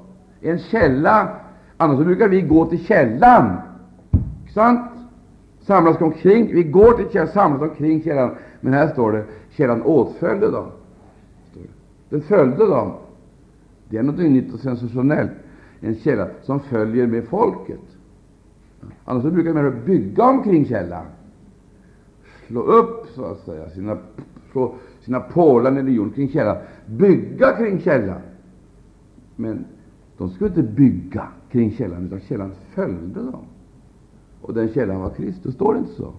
En 0.41 0.59
källa. 0.59 1.29
Annars 1.77 2.05
brukar 2.05 2.29
vi 2.29 2.41
gå 2.41 2.67
till 2.67 2.85
källan. 2.85 3.57
Sant? 4.55 4.91
Samlas 5.61 6.01
omkring. 6.01 6.55
Vi 6.55 6.63
går 6.63 6.93
till 6.93 7.11
källan, 7.13 7.29
samlas 7.29 7.71
omkring 7.71 8.03
källan. 8.03 8.35
Men 8.61 8.73
här 8.73 8.89
står 8.89 9.13
det 9.13 9.25
källan 9.51 9.83
åtföljde 9.83 10.51
dem. 10.51 10.67
Den 12.09 12.23
följde 12.23 12.67
dem. 12.67 12.93
Det 13.89 13.97
är 13.99 14.03
något 14.03 14.19
nytt 14.19 14.55
och 14.55 14.61
sensationellt. 14.61 15.31
En 15.81 15.95
källa 15.95 16.29
som 16.43 16.61
följer 16.61 17.07
med 17.07 17.25
folket. 17.25 17.81
Annars 19.05 19.23
brukar 19.25 19.55
man 19.55 19.85
bygga 19.85 20.25
omkring 20.25 20.67
källan. 20.67 21.05
Slå 22.47 22.61
upp 22.61 23.07
så 23.15 23.25
att 23.25 23.39
säga 23.39 23.71
sina, 23.71 23.99
slå 24.53 24.75
sina 25.01 25.21
pålar 25.21 25.71
nere 25.71 25.91
i 25.91 25.95
jorden 25.95 26.13
kring 26.13 26.29
källan. 26.29 26.57
Bygga 26.87 27.57
kring 27.57 27.81
källan. 27.81 28.21
Men 29.37 29.65
de 30.19 30.31
skulle 30.31 30.49
inte 30.49 30.63
bygga 30.63 31.29
kring 31.51 31.71
källan, 31.71 32.07
utan 32.07 32.21
källan 32.21 32.53
följde 32.75 33.21
dem. 33.23 33.45
Och 34.41 34.55
den 34.55 34.69
källan 34.69 35.01
var 35.01 35.11
Kristus. 35.11 35.55
Står 35.55 35.75
det 35.75 35.79
inte 35.79 35.93
så? 35.93 36.13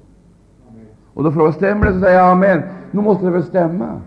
Och 1.14 1.24
då 1.24 1.32
frågar 1.32 1.52
stämmer 1.52 1.86
det? 1.86 1.94
Så 1.94 2.00
säger 2.00 2.18
jag 2.18 2.32
amen. 2.32 2.62
Nu 2.92 3.02
måste 3.02 3.26
det 3.26 3.32
väl 3.32 3.44
stämma? 3.44 4.02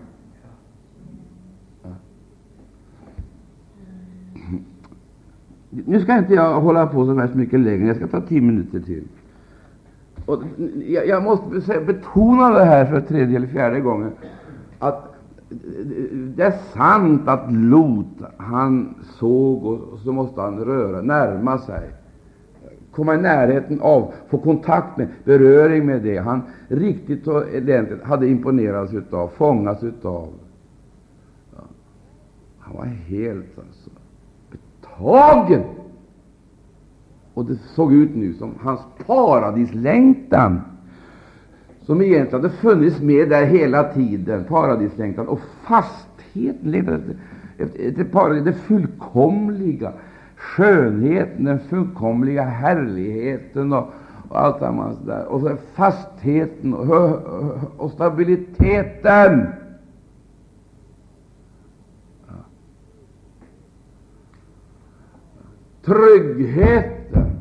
Nu 5.69 6.01
ska 6.01 6.17
inte 6.17 6.33
jag 6.33 6.61
hålla 6.61 6.87
på 6.87 7.05
så 7.05 7.13
värst 7.13 7.33
mycket 7.33 7.59
längre. 7.59 7.87
Jag 7.87 7.95
ska 7.95 8.07
ta 8.07 8.21
tio 8.21 8.41
minuter 8.41 8.79
till. 8.79 9.03
Och 10.25 10.43
jag, 10.87 11.07
jag 11.07 11.23
måste 11.23 11.79
betona 11.79 12.49
det 12.49 12.65
här 12.65 12.85
för 12.85 13.01
tredje 13.01 13.35
eller 13.35 13.47
fjärde 13.47 13.79
gången, 13.79 14.11
att 14.87 15.15
det 16.35 16.43
är 16.43 16.57
sant 16.73 17.27
att 17.27 17.53
Lot, 17.53 18.21
han 18.37 18.95
såg 19.19 19.65
och 19.65 19.99
så 19.99 20.11
måste 20.11 20.41
han 20.41 20.59
röra, 20.59 21.01
närma 21.01 21.57
sig, 21.57 21.89
komma 22.91 23.15
i 23.15 23.17
närheten 23.17 23.81
av, 23.81 24.13
få 24.29 24.37
kontakt 24.37 24.97
med, 24.97 25.07
beröring 25.23 25.85
med 25.85 26.03
det 26.03 26.17
han 26.17 26.41
riktigt 26.67 27.27
och 27.27 27.35
ordentligt 27.35 28.03
hade 28.03 28.27
imponerats 28.27 28.93
utav, 28.93 29.27
fångats 29.27 29.83
utav. 29.83 30.27
Han 32.59 32.77
var 32.77 32.85
helt 32.85 33.59
alltså 33.59 33.89
betagen. 34.51 35.61
Och 37.33 37.45
det 37.45 37.55
såg 37.55 37.93
ut 37.93 38.15
nu 38.15 38.33
som 38.33 38.51
hans 38.61 38.79
paradislängtan, 39.07 40.61
som 41.85 42.01
egentligen 42.01 42.43
hade 42.43 42.55
funnits 42.55 43.01
med 43.01 43.29
där 43.29 43.45
hela 43.45 43.83
tiden, 43.83 44.43
paradislängtan 44.43 45.27
och 45.27 45.39
fastheten, 45.63 46.75
efter 47.57 48.03
paradis, 48.03 48.43
det 48.43 48.53
fullkomliga, 48.53 49.93
skönheten, 50.35 51.45
den 51.45 51.59
fullkomliga 51.59 52.43
härligheten 52.43 53.73
och, 53.73 53.89
och 54.29 54.41
allt 54.41 54.61
annat 54.61 55.05
där. 55.05 55.25
Och 55.25 55.41
så 55.41 55.55
fastheten 55.73 56.73
och, 56.73 57.19
och 57.77 57.91
stabiliteten. 57.91 59.47
tryggheten, 65.85 67.39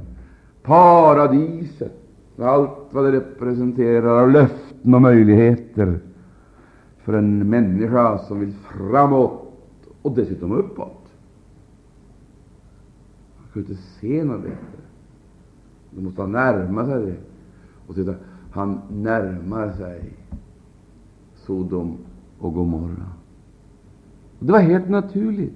paradiset, 0.63 2.04
allt 2.39 2.71
vad 2.91 3.05
det 3.05 3.13
representerar 3.13 4.23
av 4.23 4.31
löften 4.31 4.95
och 4.95 5.03
möjligheter 5.03 6.01
för 6.99 7.13
en 7.13 7.51
människa 7.51 8.19
som 8.19 8.41
vill 8.41 8.53
framåt 8.53 9.41
och 10.03 10.15
dessutom 10.15 10.53
uppåt. 10.53 11.13
Man 13.39 13.47
kan 13.53 13.63
inte 13.63 13.75
se 13.75 14.25
något 14.25 14.43
bättre. 14.43 14.81
Då 15.91 16.03
måste 16.03 16.21
han 16.21 16.33
närma 16.33 16.87
sig 16.87 17.07
det. 17.07 17.17
Och 17.87 17.95
titta, 17.95 18.15
han 18.51 18.81
närmar 18.91 19.73
sig 19.73 20.13
Sodom 21.35 21.97
och 22.39 22.55
Gomorra. 22.55 23.07
Det 24.39 24.53
var 24.53 24.61
helt 24.61 24.89
naturligt. 24.89 25.55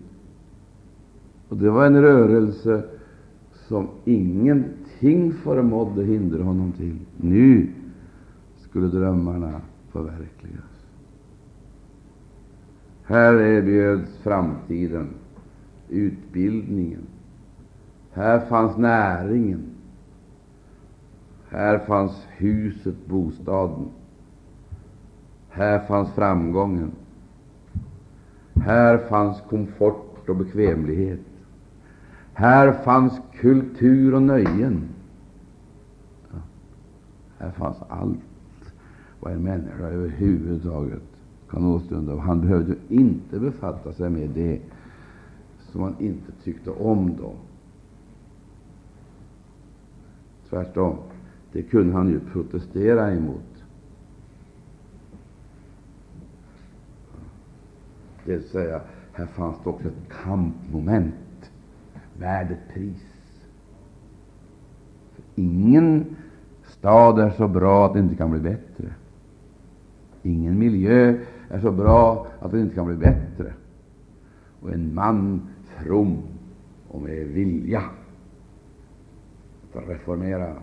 Och 1.48 1.56
det 1.56 1.70
var 1.70 1.86
en 1.86 2.02
rörelse 2.02 2.82
som 3.68 3.88
ingen 4.04 4.64
ingenting 5.00 5.32
förmådde 5.32 6.04
hindra 6.04 6.44
honom 6.44 6.72
till. 6.72 6.98
Nu 7.16 7.68
skulle 8.56 8.86
drömmarna 8.86 9.60
förverkligas. 9.92 10.64
Här 13.04 13.34
erbjöds 13.34 14.18
framtiden, 14.18 15.08
utbildningen. 15.88 17.02
Här 18.12 18.40
fanns 18.40 18.76
näringen. 18.76 19.62
Här 21.50 21.78
fanns 21.78 22.26
huset, 22.36 23.06
bostaden. 23.06 23.88
Här 25.48 25.78
fanns 25.78 26.12
framgången. 26.12 26.90
Här 28.54 28.98
fanns 28.98 29.40
komfort 29.50 30.08
komfort 30.28 30.28
och 30.28 30.36
bekvämlighet. 30.36 31.20
Här 32.38 32.72
fanns 32.72 33.20
kultur 33.40 34.14
och 34.14 34.22
nöjen. 34.22 34.88
Ja. 36.30 36.38
Här 37.38 37.50
fanns 37.50 37.76
allt 37.88 38.18
vad 39.20 39.32
en 39.32 39.42
människa 39.42 39.84
överhuvudtaget 39.84 41.02
kan 41.50 41.64
åstunda. 41.64 42.14
Och 42.14 42.22
han 42.22 42.40
behövde 42.40 42.74
inte 42.88 43.38
befatta 43.38 43.92
sig 43.92 44.10
med 44.10 44.30
det 44.30 44.60
som 45.58 45.82
han 45.82 45.94
inte 45.98 46.32
tyckte 46.44 46.70
om 46.70 47.16
då. 47.16 47.32
Tvärtom, 50.50 50.96
det 51.52 51.62
kunde 51.62 51.92
han 51.92 52.08
ju 52.08 52.20
protestera 52.20 53.14
emot. 53.14 53.64
Det 58.24 58.36
vill 58.36 58.48
säga, 58.48 58.80
här 59.12 59.26
fanns 59.26 59.56
det 59.64 59.70
också 59.70 59.88
ett 59.88 60.12
kampmoment 60.24 61.14
värd 62.18 62.50
ett 62.50 62.74
pris. 62.74 63.04
Ingen 65.34 66.16
stad 66.64 67.18
är 67.18 67.30
så 67.30 67.48
bra 67.48 67.86
att 67.86 67.92
det 67.92 67.98
inte 67.98 68.16
kan 68.16 68.30
bli 68.30 68.40
bättre. 68.40 68.94
Ingen 70.22 70.58
miljö 70.58 71.14
är 71.50 71.60
så 71.60 71.72
bra 71.72 72.26
att 72.40 72.50
det 72.50 72.60
inte 72.60 72.74
kan 72.74 72.86
bli 72.86 72.96
bättre. 72.96 73.52
Och 74.60 74.72
en 74.72 74.94
man 74.94 75.48
from 75.76 76.22
och 76.88 77.02
med 77.02 77.26
vilja 77.26 77.82
att 79.74 79.88
reformera 79.88 80.56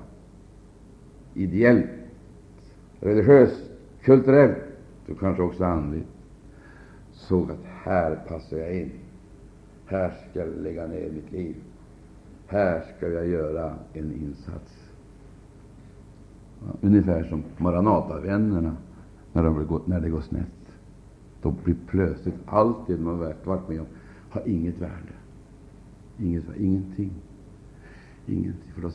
ideellt, 1.34 1.86
religiöst, 3.00 3.72
kulturellt 4.04 4.58
och 5.10 5.20
kanske 5.20 5.44
också 5.44 5.64
andligt 5.64 6.08
såg 7.12 7.52
att 7.52 7.66
här 7.84 8.16
passar 8.28 8.58
jag 8.58 8.76
in. 8.76 8.92
Här 9.86 10.14
ska 10.30 10.40
jag 10.40 10.50
lägga 10.58 10.88
ner 10.88 11.12
mitt 11.12 11.32
liv. 11.32 11.56
Här 12.48 12.84
ska 12.98 13.10
jag 13.10 13.28
göra 13.28 13.74
en 13.94 14.12
insats. 14.12 14.90
Ungefär 16.82 17.24
som 17.24 17.44
Maranatavännerna 17.58 18.78
när, 19.34 19.44
de 19.44 19.82
när 19.86 20.02
det 20.02 20.10
går 20.10 20.22
snett. 20.22 20.48
Då 21.42 21.52
blir 21.64 21.76
plötsligt 21.88 22.36
allt 22.46 22.88
det 22.88 22.98
de 22.98 23.06
har 23.06 23.36
varit 23.46 23.70
med 23.70 23.80
om 23.80 23.86
har 24.30 24.48
inget 24.48 24.82
värde. 24.82 25.14
Inget, 26.20 26.44
ingenting. 26.58 27.12
Ingenting. 28.26 28.72
För 28.74 28.82
då 28.82 28.90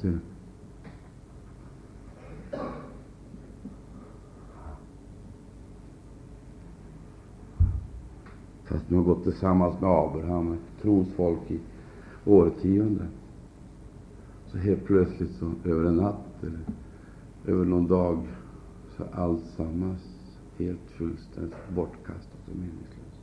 Fast 8.65 8.91
nu 8.91 8.97
har 8.97 9.05
gått 9.05 9.23
tillsammans 9.23 9.81
med 9.81 9.91
Abraham, 9.91 10.59
Trons 10.83 11.09
folk 11.17 11.51
i 11.51 11.61
årtionden. 12.25 13.09
Så 14.47 14.59
helt 14.59 14.85
plötsligt, 14.85 15.31
så, 15.31 15.53
över 15.65 15.85
en 15.85 15.97
natt 15.97 16.43
eller 16.43 16.61
över 17.47 17.65
någon 17.65 17.87
dag, 17.87 18.19
så 18.97 19.03
är 19.03 19.09
allt 19.13 19.47
sammans 19.57 20.01
helt 20.59 20.91
fullständigt 20.91 21.55
bortkastat 21.75 22.49
och 22.51 22.57
meningslöst. 22.57 23.21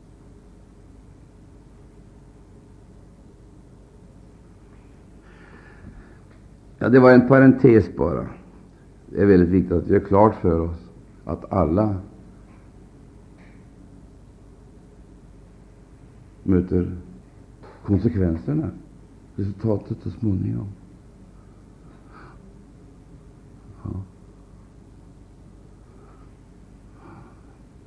Ja, 6.79 6.89
det 6.89 6.99
var 6.99 7.11
en 7.11 7.27
parentes 7.27 7.95
bara. 7.95 8.27
Det 9.05 9.21
är 9.21 9.25
väldigt 9.25 9.49
viktigt 9.49 9.71
att 9.71 9.87
vi 9.87 9.93
gör 9.93 9.99
klart 9.99 10.35
för 10.35 10.59
oss 10.59 10.89
att 11.25 11.51
alla 11.51 11.95
möter 16.43 16.97
konsekvenserna, 17.87 18.69
resultatet 19.35 19.97
så 20.03 20.09
småningom. 20.09 20.67
Ja. 23.83 23.89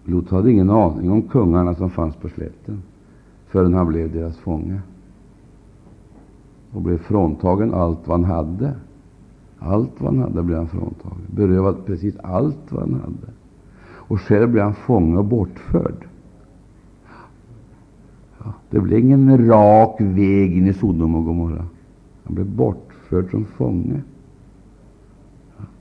Lot 0.04 0.30
hade 0.30 0.50
ingen 0.50 0.70
aning 0.70 1.10
om 1.10 1.22
kungarna 1.22 1.74
som 1.74 1.90
fanns 1.90 2.16
på 2.16 2.28
slätten 2.28 2.82
förrän 3.46 3.74
han 3.74 3.88
blev 3.88 4.12
deras 4.12 4.36
fånge 4.36 4.80
och 6.72 6.82
blev 6.82 6.98
fråntagen 6.98 7.74
allt 7.74 8.08
vad 8.08 8.20
han 8.20 8.30
hade. 8.30 8.74
Allt 9.58 10.00
vad 10.00 10.14
han 10.14 10.22
hade 10.22 10.42
blev 10.42 10.58
han 10.58 10.68
fråntagen, 10.68 11.26
berövad 11.26 11.86
precis 11.86 12.16
allt 12.16 12.72
vad 12.72 12.80
han 12.80 13.00
hade. 13.00 13.32
Och 13.82 14.20
själv 14.20 14.50
blev 14.50 14.64
han 14.64 14.74
fånge 14.74 15.18
och 15.18 15.24
bortförd. 15.24 16.09
Det 18.70 18.80
blev 18.80 18.98
ingen 18.98 19.48
rak 19.48 20.00
väg 20.00 20.56
in 20.56 20.66
i 20.66 20.72
Sodom 20.72 21.14
och 21.14 21.24
Gomorra. 21.24 21.64
Han 22.24 22.34
blev 22.34 22.46
bortförd 22.46 23.30
som 23.30 23.44
fånge. 23.44 24.00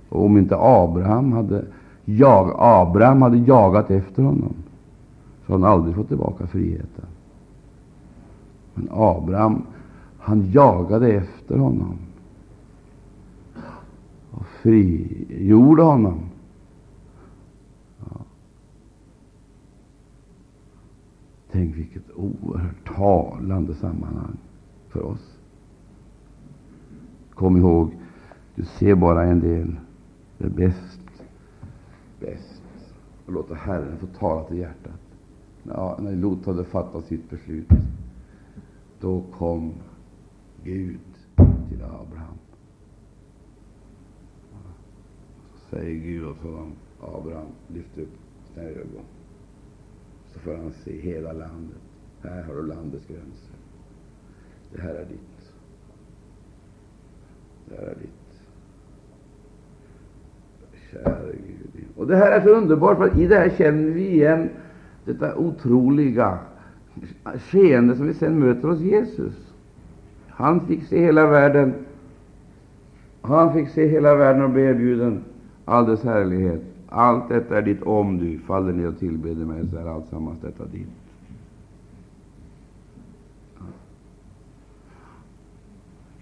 Och 0.09 0.25
om 0.25 0.37
inte 0.37 0.55
Abraham 0.59 1.31
hade, 1.31 1.65
jag, 2.05 2.55
Abraham 2.57 3.21
hade 3.21 3.37
jagat 3.37 3.91
efter 3.91 4.23
honom, 4.23 4.53
så 5.45 5.53
hade 5.53 5.65
han 5.65 5.73
aldrig 5.73 5.95
fått 5.95 6.07
tillbaka 6.07 6.47
friheten. 6.47 7.05
Men 8.73 8.87
Abraham, 8.91 9.61
han 10.17 10.51
jagade 10.51 11.11
efter 11.11 11.57
honom 11.57 11.97
och 14.31 14.45
frigjorde 14.61 15.83
honom. 15.83 16.28
Tänk 21.59 21.77
vilket 21.77 22.11
oerhört 22.15 22.95
talande 22.95 23.75
sammanhang 23.75 24.37
för 24.89 25.01
oss. 25.01 25.37
Kom 27.33 27.57
ihåg, 27.57 27.91
du 28.55 28.65
ser 28.65 28.95
bara 28.95 29.23
en 29.23 29.39
del. 29.39 29.75
Det 30.37 30.45
är 30.45 30.49
bäst, 30.49 30.99
bäst 32.19 32.61
att 33.27 33.33
låta 33.33 33.53
Herren 33.53 33.97
få 33.97 34.07
tala 34.07 34.43
till 34.43 34.57
hjärtat. 34.57 35.01
Ja, 35.63 35.97
när 36.01 36.15
Lot 36.15 36.45
hade 36.45 36.63
fattat 36.63 37.05
sitt 37.05 37.29
beslut, 37.29 37.69
då 38.99 39.23
kom 39.37 39.73
Gud 40.63 40.99
till 41.69 41.83
Abraham. 41.83 42.37
Så 45.53 45.75
säger 45.75 45.99
Gud 45.99 46.25
åt 46.25 46.41
honom, 46.41 46.71
Abraham, 47.01 47.47
lyft 47.67 47.97
upp 47.97 48.17
dina 48.55 48.67
ögon. 48.67 49.03
Så 50.39 50.49
får 50.49 50.57
han 50.57 50.71
se 50.71 50.99
hela 50.99 51.33
landet. 51.33 51.77
Här 52.21 52.43
har 52.43 52.55
du 52.55 52.67
landets 52.67 53.07
gränser. 53.07 53.55
Det 54.73 54.81
här 54.81 54.93
är 54.93 55.05
ditt. 55.05 55.51
Det 57.65 57.75
här 57.75 57.87
är 57.87 57.95
ditt. 57.95 58.11
Käre 60.91 61.31
Gud. 61.47 61.85
Och 61.95 62.07
det 62.07 62.15
här 62.15 62.31
är 62.31 62.41
så 62.41 62.49
underbart, 62.49 62.97
för 62.97 63.19
i 63.19 63.27
det 63.27 63.35
här 63.35 63.49
känner 63.49 63.89
vi 63.89 64.07
igen 64.07 64.49
detta 65.05 65.35
otroliga 65.35 66.39
skeende 67.35 67.95
som 67.95 68.07
vi 68.07 68.13
sen 68.13 68.39
möter 68.39 68.67
hos 68.67 68.79
Jesus. 68.79 69.53
Han 70.27 70.67
fick 70.67 70.83
se 70.83 70.99
hela 70.99 71.27
världen. 71.27 71.73
Han 73.21 73.53
fick 73.53 73.69
se 73.69 73.87
hela 73.87 74.15
världen 74.15 74.43
och 74.43 74.49
bli 74.49 74.61
erbjuden 74.61 75.23
all 75.65 75.85
dess 75.85 76.03
härlighet. 76.03 76.61
Allt 76.91 77.29
detta 77.29 77.57
är 77.57 77.61
ditt 77.61 77.81
om 77.83 78.17
du 78.17 78.39
faller 78.39 78.73
ner 78.73 78.87
och 78.87 78.99
tillbeder 78.99 79.45
mig, 79.45 79.69
så 79.69 79.77
är 79.77 79.85
alltsammans 79.85 80.39
detta 80.39 80.65
ditt. 80.65 80.87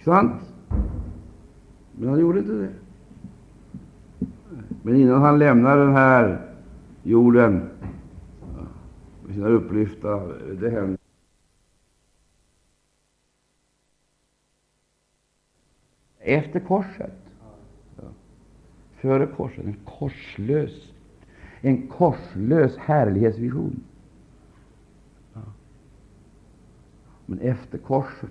Sant? 0.04 0.42
Men 1.92 2.10
han 2.10 2.20
gjorde 2.20 2.40
inte 2.40 2.52
det. 2.52 2.74
Men 4.84 4.96
innan 4.96 5.22
han 5.22 5.40
lämnar 5.40 5.78
den 5.78 5.94
här 5.94 6.52
jorden 7.04 7.70
med 9.26 9.36
sina 9.36 9.48
upplyfta, 9.48 10.28
det 10.60 10.70
händer 10.70 10.98
efter 16.20 16.60
korset. 16.60 17.27
Före 18.98 19.28
korset, 19.28 19.66
en 19.66 19.76
korslös, 19.86 20.94
en 21.62 21.88
korslös 21.88 22.78
härlighetsvision. 22.78 23.84
Men 27.26 27.40
efter 27.40 27.78
korset, 27.78 28.30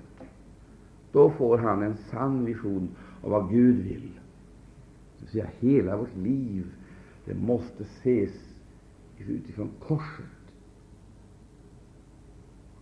då 1.12 1.30
får 1.30 1.58
han 1.58 1.82
en 1.82 1.96
sann 1.96 2.44
vision 2.44 2.88
av 3.22 3.30
vad 3.30 3.50
Gud 3.50 3.76
vill. 3.76 4.10
Det 5.20 5.26
säga, 5.26 5.46
hela 5.60 5.96
vårt 5.96 6.16
liv 6.16 6.66
det 7.24 7.34
måste 7.34 7.82
ses 7.82 8.30
utifrån 9.18 9.70
korset. 9.80 10.26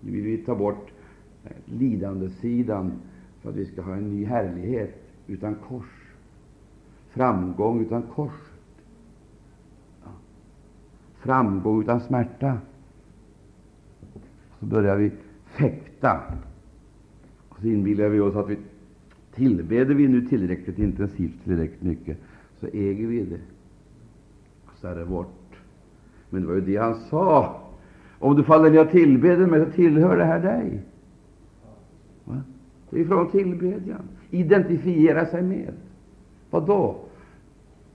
Nu 0.00 0.10
vill 0.10 0.22
vi 0.22 0.38
ta 0.38 0.54
bort 0.54 0.90
lidandesidan 1.64 2.92
för 3.40 3.50
att 3.50 3.56
vi 3.56 3.66
ska 3.66 3.82
ha 3.82 3.94
en 3.94 4.10
ny 4.10 4.24
härlighet 4.24 5.02
utan 5.26 5.54
kors. 5.54 6.03
Framgång 7.14 7.80
utan 7.80 8.02
korset. 8.02 8.54
Framgång 11.18 11.82
utan 11.82 12.00
smärta. 12.00 12.58
Så 14.60 14.66
börjar 14.66 14.96
vi 14.96 15.12
fäkta. 15.44 16.20
Och 17.48 17.60
så 17.60 17.66
inbillar 17.66 18.08
vi 18.08 18.20
oss 18.20 18.36
att 18.36 18.48
vi 18.48 18.58
tillbeder 19.34 19.94
vi 19.94 20.08
nu 20.08 20.28
tillräckligt 20.28 20.78
intensivt, 20.78 21.44
tillräckligt 21.44 21.82
mycket, 21.82 22.18
så 22.60 22.66
äger 22.66 23.06
vi 23.06 23.24
det. 23.24 23.40
Så 24.74 24.88
är 24.88 24.94
det 24.94 25.04
vårt. 25.04 25.56
Men 26.30 26.42
det 26.42 26.48
var 26.48 26.54
ju 26.54 26.60
det 26.60 26.76
han 26.76 26.94
sa. 26.94 27.60
Om 28.18 28.36
du 28.36 28.44
faller 28.44 28.70
ner 28.70 28.80
och 28.80 28.90
tillbeder 28.90 29.46
mig, 29.46 29.64
så 29.64 29.72
tillhör 29.72 30.16
det 30.16 30.24
här 30.24 30.40
dig. 30.40 30.82
Va? 32.24 32.42
Det 32.90 33.00
är 33.00 33.04
från 33.04 33.30
tillbedjan. 33.30 34.08
Identifiera 34.30 35.26
sig 35.26 35.42
med. 35.42 35.74
Vad 36.54 36.66
då? 36.66 36.96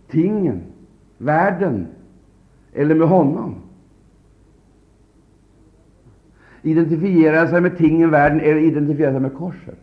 Tingen, 0.07 0.61
världen 1.17 1.87
eller 2.73 2.95
med 2.95 3.07
honom? 3.07 3.55
Identifiera 6.61 7.47
sig 7.47 7.61
med 7.61 7.77
tingen, 7.77 8.09
världen 8.09 8.39
eller 8.39 8.59
identifiera 8.59 9.11
sig 9.11 9.19
med 9.19 9.33
korset? 9.33 9.79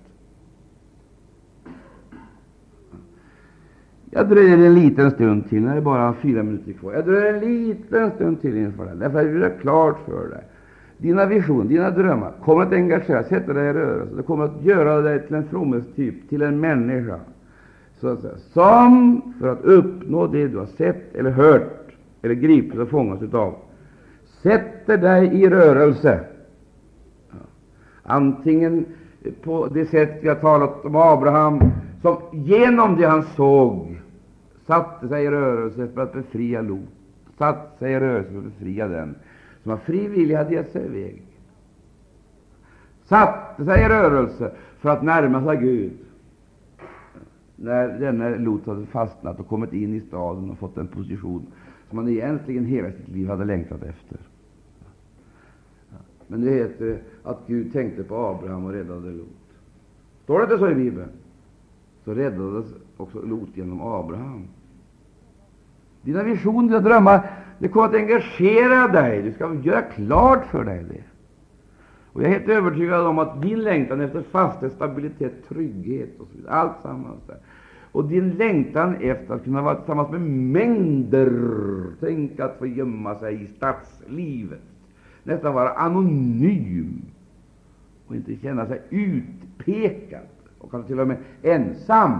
Jag 4.11 4.29
dröjer 4.29 4.59
en 4.59 4.74
liten 4.74 5.11
stund 5.11 5.49
till, 5.49 5.62
när 5.62 5.72
det 5.72 5.77
är 5.77 5.83
bara 5.83 6.14
fyra 6.14 6.43
minuter 6.43 6.72
kvar. 6.72 6.93
Jag 6.93 7.05
dröjer 7.05 7.35
en 7.35 7.41
liten 7.41 8.11
stund 8.11 8.41
till 8.41 8.57
inför 8.57 8.85
den, 8.85 8.99
därför 8.99 9.18
att 9.18 9.24
jag 9.24 9.33
vill 9.33 9.43
göra 9.43 9.51
klart 9.51 9.99
för 10.07 10.29
dig. 10.29 10.45
Dina 10.99 11.27
visioner, 11.27 11.64
dina 11.64 11.91
drömmar 11.91 12.33
kommer 12.45 12.62
att 12.62 12.72
engagera, 12.72 13.24
sätta 13.24 13.53
dig 13.53 13.68
i 13.68 13.72
rörelse. 13.72 14.14
Det 14.16 14.22
kommer 14.22 14.45
att 14.45 14.64
göra 14.64 15.01
dig 15.01 15.27
till 15.27 15.37
en 15.37 15.49
fromhetstyp, 15.49 16.29
till 16.29 16.43
en 16.43 16.61
människa, 16.61 17.20
så 18.01 18.09
att 18.09 18.20
säga, 18.20 18.36
som 18.53 19.22
för 19.40 19.49
att 19.49 19.64
uppnå 19.64 20.26
det 20.26 20.49
du 20.49 20.59
har 20.59 20.66
sett 20.66 21.14
eller 21.14 21.30
hört 21.30 21.92
eller 22.22 22.34
gripits 22.34 22.78
och 22.78 22.88
fångats 22.88 23.22
utav, 23.22 23.55
sätter 24.42 24.99
dig 24.99 25.42
i 25.42 25.51
rörelse. 25.51 26.20
Antingen 28.03 28.84
på 29.42 29.66
det 29.66 29.86
sätt 29.86 30.18
vi 30.22 30.28
har 30.28 30.34
talat 30.34 30.84
om 30.84 30.97
Abraham, 30.97 31.61
som 32.03 32.16
genom 32.32 32.97
det 32.97 33.07
han 33.07 33.22
såg 33.22 34.01
satte 34.66 35.09
sig 35.09 35.24
i 35.24 35.30
rörelse 35.30 35.88
för 35.94 36.01
att 36.01 36.12
befria 36.12 36.62
Lot, 36.62 36.88
satte 37.38 37.78
sig 37.78 37.92
i 37.92 38.01
rörelse 38.01 38.30
för 38.30 38.38
att 38.38 38.44
befria 38.59 38.88
den 38.88 39.14
som 39.62 39.72
av 39.72 39.76
fri 39.76 40.09
vilja 40.09 40.38
hade 40.38 40.55
gett 40.55 40.72
sig 40.72 40.84
iväg, 40.84 41.22
satte 43.05 43.64
sig 43.64 43.82
i 43.82 43.88
rörelse 43.88 44.51
för 44.78 44.88
att 44.88 45.03
närma 45.03 45.44
sig 45.44 45.57
Gud, 45.57 45.92
när 47.57 47.98
denne 47.98 48.38
Lot 48.38 48.66
hade 48.66 48.86
fastnat 48.86 49.40
och 49.40 49.48
kommit 49.48 49.72
in 49.72 49.94
i 49.94 50.00
staden 50.00 50.50
och 50.50 50.59
fått 50.59 50.76
en 50.76 50.88
position 50.88 51.46
som 51.88 51.98
han 51.98 52.09
egentligen 52.09 52.64
hela 52.64 52.92
sitt 52.92 53.09
liv 53.09 53.28
hade 53.28 53.44
längtat 53.44 53.82
efter. 53.82 54.18
Men 56.26 56.40
det 56.40 56.50
heter 56.50 56.98
att 57.22 57.38
Gud 57.46 57.72
tänkte 57.72 58.04
på 58.04 58.16
Abraham 58.16 58.64
och 58.64 58.72
räddade 58.72 59.11
Lot. 59.11 59.26
Står 60.24 60.38
det 60.38 60.44
inte 60.44 60.59
så 60.59 60.70
i 60.70 60.74
Bibeln? 60.74 61.09
Så 62.04 62.14
räddades 62.14 62.66
också 62.96 63.22
Lot 63.22 63.48
genom 63.54 63.80
Abraham. 63.80 64.44
Dina 66.02 66.22
visioner, 66.22 66.68
dina 66.68 66.80
drömmar, 66.80 67.30
det 67.59 67.68
kommer 67.68 67.86
att 67.86 67.94
engagera 67.94 68.88
dig. 68.88 69.22
Du 69.22 69.32
ska 69.32 69.54
göra 69.54 69.82
klart 69.82 70.46
för 70.46 70.64
dig 70.64 70.84
det. 70.88 71.16
Och 72.17 72.23
Jag 72.23 72.29
är 72.31 72.39
helt 72.39 72.49
övertygad 72.49 73.07
om 73.07 73.19
att 73.19 73.43
din 73.43 73.62
längtan 73.62 74.01
efter 74.01 74.23
fasthet, 74.23 74.73
stabilitet, 74.73 75.49
trygghet 75.49 76.21
och 76.21 76.27
så 76.27 76.37
vidare, 76.37 76.55
allt 76.55 76.83
sammans 76.83 77.21
där, 77.27 77.37
och 77.93 78.05
din 78.05 78.31
längtan 78.31 78.95
efter 78.95 79.35
att 79.35 79.45
kunna 79.45 79.62
vara 79.62 79.75
tillsammans 79.75 80.11
med 80.11 80.21
mängder, 80.21 81.33
tänk 82.01 82.41
att 82.41 82.59
få 82.59 82.67
gömma 82.67 83.14
sig 83.14 83.43
i 83.43 83.47
stadslivet, 83.47 84.62
nästan 85.23 85.55
vara 85.55 85.71
anonym 85.71 87.03
och 88.07 88.17
inte 88.17 88.37
känna 88.37 88.67
sig 88.67 88.83
utpekad 88.91 90.27
och 90.59 90.71
kanske 90.71 90.89
till 90.89 91.01
och 91.01 91.09
med 91.09 91.17
ensam. 91.43 92.19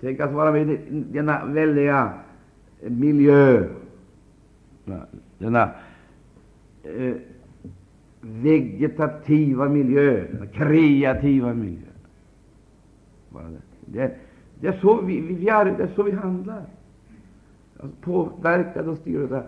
Tänk 0.00 0.20
att 0.20 0.32
vara 0.32 0.52
med 0.52 0.70
i 0.70 1.04
denna 1.12 1.44
väldiga 1.44 2.12
miljö, 2.80 3.68
denna 5.38 5.70
eh, 6.84 7.14
vegetativa 8.20 9.68
miljöer, 9.68 10.28
denna 10.32 10.46
kreativa 10.46 11.54
Bara 13.28 13.50
Det, 13.86 14.16
det, 14.60 14.66
är 14.66 14.78
så 14.80 15.00
vi, 15.00 15.20
vi, 15.20 15.34
vi 15.34 15.48
är, 15.48 15.64
det 15.64 15.82
är 15.82 15.90
så 15.96 16.02
vi 16.02 16.12
handlar. 16.12 16.64
Alltså 17.78 17.96
påverkade 18.00 18.90
och 18.90 18.98
styrda. 18.98 19.42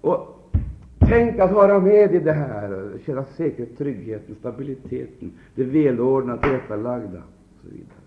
Och 0.00 0.50
tänk 0.98 1.38
att 1.38 1.52
vara 1.52 1.80
med 1.80 2.14
i 2.14 2.18
det 2.18 2.32
här, 2.32 2.92
känna 3.06 3.24
säkerhet, 3.24 3.78
tryggheten, 3.78 4.34
stabiliteten, 4.34 5.32
det 5.54 5.64
välordnade, 5.64 6.42
tillrättalagda 6.42 7.18
och 7.18 7.62
så 7.62 7.68
vidare. 7.68 8.01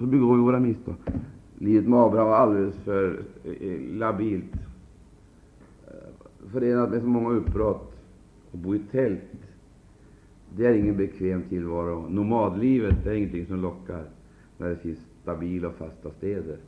Så 0.00 0.06
begår 0.06 0.36
vi 0.36 0.42
våra 0.42 0.60
misstag. 0.60 0.94
Livet 1.58 1.88
med 1.88 1.98
Abraham 1.98 2.28
var 2.28 2.36
alldeles 2.36 2.76
för 2.76 3.22
eh, 3.44 3.52
eh, 3.52 3.80
labilt, 3.80 4.54
eh, 5.86 6.48
förenat 6.52 6.90
med 6.90 7.00
så 7.00 7.06
många 7.06 7.30
uppbrott. 7.30 7.92
Och 8.52 8.58
bo 8.58 8.74
i 8.74 8.78
tält, 8.78 9.20
det 10.56 10.66
är 10.66 10.72
ingen 10.72 10.96
bekväm 10.96 11.42
tillvaro. 11.42 12.08
Nomadlivet 12.08 13.06
är 13.06 13.12
ingenting 13.12 13.46
som 13.46 13.60
lockar 13.60 14.04
när 14.58 14.68
det 14.68 14.76
finns 14.76 14.98
stabila 15.22 15.68
och 15.68 15.74
fasta 15.74 16.10
städer. 16.10 16.58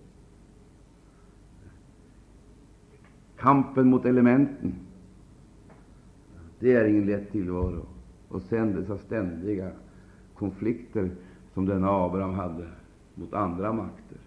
Kampen 3.37 3.87
mot 3.87 4.05
elementen, 4.05 4.75
det 6.59 6.73
är 6.73 6.85
ingen 6.85 7.07
lätt 7.07 7.33
tillvaro. 7.33 7.87
Och 8.29 8.43
sen 8.43 8.75
dessa 8.75 8.99
ständiga 8.99 9.71
konflikter 10.35 11.11
som 11.55 11.67
denna 11.67 11.91
Abraham 11.91 12.35
hade 12.35 12.67
mot 13.15 13.33
andra 13.33 13.73
makter. 13.73 14.19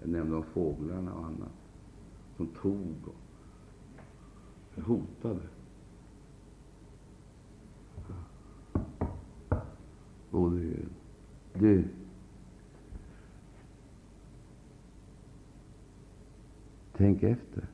Jag 0.00 0.10
nämnde 0.10 0.36
om 0.36 0.42
fåglarna 0.42 1.14
och 1.14 1.24
annat 1.24 1.52
som 2.36 2.46
tog 2.46 2.96
och 4.74 4.82
hotade. 4.82 5.40
Både 10.30 10.72
du 11.54 11.84
Tänk 17.00 17.22
efter. 17.22 17.66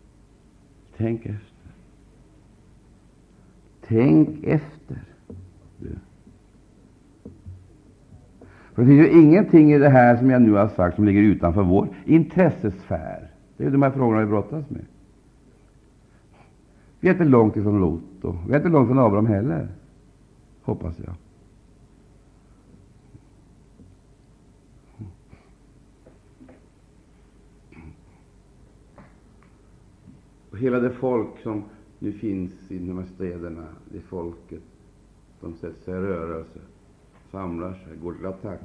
Tänk 0.96 1.26
efter. 1.26 1.70
Tänk 3.80 4.44
efter. 4.44 5.04
Du. 5.78 5.98
För 8.76 8.82
det 8.82 8.88
finns 8.88 9.00
ju 9.00 9.22
ingenting 9.22 9.72
i 9.72 9.78
det 9.78 9.88
här 9.88 10.16
som 10.16 10.30
jag 10.30 10.42
nu 10.42 10.52
har 10.52 10.68
sagt 10.68 10.96
som 10.96 11.04
ligger 11.04 11.20
utanför 11.20 11.62
vår 11.62 11.88
intressesfär. 12.04 13.30
Det 13.56 13.64
är 13.64 13.70
de 13.70 13.82
här 13.82 13.90
frågorna 13.90 14.20
vi 14.20 14.26
brottas 14.26 14.70
med. 14.70 14.84
Vi 17.00 17.08
är 17.08 17.12
inte 17.12 17.24
långt 17.24 17.56
ifrån 17.56 17.80
Lot, 17.80 18.24
och 18.24 18.34
vi 18.46 18.52
är 18.52 18.56
inte 18.56 18.68
långt 18.68 18.86
ifrån 18.86 18.98
Abraham 18.98 19.26
heller, 19.26 19.68
hoppas 20.62 20.98
jag. 20.98 21.14
Och 30.50 30.58
hela 30.58 30.80
det 30.80 30.90
folk 30.90 31.38
som 31.42 31.62
nu 31.98 32.12
finns 32.12 32.52
i 32.68 32.78
de 32.78 32.98
här 32.98 33.06
städerna, 33.14 33.64
det 33.92 34.00
folket 34.00 34.62
som 35.40 35.54
sätter 35.54 35.84
sig 35.84 35.94
i 35.94 35.96
rörelse, 35.96 36.58
samlar 37.30 37.72
sig, 37.72 37.96
går 38.02 38.14
till 38.14 38.26
attack, 38.26 38.60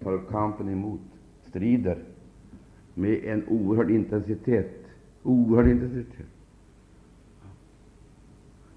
tar 0.00 0.12
upp 0.12 0.30
kampen 0.30 0.68
emot, 0.68 1.00
strider 1.48 1.98
med 2.94 3.24
en 3.24 3.48
oerhörd 3.48 3.90
intensitet. 3.90 4.86
Oerhörd 5.22 5.68
intensitet. 5.68 6.26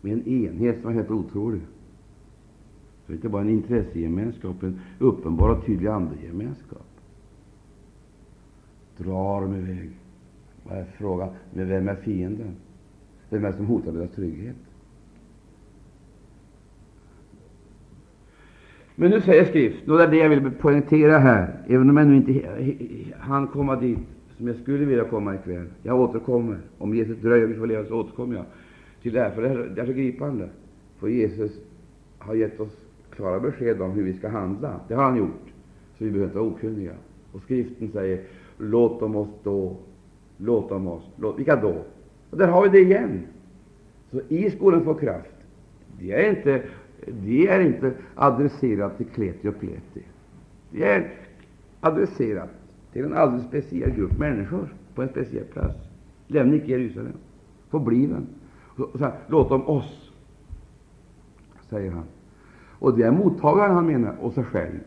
Med 0.01 0.13
en 0.13 0.27
enhet 0.27 0.81
som 0.81 0.89
är 0.89 0.93
helt 0.93 1.11
otrolig. 1.11 1.61
Det 3.07 3.13
är 3.13 3.15
inte 3.15 3.29
bara 3.29 3.41
en 3.41 3.49
intressegemenskap, 3.49 4.63
en 4.63 4.79
uppenbar 4.99 5.49
och 5.49 5.65
tydlig 5.65 5.87
andegemenskap. 5.87 6.87
Drar 8.97 9.41
dem 9.41 9.55
iväg. 9.55 9.89
Vad 10.63 10.77
är 10.77 10.85
frågan? 10.85 11.29
Men 11.53 11.69
vem 11.69 11.87
är 11.87 11.95
fienden? 11.95 12.55
Vem 13.29 13.45
är 13.45 13.51
det 13.51 13.57
som 13.57 13.65
hotar 13.65 13.91
deras 13.91 14.11
trygghet? 14.11 14.55
Men 18.95 19.11
nu 19.11 19.21
säger 19.21 19.45
skriften, 19.45 19.91
och 19.91 19.97
det 19.97 20.03
är 20.03 20.07
det 20.07 20.17
jag 20.17 20.29
vill 20.29 20.51
poängtera 20.51 21.17
här, 21.17 21.59
även 21.67 21.89
om 21.89 21.97
jag 21.97 22.07
nu 22.07 22.15
inte 22.15 22.47
hann 23.19 23.47
komma 23.47 23.75
dit 23.75 23.99
som 24.37 24.47
jag 24.47 24.55
skulle 24.55 24.85
vilja 24.85 25.03
komma 25.03 25.35
ikväll. 25.35 25.67
Jag 25.83 25.99
återkommer. 25.99 26.57
Om 26.77 26.95
Jesus 26.95 27.17
dröjer 27.17 27.43
och 27.43 27.49
vi 27.49 27.55
får 27.55 27.67
leva 27.67 27.85
så 27.85 27.99
återkommer 27.99 28.35
jag 28.35 28.45
till 29.01 29.13
det 29.13 29.19
här, 29.19 29.31
för 29.31 29.41
det 29.41 29.47
här 29.47 29.71
det 29.75 29.81
är 29.81 29.85
så 29.85 29.91
gripande. 29.91 30.49
För 30.99 31.07
Jesus 31.07 31.51
har 32.17 32.35
gett 32.35 32.59
oss 32.59 32.77
klara 33.09 33.39
besked 33.39 33.81
om 33.81 33.91
hur 33.91 34.03
vi 34.03 34.13
ska 34.13 34.29
handla. 34.29 34.79
Det 34.87 34.93
har 34.93 35.03
han 35.03 35.17
gjort, 35.17 35.53
så 35.97 36.03
vi 36.03 36.11
behöver 36.11 36.25
inte 36.25 36.37
vara 36.37 36.47
okunniga. 36.47 36.91
Och 37.31 37.41
skriften 37.41 37.91
säger 37.91 38.21
låt 38.57 38.99
dem 38.99 39.15
oss 39.15 39.29
då, 39.43 39.77
låt 40.37 40.69
dem 40.69 40.87
oss, 40.87 41.03
låt, 41.17 41.39
vilka 41.39 41.55
då? 41.55 41.75
Och 42.29 42.37
där 42.37 42.47
har 42.47 42.63
vi 42.63 42.69
det 42.69 42.79
igen. 42.79 43.21
Så 44.11 44.21
i 44.27 44.51
skolan 44.51 44.83
får 44.83 44.95
kraft. 44.95 45.35
Det 45.99 46.11
är 46.11 46.29
inte, 46.29 46.61
de 47.07 47.47
är 47.47 47.59
inte 47.59 47.93
adresserade 48.15 48.97
till 48.97 49.05
kleti 49.05 49.47
och 49.47 49.59
pleti. 49.59 50.03
De 50.71 50.83
är 50.83 51.11
adresserade 51.79 52.49
till 52.93 53.05
en 53.05 53.13
alldeles 53.13 53.45
speciell 53.45 53.89
grupp 53.89 54.17
människor 54.17 54.73
på 54.95 55.01
en 55.01 55.09
speciell 55.09 55.43
plats. 55.43 55.77
Lämna 56.27 56.55
icke 56.55 56.71
Jerusalem. 56.71 57.13
Förbliven. 57.69 58.27
Låt 59.27 59.49
dem 59.49 59.67
oss, 59.67 60.11
säger 61.69 61.91
han. 61.91 62.03
Och 62.79 62.97
det 62.97 63.03
är 63.03 63.11
mottagaren 63.11 63.75
han 63.75 63.87
menar, 63.87 64.15
och 64.21 64.33
sig 64.33 64.43
själv. 64.43 64.79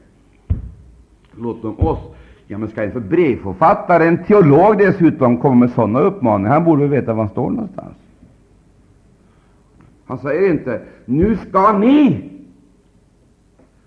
Låt 1.36 1.62
dem 1.62 1.78
oss. 1.78 1.98
Ja, 2.46 2.58
men 2.58 2.68
ska 2.68 2.84
inte 2.84 3.00
brevförfattare, 3.00 4.04
en 4.04 4.24
teolog 4.24 4.78
dessutom, 4.78 5.38
komma 5.38 5.54
med 5.54 5.70
sådana 5.70 6.00
uppmaningar? 6.00 6.50
Han 6.50 6.64
borde 6.64 6.82
väl 6.82 6.90
veta 6.90 7.14
var 7.14 7.22
han 7.22 7.32
står 7.32 7.50
någonstans. 7.50 7.96
Han 10.08 10.18
säger 10.18 10.50
inte 10.50 10.82
”nu 11.04 11.36
ska 11.36 11.78
ni”. 11.78 12.30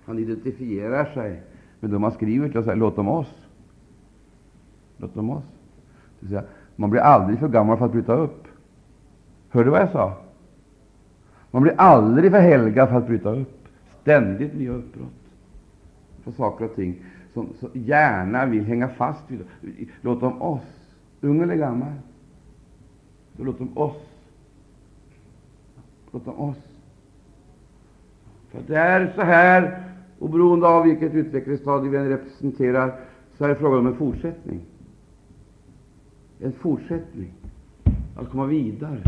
Han 0.06 0.20
identifierar 0.20 1.06
sig 1.06 1.42
med 1.80 1.90
dem 1.92 2.04
han 2.04 2.12
skriver 2.12 2.50
till 2.50 2.58
och 2.58 2.64
säger 2.64 2.78
”låt 2.78 2.96
dem 2.96 3.08
oss”. 3.08 3.34
Låt 4.98 5.14
dem 5.14 5.30
oss. 5.30 5.44
Det 6.20 6.28
säga, 6.28 6.44
man 6.76 6.90
blir 6.90 7.02
aldrig 7.02 7.40
för 7.40 7.48
gammal 7.48 7.78
för 7.78 7.86
att 7.86 7.92
bryta 7.92 8.14
upp. 8.14 8.48
Hörde 9.50 9.66
du 9.66 9.72
vad 9.72 9.82
jag 9.82 9.92
sa? 9.92 10.18
Man 11.52 11.62
blir 11.62 11.74
aldrig 11.78 12.32
för 12.32 12.40
helgad 12.40 12.90
för 12.90 12.96
att 12.96 13.08
bryta 13.08 13.30
upp. 13.30 13.68
Ständigt 14.02 14.54
nya 14.54 14.72
uppbrott 14.72 15.22
för 16.24 16.32
saker 16.32 16.66
och 16.66 16.76
ting 16.76 17.04
som 17.34 17.48
så 17.60 17.70
gärna 17.74 18.46
vill 18.46 18.66
hänga 18.66 18.88
fast 18.88 19.24
vid. 19.28 19.46
Låt 20.02 20.20
dem 20.20 20.42
oss, 20.42 20.96
ung 21.22 21.42
eller 21.42 21.56
gammal, 21.56 21.94
så 23.38 23.44
låt 23.44 23.58
dem 23.58 23.78
oss. 23.78 24.11
Låt 26.12 26.28
oss. 26.28 26.58
För 28.52 28.62
det 28.68 28.78
är 28.78 29.14
så 29.16 29.22
här, 29.22 29.84
oberoende 30.20 30.68
av 30.68 30.84
vilket 30.84 31.14
utvecklingsstadie 31.14 31.90
vi 31.90 31.98
representerar, 31.98 33.00
så 33.38 33.44
är 33.44 33.50
det 33.50 33.56
frågan 33.56 33.80
om 33.80 33.88
en 33.88 33.96
fortsättning. 33.96 34.62
En 36.40 36.54
fortsättning. 36.54 37.34
Att 38.16 38.30
komma 38.30 38.46
vidare. 38.46 39.02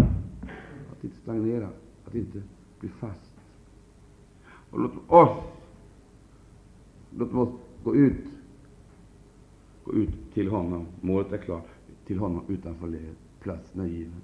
Att 0.91 1.03
inte 1.03 1.17
stagnera. 1.17 1.67
Att 2.05 2.15
inte 2.15 2.41
bli 2.79 2.89
fast. 2.89 3.33
Och 4.69 4.79
låt 4.79 4.93
oss 5.07 5.43
Låt 7.17 7.33
oss 7.33 7.49
gå 7.83 7.95
ut. 7.95 8.25
Gå 9.83 9.93
ut 9.93 10.33
till 10.33 10.49
honom. 10.49 10.85
Målet 11.01 11.31
är 11.31 11.37
klart. 11.37 11.67
Till 12.05 12.19
honom 12.19 12.43
utanför 12.47 12.87
ledet. 12.87 13.17
Platsen 13.39 13.81
är 13.81 13.85
given. 13.85 14.21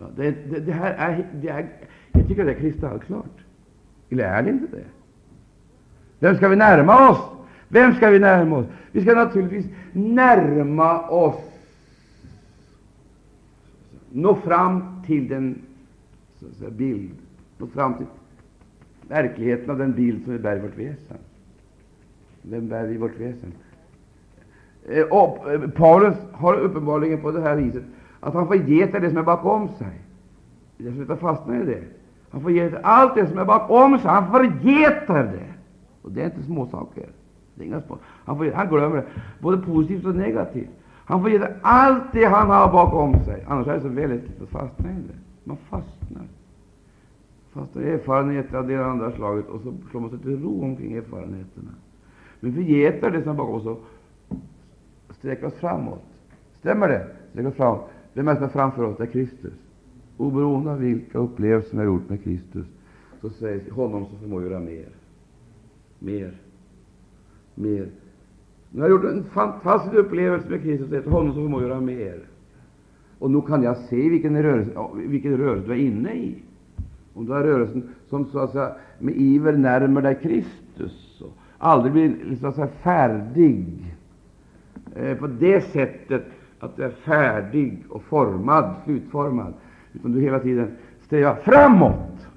Ja, 0.00 0.06
det, 0.16 0.30
det, 0.30 0.60
det, 0.60 0.72
här 0.72 0.94
är, 0.94 1.26
det 1.32 1.48
är, 1.48 1.68
jag 2.12 2.28
tycker 2.28 2.44
det 2.44 2.50
är 2.50 2.60
kristallklart. 2.60 3.44
Eller 4.10 4.24
är 4.24 4.42
det 4.42 4.50
inte 4.50 4.76
det? 4.76 4.84
Vem 6.18 6.36
ska 6.36 6.48
vi 6.48 6.56
närma 6.56 7.10
oss? 7.10 7.18
Vem 7.68 7.94
ska 7.94 8.10
vi 8.10 8.18
närma 8.18 8.56
oss? 8.56 8.66
Vi 8.92 9.02
ska 9.02 9.14
naturligtvis 9.14 9.66
närma 9.92 11.08
oss, 11.08 11.40
nå 14.10 14.34
fram 14.34 15.02
till 15.06 15.28
den 15.28 15.62
säga, 16.58 16.70
bild, 16.70 17.10
nå 17.58 17.66
fram 17.66 17.94
till 17.94 18.06
verkligheten 19.08 19.70
av 19.70 19.78
den 19.78 19.92
bild 19.92 20.24
som 20.24 20.32
vi 20.32 20.38
bär 20.38 20.56
i 20.56 20.60
vårt 20.60 20.78
väsen. 20.78 21.16
Den 22.42 22.68
bär 22.68 22.86
vi 22.86 22.94
i 22.94 22.98
vårt 22.98 23.20
väsen. 23.20 23.52
Eh, 24.88 25.02
och 25.02 25.52
eh, 25.52 25.70
Paulus 25.70 26.16
har 26.32 26.54
uppenbarligen 26.54 27.20
på 27.20 27.30
det 27.30 27.40
här 27.40 27.56
viset 27.56 27.84
att 28.20 28.34
han 28.34 28.46
får 28.46 28.56
ge 28.56 28.86
till 28.86 29.02
det 29.02 29.08
som 29.08 29.18
är 29.18 29.22
bakom 29.22 29.68
sig. 29.68 30.00
Jag 30.76 30.94
slutar 30.94 31.16
fastna 31.16 31.56
i 31.56 31.64
det. 31.64 31.82
Han 32.30 32.40
får 32.40 32.50
ge 32.50 32.68
till 32.68 32.78
allt 32.82 33.14
det 33.14 33.26
som 33.26 33.38
är 33.38 33.44
bakom 33.44 33.98
sig. 33.98 34.10
Han 34.10 34.30
får 34.30 34.44
ge 34.44 34.90
till 34.90 35.14
det. 35.14 35.54
Och 36.02 36.12
det 36.12 36.20
är 36.20 36.24
inte 36.24 36.42
småsaker. 36.42 37.06
Det 37.54 37.62
är 37.64 37.66
inga 37.66 37.80
små. 37.80 37.98
Han, 38.24 38.36
får, 38.36 38.52
han 38.52 38.68
glömmer 38.68 38.96
det, 38.96 39.04
både 39.38 39.58
positivt 39.58 40.04
och 40.04 40.14
negativt. 40.14 40.70
Han 41.04 41.22
får 41.22 41.30
ge 41.30 41.38
till 41.38 41.54
allt 41.62 42.12
det 42.12 42.24
han 42.24 42.50
har 42.50 42.72
bakom 42.72 43.24
sig. 43.24 43.44
Annars 43.48 43.66
är 43.66 43.74
det 43.74 43.80
så 43.80 43.88
väldigt 43.88 44.22
lätt 44.22 44.42
att 44.42 44.48
fastna 44.48 44.90
i 44.90 44.94
det. 44.94 45.18
Man 45.44 45.56
fastnar 45.56 46.22
Fastnar 47.52 47.82
i 47.82 47.90
erfarenheter 47.90 48.56
av 48.56 48.68
det 48.68 48.84
andra 48.84 49.12
slaget, 49.12 49.48
och 49.48 49.60
så 49.60 49.74
slår 49.90 50.00
man 50.00 50.10
sig 50.10 50.18
till 50.18 50.42
ro 50.42 50.64
omkring 50.64 50.92
erfarenheterna. 50.92 51.70
Men 52.40 52.52
vi 52.52 52.62
getar 52.62 53.10
det 53.10 53.22
som 53.22 53.30
är 53.30 53.34
bakom 53.34 53.54
oss 53.54 53.66
och 53.66 53.84
sträcker 55.10 55.46
oss 55.46 55.54
framåt. 55.54 56.04
Stämmer 56.58 56.88
det? 56.88 57.06
Sträcker 57.30 57.48
oss 57.48 57.54
framåt. 57.54 57.90
Det 58.18 58.24
mesta 58.24 58.48
framför 58.48 58.82
oss? 58.82 59.00
Är 59.00 59.06
Kristus. 59.06 59.52
Oberoende 60.16 60.70
av 60.70 60.78
vilka 60.78 61.18
upplevelser 61.18 61.70
vi 61.70 61.78
har 61.78 61.84
gjort 61.84 62.08
med 62.08 62.24
Kristus, 62.24 62.66
så 63.20 63.30
sägs 63.30 63.70
honom 63.70 64.06
som 64.06 64.18
förmår 64.18 64.42
göra 64.42 64.60
mer. 64.60 64.88
Mer. 65.98 66.34
Mer. 67.54 67.88
Nu 68.70 68.80
har 68.80 68.88
jag 68.88 68.90
gjort 68.90 69.12
en 69.12 69.24
fantastisk 69.24 69.94
upplevelse 69.94 70.48
med 70.50 70.62
Kristus, 70.62 70.88
det 70.90 70.96
är 70.96 71.10
honom 71.10 71.32
som 71.32 71.42
förmår 71.42 71.62
göra 71.62 71.80
mer. 71.80 72.20
Och 73.18 73.30
nu 73.30 73.40
kan 73.40 73.62
jag 73.62 73.76
se 73.76 74.08
vilken 74.08 74.42
rörelse, 74.42 74.70
vilken 74.94 75.36
rörelse 75.36 75.66
du 75.66 75.72
är 75.72 75.86
inne 75.86 76.14
i 76.14 76.42
om 77.14 77.26
du 77.26 77.32
har 77.32 77.42
rörelsen 77.42 77.88
som 78.08 78.26
så 78.26 78.38
att 78.38 78.52
säga, 78.52 78.74
med 78.98 79.16
iver 79.16 79.52
närmar 79.52 80.02
dig 80.02 80.18
Kristus 80.22 81.20
och 81.20 81.32
aldrig 81.58 81.92
blir 81.92 82.36
så 82.40 82.46
att 82.46 82.54
säga, 82.54 82.68
färdig 82.68 83.94
eh, 84.96 85.16
på 85.16 85.26
det 85.26 85.60
sättet 85.60 86.24
att 86.58 86.76
du 86.76 86.84
är 86.84 86.90
färdig 86.90 87.84
och 87.88 88.02
formad, 88.02 88.74
slutformad, 88.84 89.54
utan 89.92 90.12
du 90.12 90.20
hela 90.20 90.40
tiden 90.40 90.76
strävar 91.00 91.34
framåt. 91.34 92.28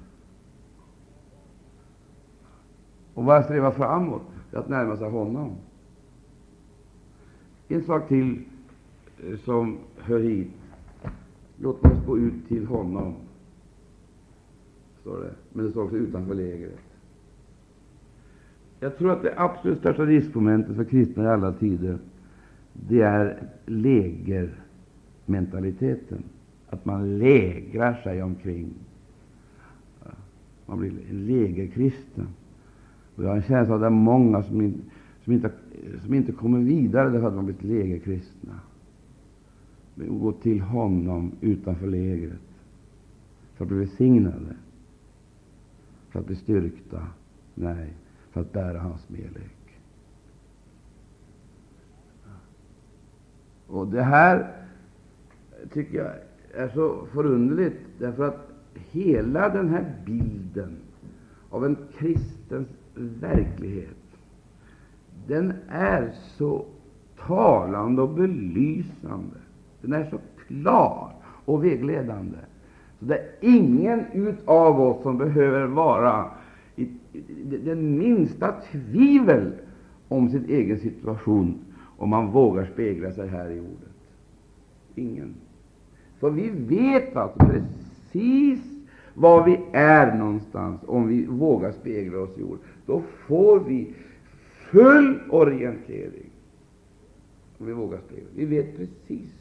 Och 3.14 3.24
vad 3.24 3.44
strävar 3.44 3.70
framåt? 3.70 4.22
Det 4.50 4.56
är 4.56 4.60
att 4.60 4.68
närma 4.68 4.96
sig 4.96 5.10
honom. 5.10 5.50
En 7.68 7.82
sak 7.82 8.08
till 8.08 8.44
eh, 9.26 9.38
som 9.38 9.78
hör 9.98 10.18
hit. 10.18 10.50
Låt 11.56 11.84
oss 11.84 12.06
gå 12.06 12.18
ut 12.18 12.48
till 12.48 12.66
honom 12.66 13.14
står 15.00 15.20
det. 15.20 15.34
Men 15.52 15.64
det 15.64 15.70
står 15.70 15.84
också 15.84 15.96
utanför 15.96 16.34
lägret. 16.34 16.78
Jag 18.80 18.98
tror 18.98 19.10
att 19.10 19.22
det 19.22 19.34
absolut 19.36 19.78
största 19.78 20.04
riskmomentet 20.04 20.76
för 20.76 20.84
kristna 20.84 21.24
i 21.24 21.26
alla 21.26 21.52
tider, 21.52 21.98
det 22.88 23.00
är 23.00 23.42
lägermentaliteten. 23.66 26.22
Att 26.68 26.84
man 26.84 27.18
lägrar 27.18 27.94
sig 27.94 28.22
omkring. 28.22 28.70
Man 30.66 30.78
blir 30.78 30.92
en 31.10 31.26
lägerkristen. 31.26 32.28
Och 33.16 33.24
jag 33.24 33.28
har 33.28 33.36
en 33.36 33.42
känsla 33.42 33.74
av 33.74 33.76
att 33.80 33.80
det 33.80 33.86
är 33.86 33.90
många 33.90 34.42
som, 34.42 34.60
in, 34.60 34.80
som, 35.24 35.32
inte, 35.32 35.50
som 36.04 36.14
inte 36.14 36.32
kommer 36.32 36.58
vidare 36.58 37.10
därför 37.10 37.26
att 37.26 37.32
de 37.32 37.36
har 37.36 37.44
blivit 37.44 37.64
lägerkristna. 37.64 38.60
Men 39.94 40.18
gå 40.18 40.32
till 40.32 40.60
honom 40.60 41.32
utanför 41.40 41.86
lägret 41.86 42.40
för 43.54 43.64
att 43.64 43.68
bli 43.68 43.78
välsignade 43.78 44.56
för 46.10 46.20
att 46.20 46.26
bli 46.26 46.36
styrkta. 46.36 47.06
Nej, 47.54 47.92
för 48.30 48.40
att 48.40 48.52
bära 48.52 48.78
hans 48.78 49.02
smälek. 49.02 49.61
Och 53.72 53.86
det 53.86 54.02
här 54.02 54.52
tycker 55.72 55.98
jag 55.98 56.12
är 56.54 56.68
så 56.68 57.06
förunderligt, 57.12 57.76
därför 57.98 58.28
att 58.28 58.50
hela 58.74 59.48
den 59.48 59.68
här 59.68 59.94
bilden 60.06 60.76
av 61.50 61.64
en 61.64 61.76
kristens 61.98 62.68
verklighet, 62.94 63.96
den 65.26 65.52
är 65.68 66.10
så 66.38 66.64
talande 67.26 68.02
och 68.02 68.08
belysande. 68.08 69.36
Den 69.80 69.92
är 69.92 70.10
så 70.10 70.18
klar 70.46 71.12
och 71.44 71.64
vägledande 71.64 72.38
så 72.98 73.04
det 73.04 73.14
är 73.14 73.28
ingen 73.40 74.36
av 74.44 74.80
oss 74.80 75.02
som 75.02 75.18
behöver 75.18 75.66
vara 75.66 76.30
i, 76.76 76.88
det 77.64 77.74
minsta 77.74 78.52
tvivel 78.52 79.52
om 80.08 80.28
sin 80.28 80.44
egen 80.44 80.78
situation, 80.78 81.58
om 82.02 82.08
man 82.08 82.30
vågar 82.30 82.64
spegla 82.64 83.12
sig 83.12 83.28
här 83.28 83.50
i 83.50 83.60
ordet. 83.60 83.94
Ingen. 84.94 85.34
För 86.20 86.30
vi 86.30 86.50
vet 86.50 87.16
alltså 87.16 87.38
precis 87.38 88.60
var 89.14 89.44
vi 89.44 89.60
är 89.72 90.16
någonstans, 90.16 90.80
om 90.86 91.08
vi 91.08 91.26
vågar 91.26 91.72
spegla 91.72 92.18
oss 92.18 92.38
i 92.38 92.42
ordet. 92.42 92.62
Då 92.86 93.02
får 93.26 93.60
vi 93.60 93.94
full 94.70 95.20
orientering. 95.30 96.30
Om 97.58 97.66
vi 97.66 97.72
vågar 97.72 97.98
spegla. 97.98 98.28
Vi 98.34 98.44
vet 98.44 98.76
precis. 98.76 99.32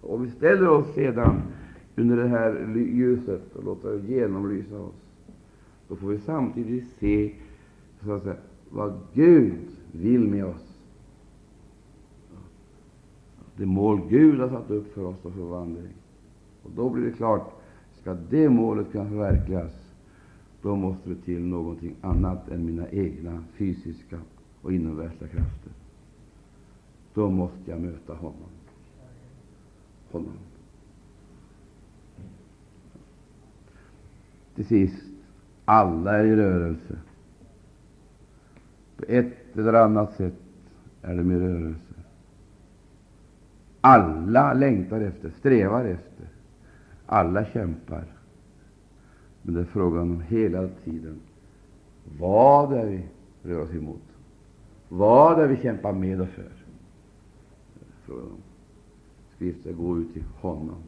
Och 0.00 0.24
vi 0.24 0.30
ställer 0.30 0.68
oss 0.68 0.94
sedan 0.94 1.42
under 1.96 2.16
det 2.16 2.28
här 2.28 2.74
ljuset 2.76 3.56
och 3.56 3.64
låter 3.64 3.88
det 3.90 4.14
genomlysa 4.14 4.80
oss, 4.80 5.02
då 5.88 5.96
får 5.96 6.08
vi 6.08 6.18
samtidigt 6.18 6.84
se 7.00 7.32
så 8.04 8.12
att 8.12 8.22
säga, 8.22 8.36
vad 8.70 8.92
Gud 9.14 9.58
vill 9.92 10.28
med 10.28 10.44
oss 10.44 10.71
det 13.56 13.66
mål 13.66 14.00
Gud 14.08 14.40
har 14.40 14.48
satt 14.48 14.70
upp 14.70 14.94
för 14.94 15.04
oss 15.04 15.16
och 15.22 15.32
för 15.32 15.40
vandring. 15.40 15.94
Och 16.62 16.70
då 16.76 16.90
blir 16.90 17.04
det 17.04 17.12
klart, 17.12 17.52
ska 18.00 18.14
det 18.14 18.48
målet 18.48 18.92
kunna 18.92 19.08
förverkligas, 19.08 19.72
då 20.62 20.76
måste 20.76 21.08
det 21.08 21.16
till 21.16 21.40
någonting 21.40 21.94
annat 22.00 22.48
än 22.48 22.66
mina 22.66 22.88
egna 22.88 23.44
fysiska 23.56 24.18
och 24.62 24.72
inomvärldsliga 24.72 25.30
krafter. 25.30 25.72
Då 27.14 27.30
måste 27.30 27.70
jag 27.70 27.80
möta 27.80 28.14
honom. 28.14 28.50
honom. 30.10 30.32
Till 34.54 34.66
sist, 34.66 35.04
alla 35.64 36.18
är 36.18 36.24
i 36.24 36.36
rörelse. 36.36 36.98
På 38.96 39.04
ett 39.08 39.56
eller 39.56 39.72
annat 39.72 40.16
sätt 40.16 40.34
är 41.02 41.16
de 41.16 41.30
i 41.30 41.38
rörelse. 41.38 41.94
Alla 43.84 44.52
längtar 44.52 45.00
efter, 45.00 45.30
strävar 45.30 45.84
efter. 45.84 46.26
Alla 47.06 47.44
kämpar. 47.44 48.04
Men 49.42 49.54
det 49.54 49.60
är 49.60 49.64
frågan 49.64 50.02
om 50.02 50.20
hela 50.20 50.68
tiden 50.84 51.20
vad 52.18 52.72
är 52.72 52.86
vi 52.86 53.04
rör 53.42 53.62
oss 53.62 53.74
emot. 53.74 54.02
Vad 54.88 55.40
är 55.40 55.46
vi 55.46 55.56
kämpar 55.56 55.92
med 55.92 56.20
och 56.20 56.28
för? 56.28 56.52
Frågan 58.06 58.24
om 58.24 58.42
skriften 59.36 59.76
går 59.76 59.98
ut 59.98 60.12
till 60.12 60.24
honom. 60.40 60.82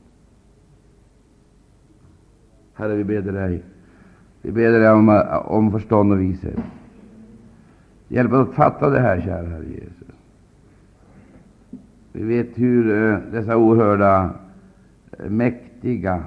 Herre, 2.75 2.95
vi 2.95 3.05
ber 3.05 3.21
dig, 3.21 3.63
vi 4.43 4.53
ber 4.53 4.71
dig 4.71 4.91
om, 4.91 5.09
om 5.45 5.73
förstånd 5.73 6.13
och 6.13 6.21
vishet. 6.21 6.59
Hjälp 8.09 8.33
oss 8.33 8.49
att 8.49 8.55
fatta 8.55 8.91
det 8.91 9.01
här, 9.01 9.21
kära 9.21 9.47
Herre 9.47 9.67
Jesus. 9.69 10.04
Vi 12.17 12.25
vet 12.25 12.59
hur 12.59 12.91
eh, 12.91 13.19
dessa 13.33 13.57
oerhörda, 13.57 14.31
eh, 15.19 15.31
mäktiga, 15.31 16.23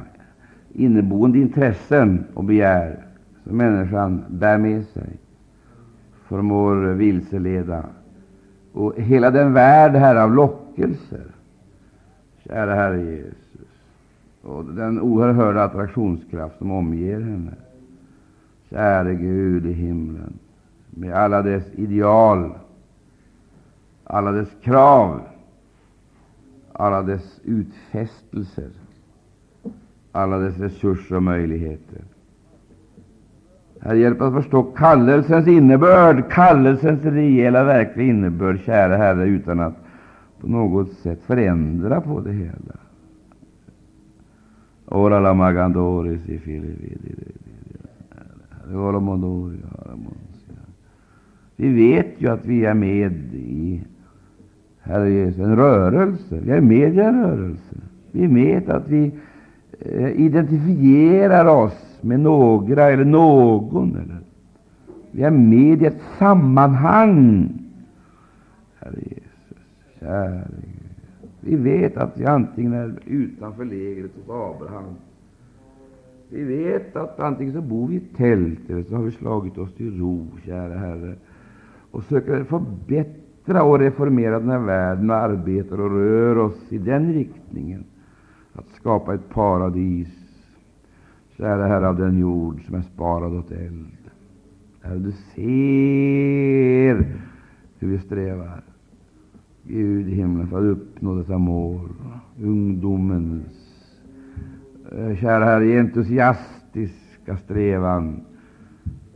inneboende 0.74 1.40
intressen 1.40 2.24
och 2.34 2.44
begär 2.44 3.06
som 3.44 3.58
människan 3.58 4.24
bär 4.30 4.58
med 4.58 4.86
sig 4.86 5.18
förmår 6.28 6.76
vilseleda. 6.76 7.84
Och 8.74 8.94
hela 8.96 9.32
den 9.32 9.54
värld 9.54 9.92
här 9.92 10.16
av 10.16 10.34
lockelser, 10.34 11.26
kära 12.44 12.76
Herre 12.76 13.02
Jesus, 13.04 13.68
och 14.42 14.66
den 14.66 15.02
oerhörda 15.02 15.64
attraktionskraft 15.64 16.58
som 16.58 16.72
omger 16.72 17.22
henne. 17.22 17.54
Käre 18.70 19.16
Gud 19.16 19.66
i 19.66 19.74
himlen, 19.74 20.34
med 20.90 21.14
alla 21.14 21.42
dess 21.42 21.74
ideal, 21.76 22.52
alla 24.04 24.32
dess 24.32 24.50
krav, 24.62 25.22
alla 26.78 27.04
dess 27.04 27.42
utfästelser, 27.44 28.70
alla 30.12 30.38
dess 30.38 30.60
resurser 30.60 31.16
och 31.16 31.24
möjligheter. 31.24 32.02
Herre, 33.80 33.98
hjälp 33.98 34.22
oss 34.22 34.34
förstå 34.34 34.64
kallelsens 34.64 35.48
innebörd, 35.48 36.32
kallelsens 36.32 37.04
rejäla, 37.04 37.64
verkliga 37.64 38.08
innebörd, 38.08 38.60
kära 38.66 38.98
Herre, 38.98 39.26
utan 39.26 39.60
att 39.60 39.76
på 40.40 40.48
något 40.48 40.92
sätt 40.92 41.22
förändra 41.22 42.02
på 42.02 42.22
det 42.22 42.34
hela. 42.34 42.78
Ora 44.86 45.20
la 45.20 45.34
magandori 45.34 46.18
si 46.18 46.62
Vi 51.56 51.74
vet 51.74 52.08
ju 52.18 52.28
att 52.28 52.46
vi 52.46 52.66
är 52.66 52.74
med 52.74 53.34
i 53.34 53.82
Herre 54.88 55.12
Jesus, 55.12 55.40
en 55.40 55.56
rörelse. 55.56 56.40
Vi 56.40 56.52
är 56.52 56.62
med 56.62 56.96
i 56.96 57.00
en 57.00 57.22
rörelse. 57.22 57.76
Vi 58.12 58.28
vet 58.28 58.70
att 58.70 58.88
vi 58.88 59.12
eh, 59.80 60.22
identifierar 60.22 61.46
oss 61.46 62.00
med 62.02 62.20
några 62.20 62.90
eller 62.90 63.06
någon. 63.06 63.92
Eller. 63.92 64.20
Vi 65.12 65.24
är 65.24 65.32
med 65.32 65.82
i 65.82 65.86
ett 65.86 66.02
sammanhang. 66.18 67.50
Herre 68.80 69.00
Jesus, 69.02 69.58
käre 70.00 70.48
vi 71.40 71.56
vet 71.56 71.98
att 71.98 72.18
vi 72.18 72.26
antingen 72.26 72.74
är 72.74 72.96
utanför 73.06 73.66
lägret 73.66 74.12
hos 74.16 74.30
Abraham. 74.30 74.96
Vi 76.30 76.44
vet 76.44 76.96
att 76.96 77.20
antingen 77.20 77.54
så 77.54 77.62
bor 77.62 77.88
vi 77.88 77.96
i 77.96 78.00
tält 78.00 78.70
eller 78.70 78.84
så 78.84 78.96
har 78.96 79.04
vi 79.04 79.12
slagit 79.12 79.58
oss 79.58 79.74
till 79.74 80.00
ro, 80.00 80.28
kära 80.46 80.78
Herre, 80.78 81.16
och 81.92 82.04
söker 82.04 82.44
förbättra 82.44 83.27
och 83.48 83.80
reformera 83.80 84.40
den 84.40 84.50
här 84.50 84.60
världen 84.60 85.10
och 85.10 85.16
arbetar 85.16 85.82
och 85.82 85.92
rör 85.92 86.38
oss 86.38 86.72
i 86.72 86.78
den 86.78 87.14
riktningen 87.14 87.84
att 88.54 88.70
skapa 88.70 89.14
ett 89.14 89.30
paradis, 89.30 90.08
kära 91.38 91.68
Herre, 91.68 91.88
av 91.88 91.98
den 91.98 92.18
jord 92.18 92.66
som 92.66 92.76
är 92.76 92.82
sparad 92.82 93.34
åt 93.34 93.52
eld. 93.52 93.98
Herre, 94.82 95.00
du 95.00 95.12
ser 95.12 97.06
hur 97.80 97.88
vi 97.88 98.00
strävar. 98.00 98.62
Gud 99.64 100.08
i 100.08 100.16
himlen 100.16 100.48
för 100.48 100.58
att 100.58 100.78
uppnå 100.78 101.16
detta 101.16 101.38
mål. 101.38 101.90
Ungdomens, 102.42 103.48
eh, 104.92 105.16
kära 105.16 105.46
Herre, 105.46 105.80
entusiastiska 105.80 107.38
strävan 107.38 108.22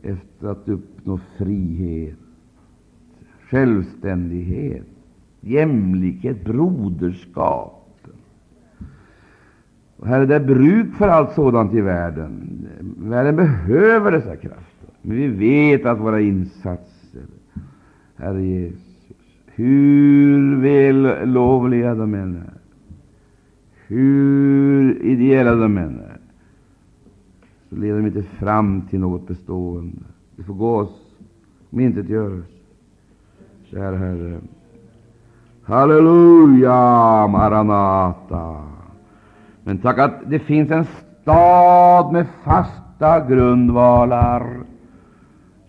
efter 0.02 0.48
att 0.48 0.68
uppnå 0.68 1.20
frihet, 1.38 2.18
självständighet, 3.52 4.86
jämlikhet, 5.40 6.44
broderskap. 6.44 7.96
Och 9.96 10.06
Herre, 10.06 10.26
det 10.26 10.34
är 10.34 10.44
bruk 10.44 10.94
för 10.94 11.08
allt 11.08 11.32
sådant 11.32 11.74
i 11.74 11.80
världen. 11.80 12.66
Världen 12.98 13.36
behöver 13.36 14.12
dessa 14.12 14.36
krafter. 14.36 14.88
Men 15.02 15.16
vi 15.16 15.26
vet 15.28 15.86
att 15.86 16.00
våra 16.00 16.20
insatser, 16.20 17.26
Herre 18.16 18.42
Jesus, 18.42 19.12
hur 19.46 20.56
vällovliga 20.60 21.94
de 21.94 22.14
än 22.14 22.36
är, 22.36 22.58
hur 23.86 25.02
ideella 25.02 25.54
de 25.54 25.78
än 25.78 26.00
är, 26.00 26.18
så 27.68 27.76
leder 27.76 27.96
de 27.96 28.06
inte 28.06 28.22
fram 28.22 28.82
till 28.82 29.00
något 29.00 29.28
bestående. 29.28 30.02
Det 30.36 30.42
får 30.42 30.54
gå 30.54 30.76
oss 30.76 31.16
om 31.70 31.80
inte 31.80 32.00
görs. 32.00 32.51
Kära 33.72 33.96
Herre. 33.96 34.40
Halleluja, 35.62 37.26
Maranata. 37.26 38.56
Men 39.64 39.78
tack 39.78 39.98
att 39.98 40.30
det 40.30 40.38
finns 40.38 40.70
en 40.70 40.84
stad 40.84 42.12
med 42.12 42.26
fasta 42.44 43.26
grundvalar. 43.26 44.60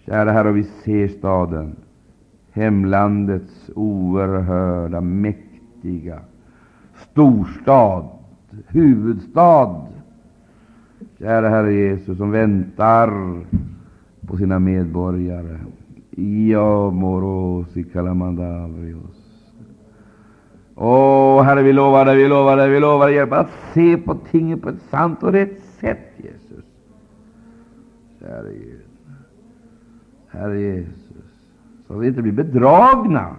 Kära 0.05 0.31
Herre, 0.31 0.51
vi 0.51 0.63
ser 0.63 1.07
staden 1.07 1.75
hemlandets 2.53 3.71
oerhörda, 3.75 5.01
mäktiga 5.01 6.19
storstad, 6.95 8.05
huvudstad. 8.67 9.87
Kära 11.19 11.49
Herre 11.49 11.73
Jesus, 11.73 12.17
som 12.17 12.31
väntar 12.31 13.39
på 14.27 14.37
sina 14.37 14.59
medborgare. 14.59 15.59
Io 16.17 16.91
morosi 16.91 17.83
calamandavrios. 17.83 19.19
Åh, 20.75 21.39
oh, 21.39 21.43
Herre, 21.43 21.63
vi 21.63 21.73
lovar 21.73 22.05
dig, 22.05 22.17
vi 22.17 22.27
lovar 22.27 22.57
dig, 22.57 22.69
vi 22.69 22.79
lovar 22.79 23.07
dig, 23.07 23.15
hjälp 23.15 23.31
att 23.31 23.49
se 23.73 23.97
på 23.97 24.15
tingen 24.15 24.59
på 24.59 24.69
ett 24.69 24.81
sant 24.89 25.23
och 25.23 25.31
rätt 25.31 25.59
sätt, 25.79 26.11
Jesus. 26.17 26.65
Herre 28.21 28.53
Gud, 28.53 28.81
Herre 30.27 30.59
Jesus 30.59 31.03
så 31.87 31.93
att 31.93 32.03
vi 32.03 32.07
inte 32.07 32.21
blir 32.21 32.31
bedragna, 32.31 33.35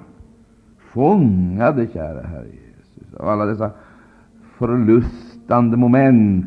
fångade, 0.79 1.87
kära 1.93 2.23
Herre 2.23 2.47
Jesus, 2.47 3.15
av 3.15 3.29
alla 3.29 3.45
dessa 3.45 3.71
förlustande 4.59 5.77
moment. 5.77 6.47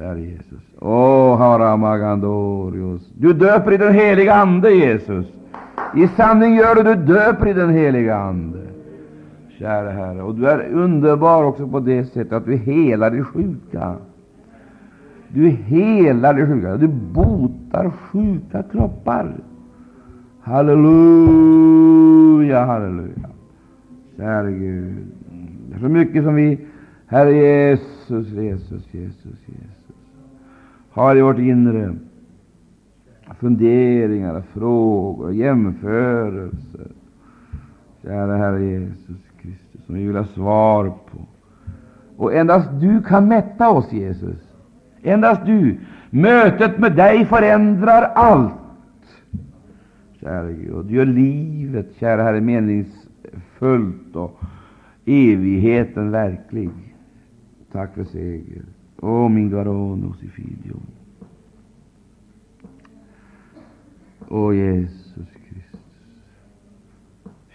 Herre 0.00 0.20
Jesus. 0.20 0.62
Åh, 0.80 1.38
Haramagandorius. 1.38 3.10
Du 3.18 3.32
döper 3.32 3.72
i 3.72 3.76
den 3.76 3.94
heliga 3.94 4.34
Ande, 4.34 4.70
Jesus. 4.70 5.26
I 5.96 6.08
sanning 6.08 6.56
gör 6.56 6.74
du, 6.74 6.82
du 6.82 6.94
döper 6.94 7.48
i 7.48 7.52
den 7.52 7.70
heliga 7.70 8.16
Ande. 8.16 8.58
Kära 9.58 9.90
Herre. 9.90 10.22
Och 10.22 10.34
du 10.34 10.46
är 10.46 10.68
underbar 10.72 11.44
också 11.44 11.68
på 11.68 11.80
det 11.80 12.04
sättet 12.04 12.32
att 12.32 12.46
du 12.46 12.56
helar 12.56 13.10
de 13.10 13.24
sjuka. 13.24 13.96
Du 15.28 15.48
helar 15.48 16.34
de 16.34 16.46
sjuka. 16.46 16.76
Du 16.76 16.88
botar 16.88 17.90
sjuka 17.90 18.62
kroppar. 18.62 19.34
Halleluja, 20.42 21.84
halleluja. 22.64 23.30
Käre 24.16 24.52
Gud, 24.52 24.96
det 25.68 25.76
är 25.76 25.80
så 25.80 25.88
mycket 25.88 26.24
som 26.24 26.34
vi, 26.34 26.58
Herre 27.06 27.32
Jesus, 27.32 28.28
Jesus, 28.28 28.94
Jesus, 28.94 29.38
Jesus, 29.38 29.69
har 30.90 31.16
i 31.16 31.20
vårt 31.20 31.38
inre. 31.38 31.94
Funderingar, 33.38 34.42
frågor, 34.52 35.32
jämförelser. 35.32 36.86
Kära 38.02 38.36
Herre 38.36 38.64
Jesus 38.64 39.16
Kristus. 39.42 39.84
som 39.86 39.94
vi 39.94 40.06
vill 40.06 40.16
ha 40.16 40.24
svar 40.24 40.88
på. 40.88 41.18
Och 42.16 42.34
endast 42.34 42.68
du 42.80 43.02
kan 43.02 43.28
mätta 43.28 43.70
oss, 43.70 43.92
Jesus. 43.92 44.54
Endast 45.02 45.46
du. 45.46 45.78
Mötet 46.10 46.78
med 46.78 46.96
dig 46.96 47.24
förändrar 47.24 48.02
allt. 48.02 48.54
Käre 50.20 50.52
Gud, 50.52 50.86
du 50.86 50.94
gör 50.94 51.06
livet, 51.06 51.86
kära 51.98 52.22
Herre, 52.22 52.40
meningsfullt 52.40 54.16
och 54.16 54.40
evigheten 55.04 56.10
verklig. 56.10 56.70
Tack 57.72 57.94
för 57.94 58.04
seger. 58.04 58.62
Oh, 59.00 59.28
min 59.28 59.50
Garonos 59.50 60.18
figlio. 60.18 60.76
O 64.28 64.52
Jesus 64.52 65.28
Kristus. 65.48 65.80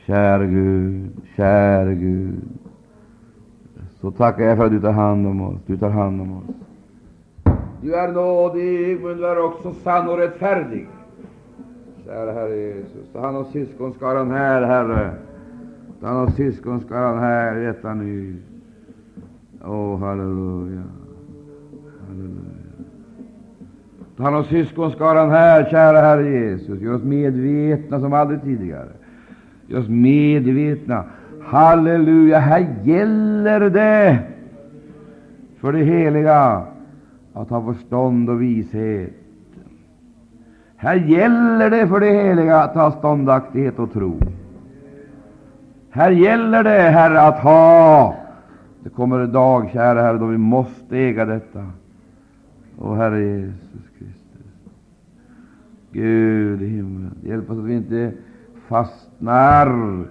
Käre 0.06 0.48
Gud, 0.48 1.12
käre 1.36 1.96
Gud. 1.96 2.42
Så 4.02 4.12
tackar 4.12 4.44
jag 4.44 4.58
för 4.58 4.66
att 4.66 4.72
du 4.72 4.82
tar 4.82 4.92
hand 4.92 5.28
om 5.28 5.42
oss. 5.42 5.62
Du 5.66 5.78
tar 5.78 5.90
hand 5.90 6.22
om 6.22 6.38
oss. 6.38 6.56
Du 7.82 7.96
är 7.96 8.12
nådig, 8.12 9.02
men 9.02 9.18
du 9.18 9.28
är 9.28 9.44
också 9.44 9.74
sann 9.74 10.10
och 10.10 10.18
rättfärdig. 10.18 10.88
Kära 12.06 12.32
Herre 12.32 12.56
Jesus, 12.56 13.12
ta 13.14 13.20
hand 13.20 13.38
om 13.38 13.46
syskonskaran 13.46 14.32
här, 14.32 14.62
Herre. 14.62 15.14
Ta 16.00 16.08
hand 16.08 16.20
om 16.20 16.32
syskonskaran 16.32 17.20
här 17.20 17.56
e 17.56 17.62
i 17.62 17.66
detta 17.66 17.94
nu. 17.94 18.36
Åh, 19.64 19.72
oh, 19.72 20.00
halleluja 20.00 20.84
halleluja. 22.08 22.56
Ta 24.18 24.24
hand 24.24 24.36
om 24.36 24.44
syskonskaran 24.44 25.30
här, 25.30 25.70
kära 25.72 26.02
Herre 26.02 26.30
Jesus. 26.30 26.82
Gör 26.82 26.96
oss 26.96 27.04
medvetna 27.04 28.00
som 28.00 28.14
aldrig 28.14 28.42
tidigare. 28.42 28.90
Gör 29.68 29.80
oss 29.80 29.90
medvetna. 29.90 31.04
Halleluja, 31.44 32.40
här 32.40 32.76
gäller 32.84 33.70
det 33.70 34.20
för 35.60 35.72
det 35.72 35.84
heliga 35.84 36.64
att 37.34 37.50
ha 37.50 37.74
förstånd 37.74 38.30
och 38.30 38.42
vishet. 38.42 39.14
Här 40.76 40.96
gäller 40.96 41.70
det 41.70 41.88
för 41.88 42.00
det 42.00 42.12
heliga 42.12 42.58
att 42.58 42.74
ha 42.74 42.92
ståndaktighet 42.92 43.80
och 43.80 43.94
tro. 43.94 44.20
Här 45.90 46.12
gäller 46.12 46.64
det, 46.64 46.70
Herre, 46.70 47.22
att 47.22 47.40
ha. 47.40 48.16
Det 48.84 48.90
kommer 48.90 49.20
en 49.20 49.32
dag, 49.32 49.70
kära 49.74 50.02
Herre, 50.02 50.18
då 50.18 50.26
vi 50.26 50.38
måste 50.38 50.98
äga 50.98 51.26
detta. 51.26 51.66
Och 52.78 52.96
Herre 52.98 53.24
Jesus 53.24 53.90
Kristus. 53.98 54.16
Gud 55.92 56.62
i 56.62 56.68
himlen, 56.68 57.16
hjälp 57.24 57.50
oss 57.50 57.58
att 57.58 57.64
vi 57.64 57.74
inte 57.74 58.12
fastnar, 58.68 60.04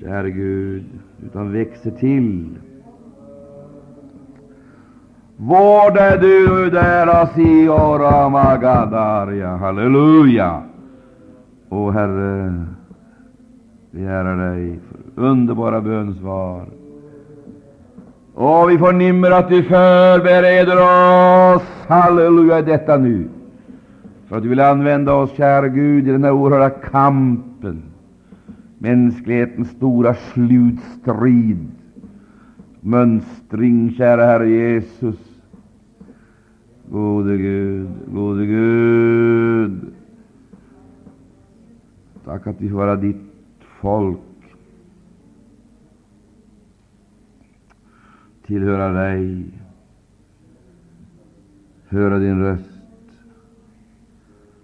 käre 0.00 0.30
Gud, 0.30 0.84
utan 1.26 1.52
växer 1.52 1.90
till. 1.90 2.58
Vårda 5.36 6.16
du 6.16 6.70
där, 6.70 7.06
Asiora 7.22 8.28
Magadaria. 8.28 9.56
Halleluja! 9.56 10.62
O 11.68 11.90
Herre, 11.90 12.64
vi 13.90 14.04
ärar 14.04 14.50
dig 14.50 14.80
för 14.88 15.22
underbara 15.22 15.80
bönsvar. 15.80 16.66
Och 18.40 18.70
vi 18.70 18.78
förnimmer 18.78 19.30
att 19.30 19.48
du 19.48 19.62
förbereder 19.62 20.76
oss, 20.76 21.62
halleluja, 21.88 22.62
detta 22.62 22.96
nu. 22.96 23.28
För 24.28 24.36
att 24.36 24.42
du 24.42 24.48
vill 24.48 24.60
använda 24.60 25.14
oss, 25.14 25.30
kära 25.36 25.68
Gud, 25.68 26.08
i 26.08 26.12
den 26.12 26.24
här 26.24 26.32
oerhörda 26.32 26.70
kampen. 26.70 27.82
Mänsklighetens 28.78 29.70
stora 29.70 30.14
slutstrid. 30.14 31.66
Mönstring, 32.80 33.94
kära 33.96 34.24
Herre 34.26 34.48
Jesus. 34.48 35.16
Gode 36.90 37.36
Gud, 37.36 37.88
gode 38.06 38.46
Gud. 38.46 39.80
Tack 42.24 42.46
att 42.46 42.60
vi 42.60 42.68
får 42.68 42.76
vara 42.76 42.96
ditt 42.96 43.32
folk. 43.80 44.27
Tillhöra 48.48 48.88
dig. 48.92 49.44
Höra 51.88 52.18
din 52.18 52.40
röst 52.40 52.80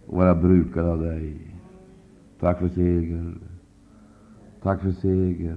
och 0.06 0.16
vara 0.16 0.34
brukad 0.34 0.86
av 0.86 1.02
dig. 1.02 1.36
Tack 2.40 2.58
för 2.58 2.68
seger. 2.68 3.34
Tack 4.62 4.82
för 4.82 4.90
seger. 4.90 5.56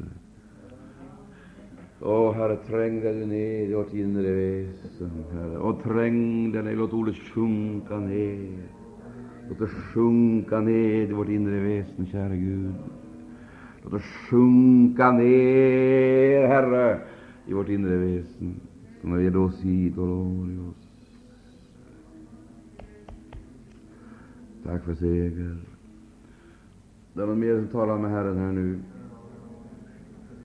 Åh, 2.01 2.33
Herre, 2.33 2.55
träng 2.55 3.01
dig 3.01 3.25
ner 3.25 3.69
i 3.69 3.73
vårt 3.73 3.93
inre 3.93 4.31
väsen, 4.31 5.11
Herre. 5.33 5.57
Och 5.57 5.83
träng 5.83 6.51
dig 6.51 6.63
ner, 6.63 6.75
låt 6.75 6.93
ordet 6.93 7.15
sjunka 7.15 7.97
ner. 7.97 8.57
Låt 9.49 9.59
det 9.59 9.67
sjunka 9.67 10.59
ner 10.59 11.09
i 11.09 11.13
vårt 11.13 11.29
inre 11.29 11.59
väsen, 11.59 12.05
käre 12.05 12.37
Gud. 12.37 12.73
Låt 13.83 13.93
det 13.93 13.99
sjunka 13.99 15.11
ner, 15.11 16.47
Herre, 16.47 16.99
i 17.47 17.53
vårt 17.53 17.69
inre 17.69 17.97
väsen. 17.97 18.59
Som 19.01 19.13
är 19.13 19.19
oss 19.37 19.65
i 19.65 19.89
oss. 20.59 20.87
Tack 24.63 24.83
för 24.83 24.95
seger. 24.95 25.57
Det 27.13 27.21
är 27.21 27.27
någon 27.27 27.39
mer 27.39 27.55
som 27.55 27.67
talar 27.67 27.97
med 27.97 28.11
Herren 28.11 28.37
här 28.37 28.51
nu. 28.51 28.79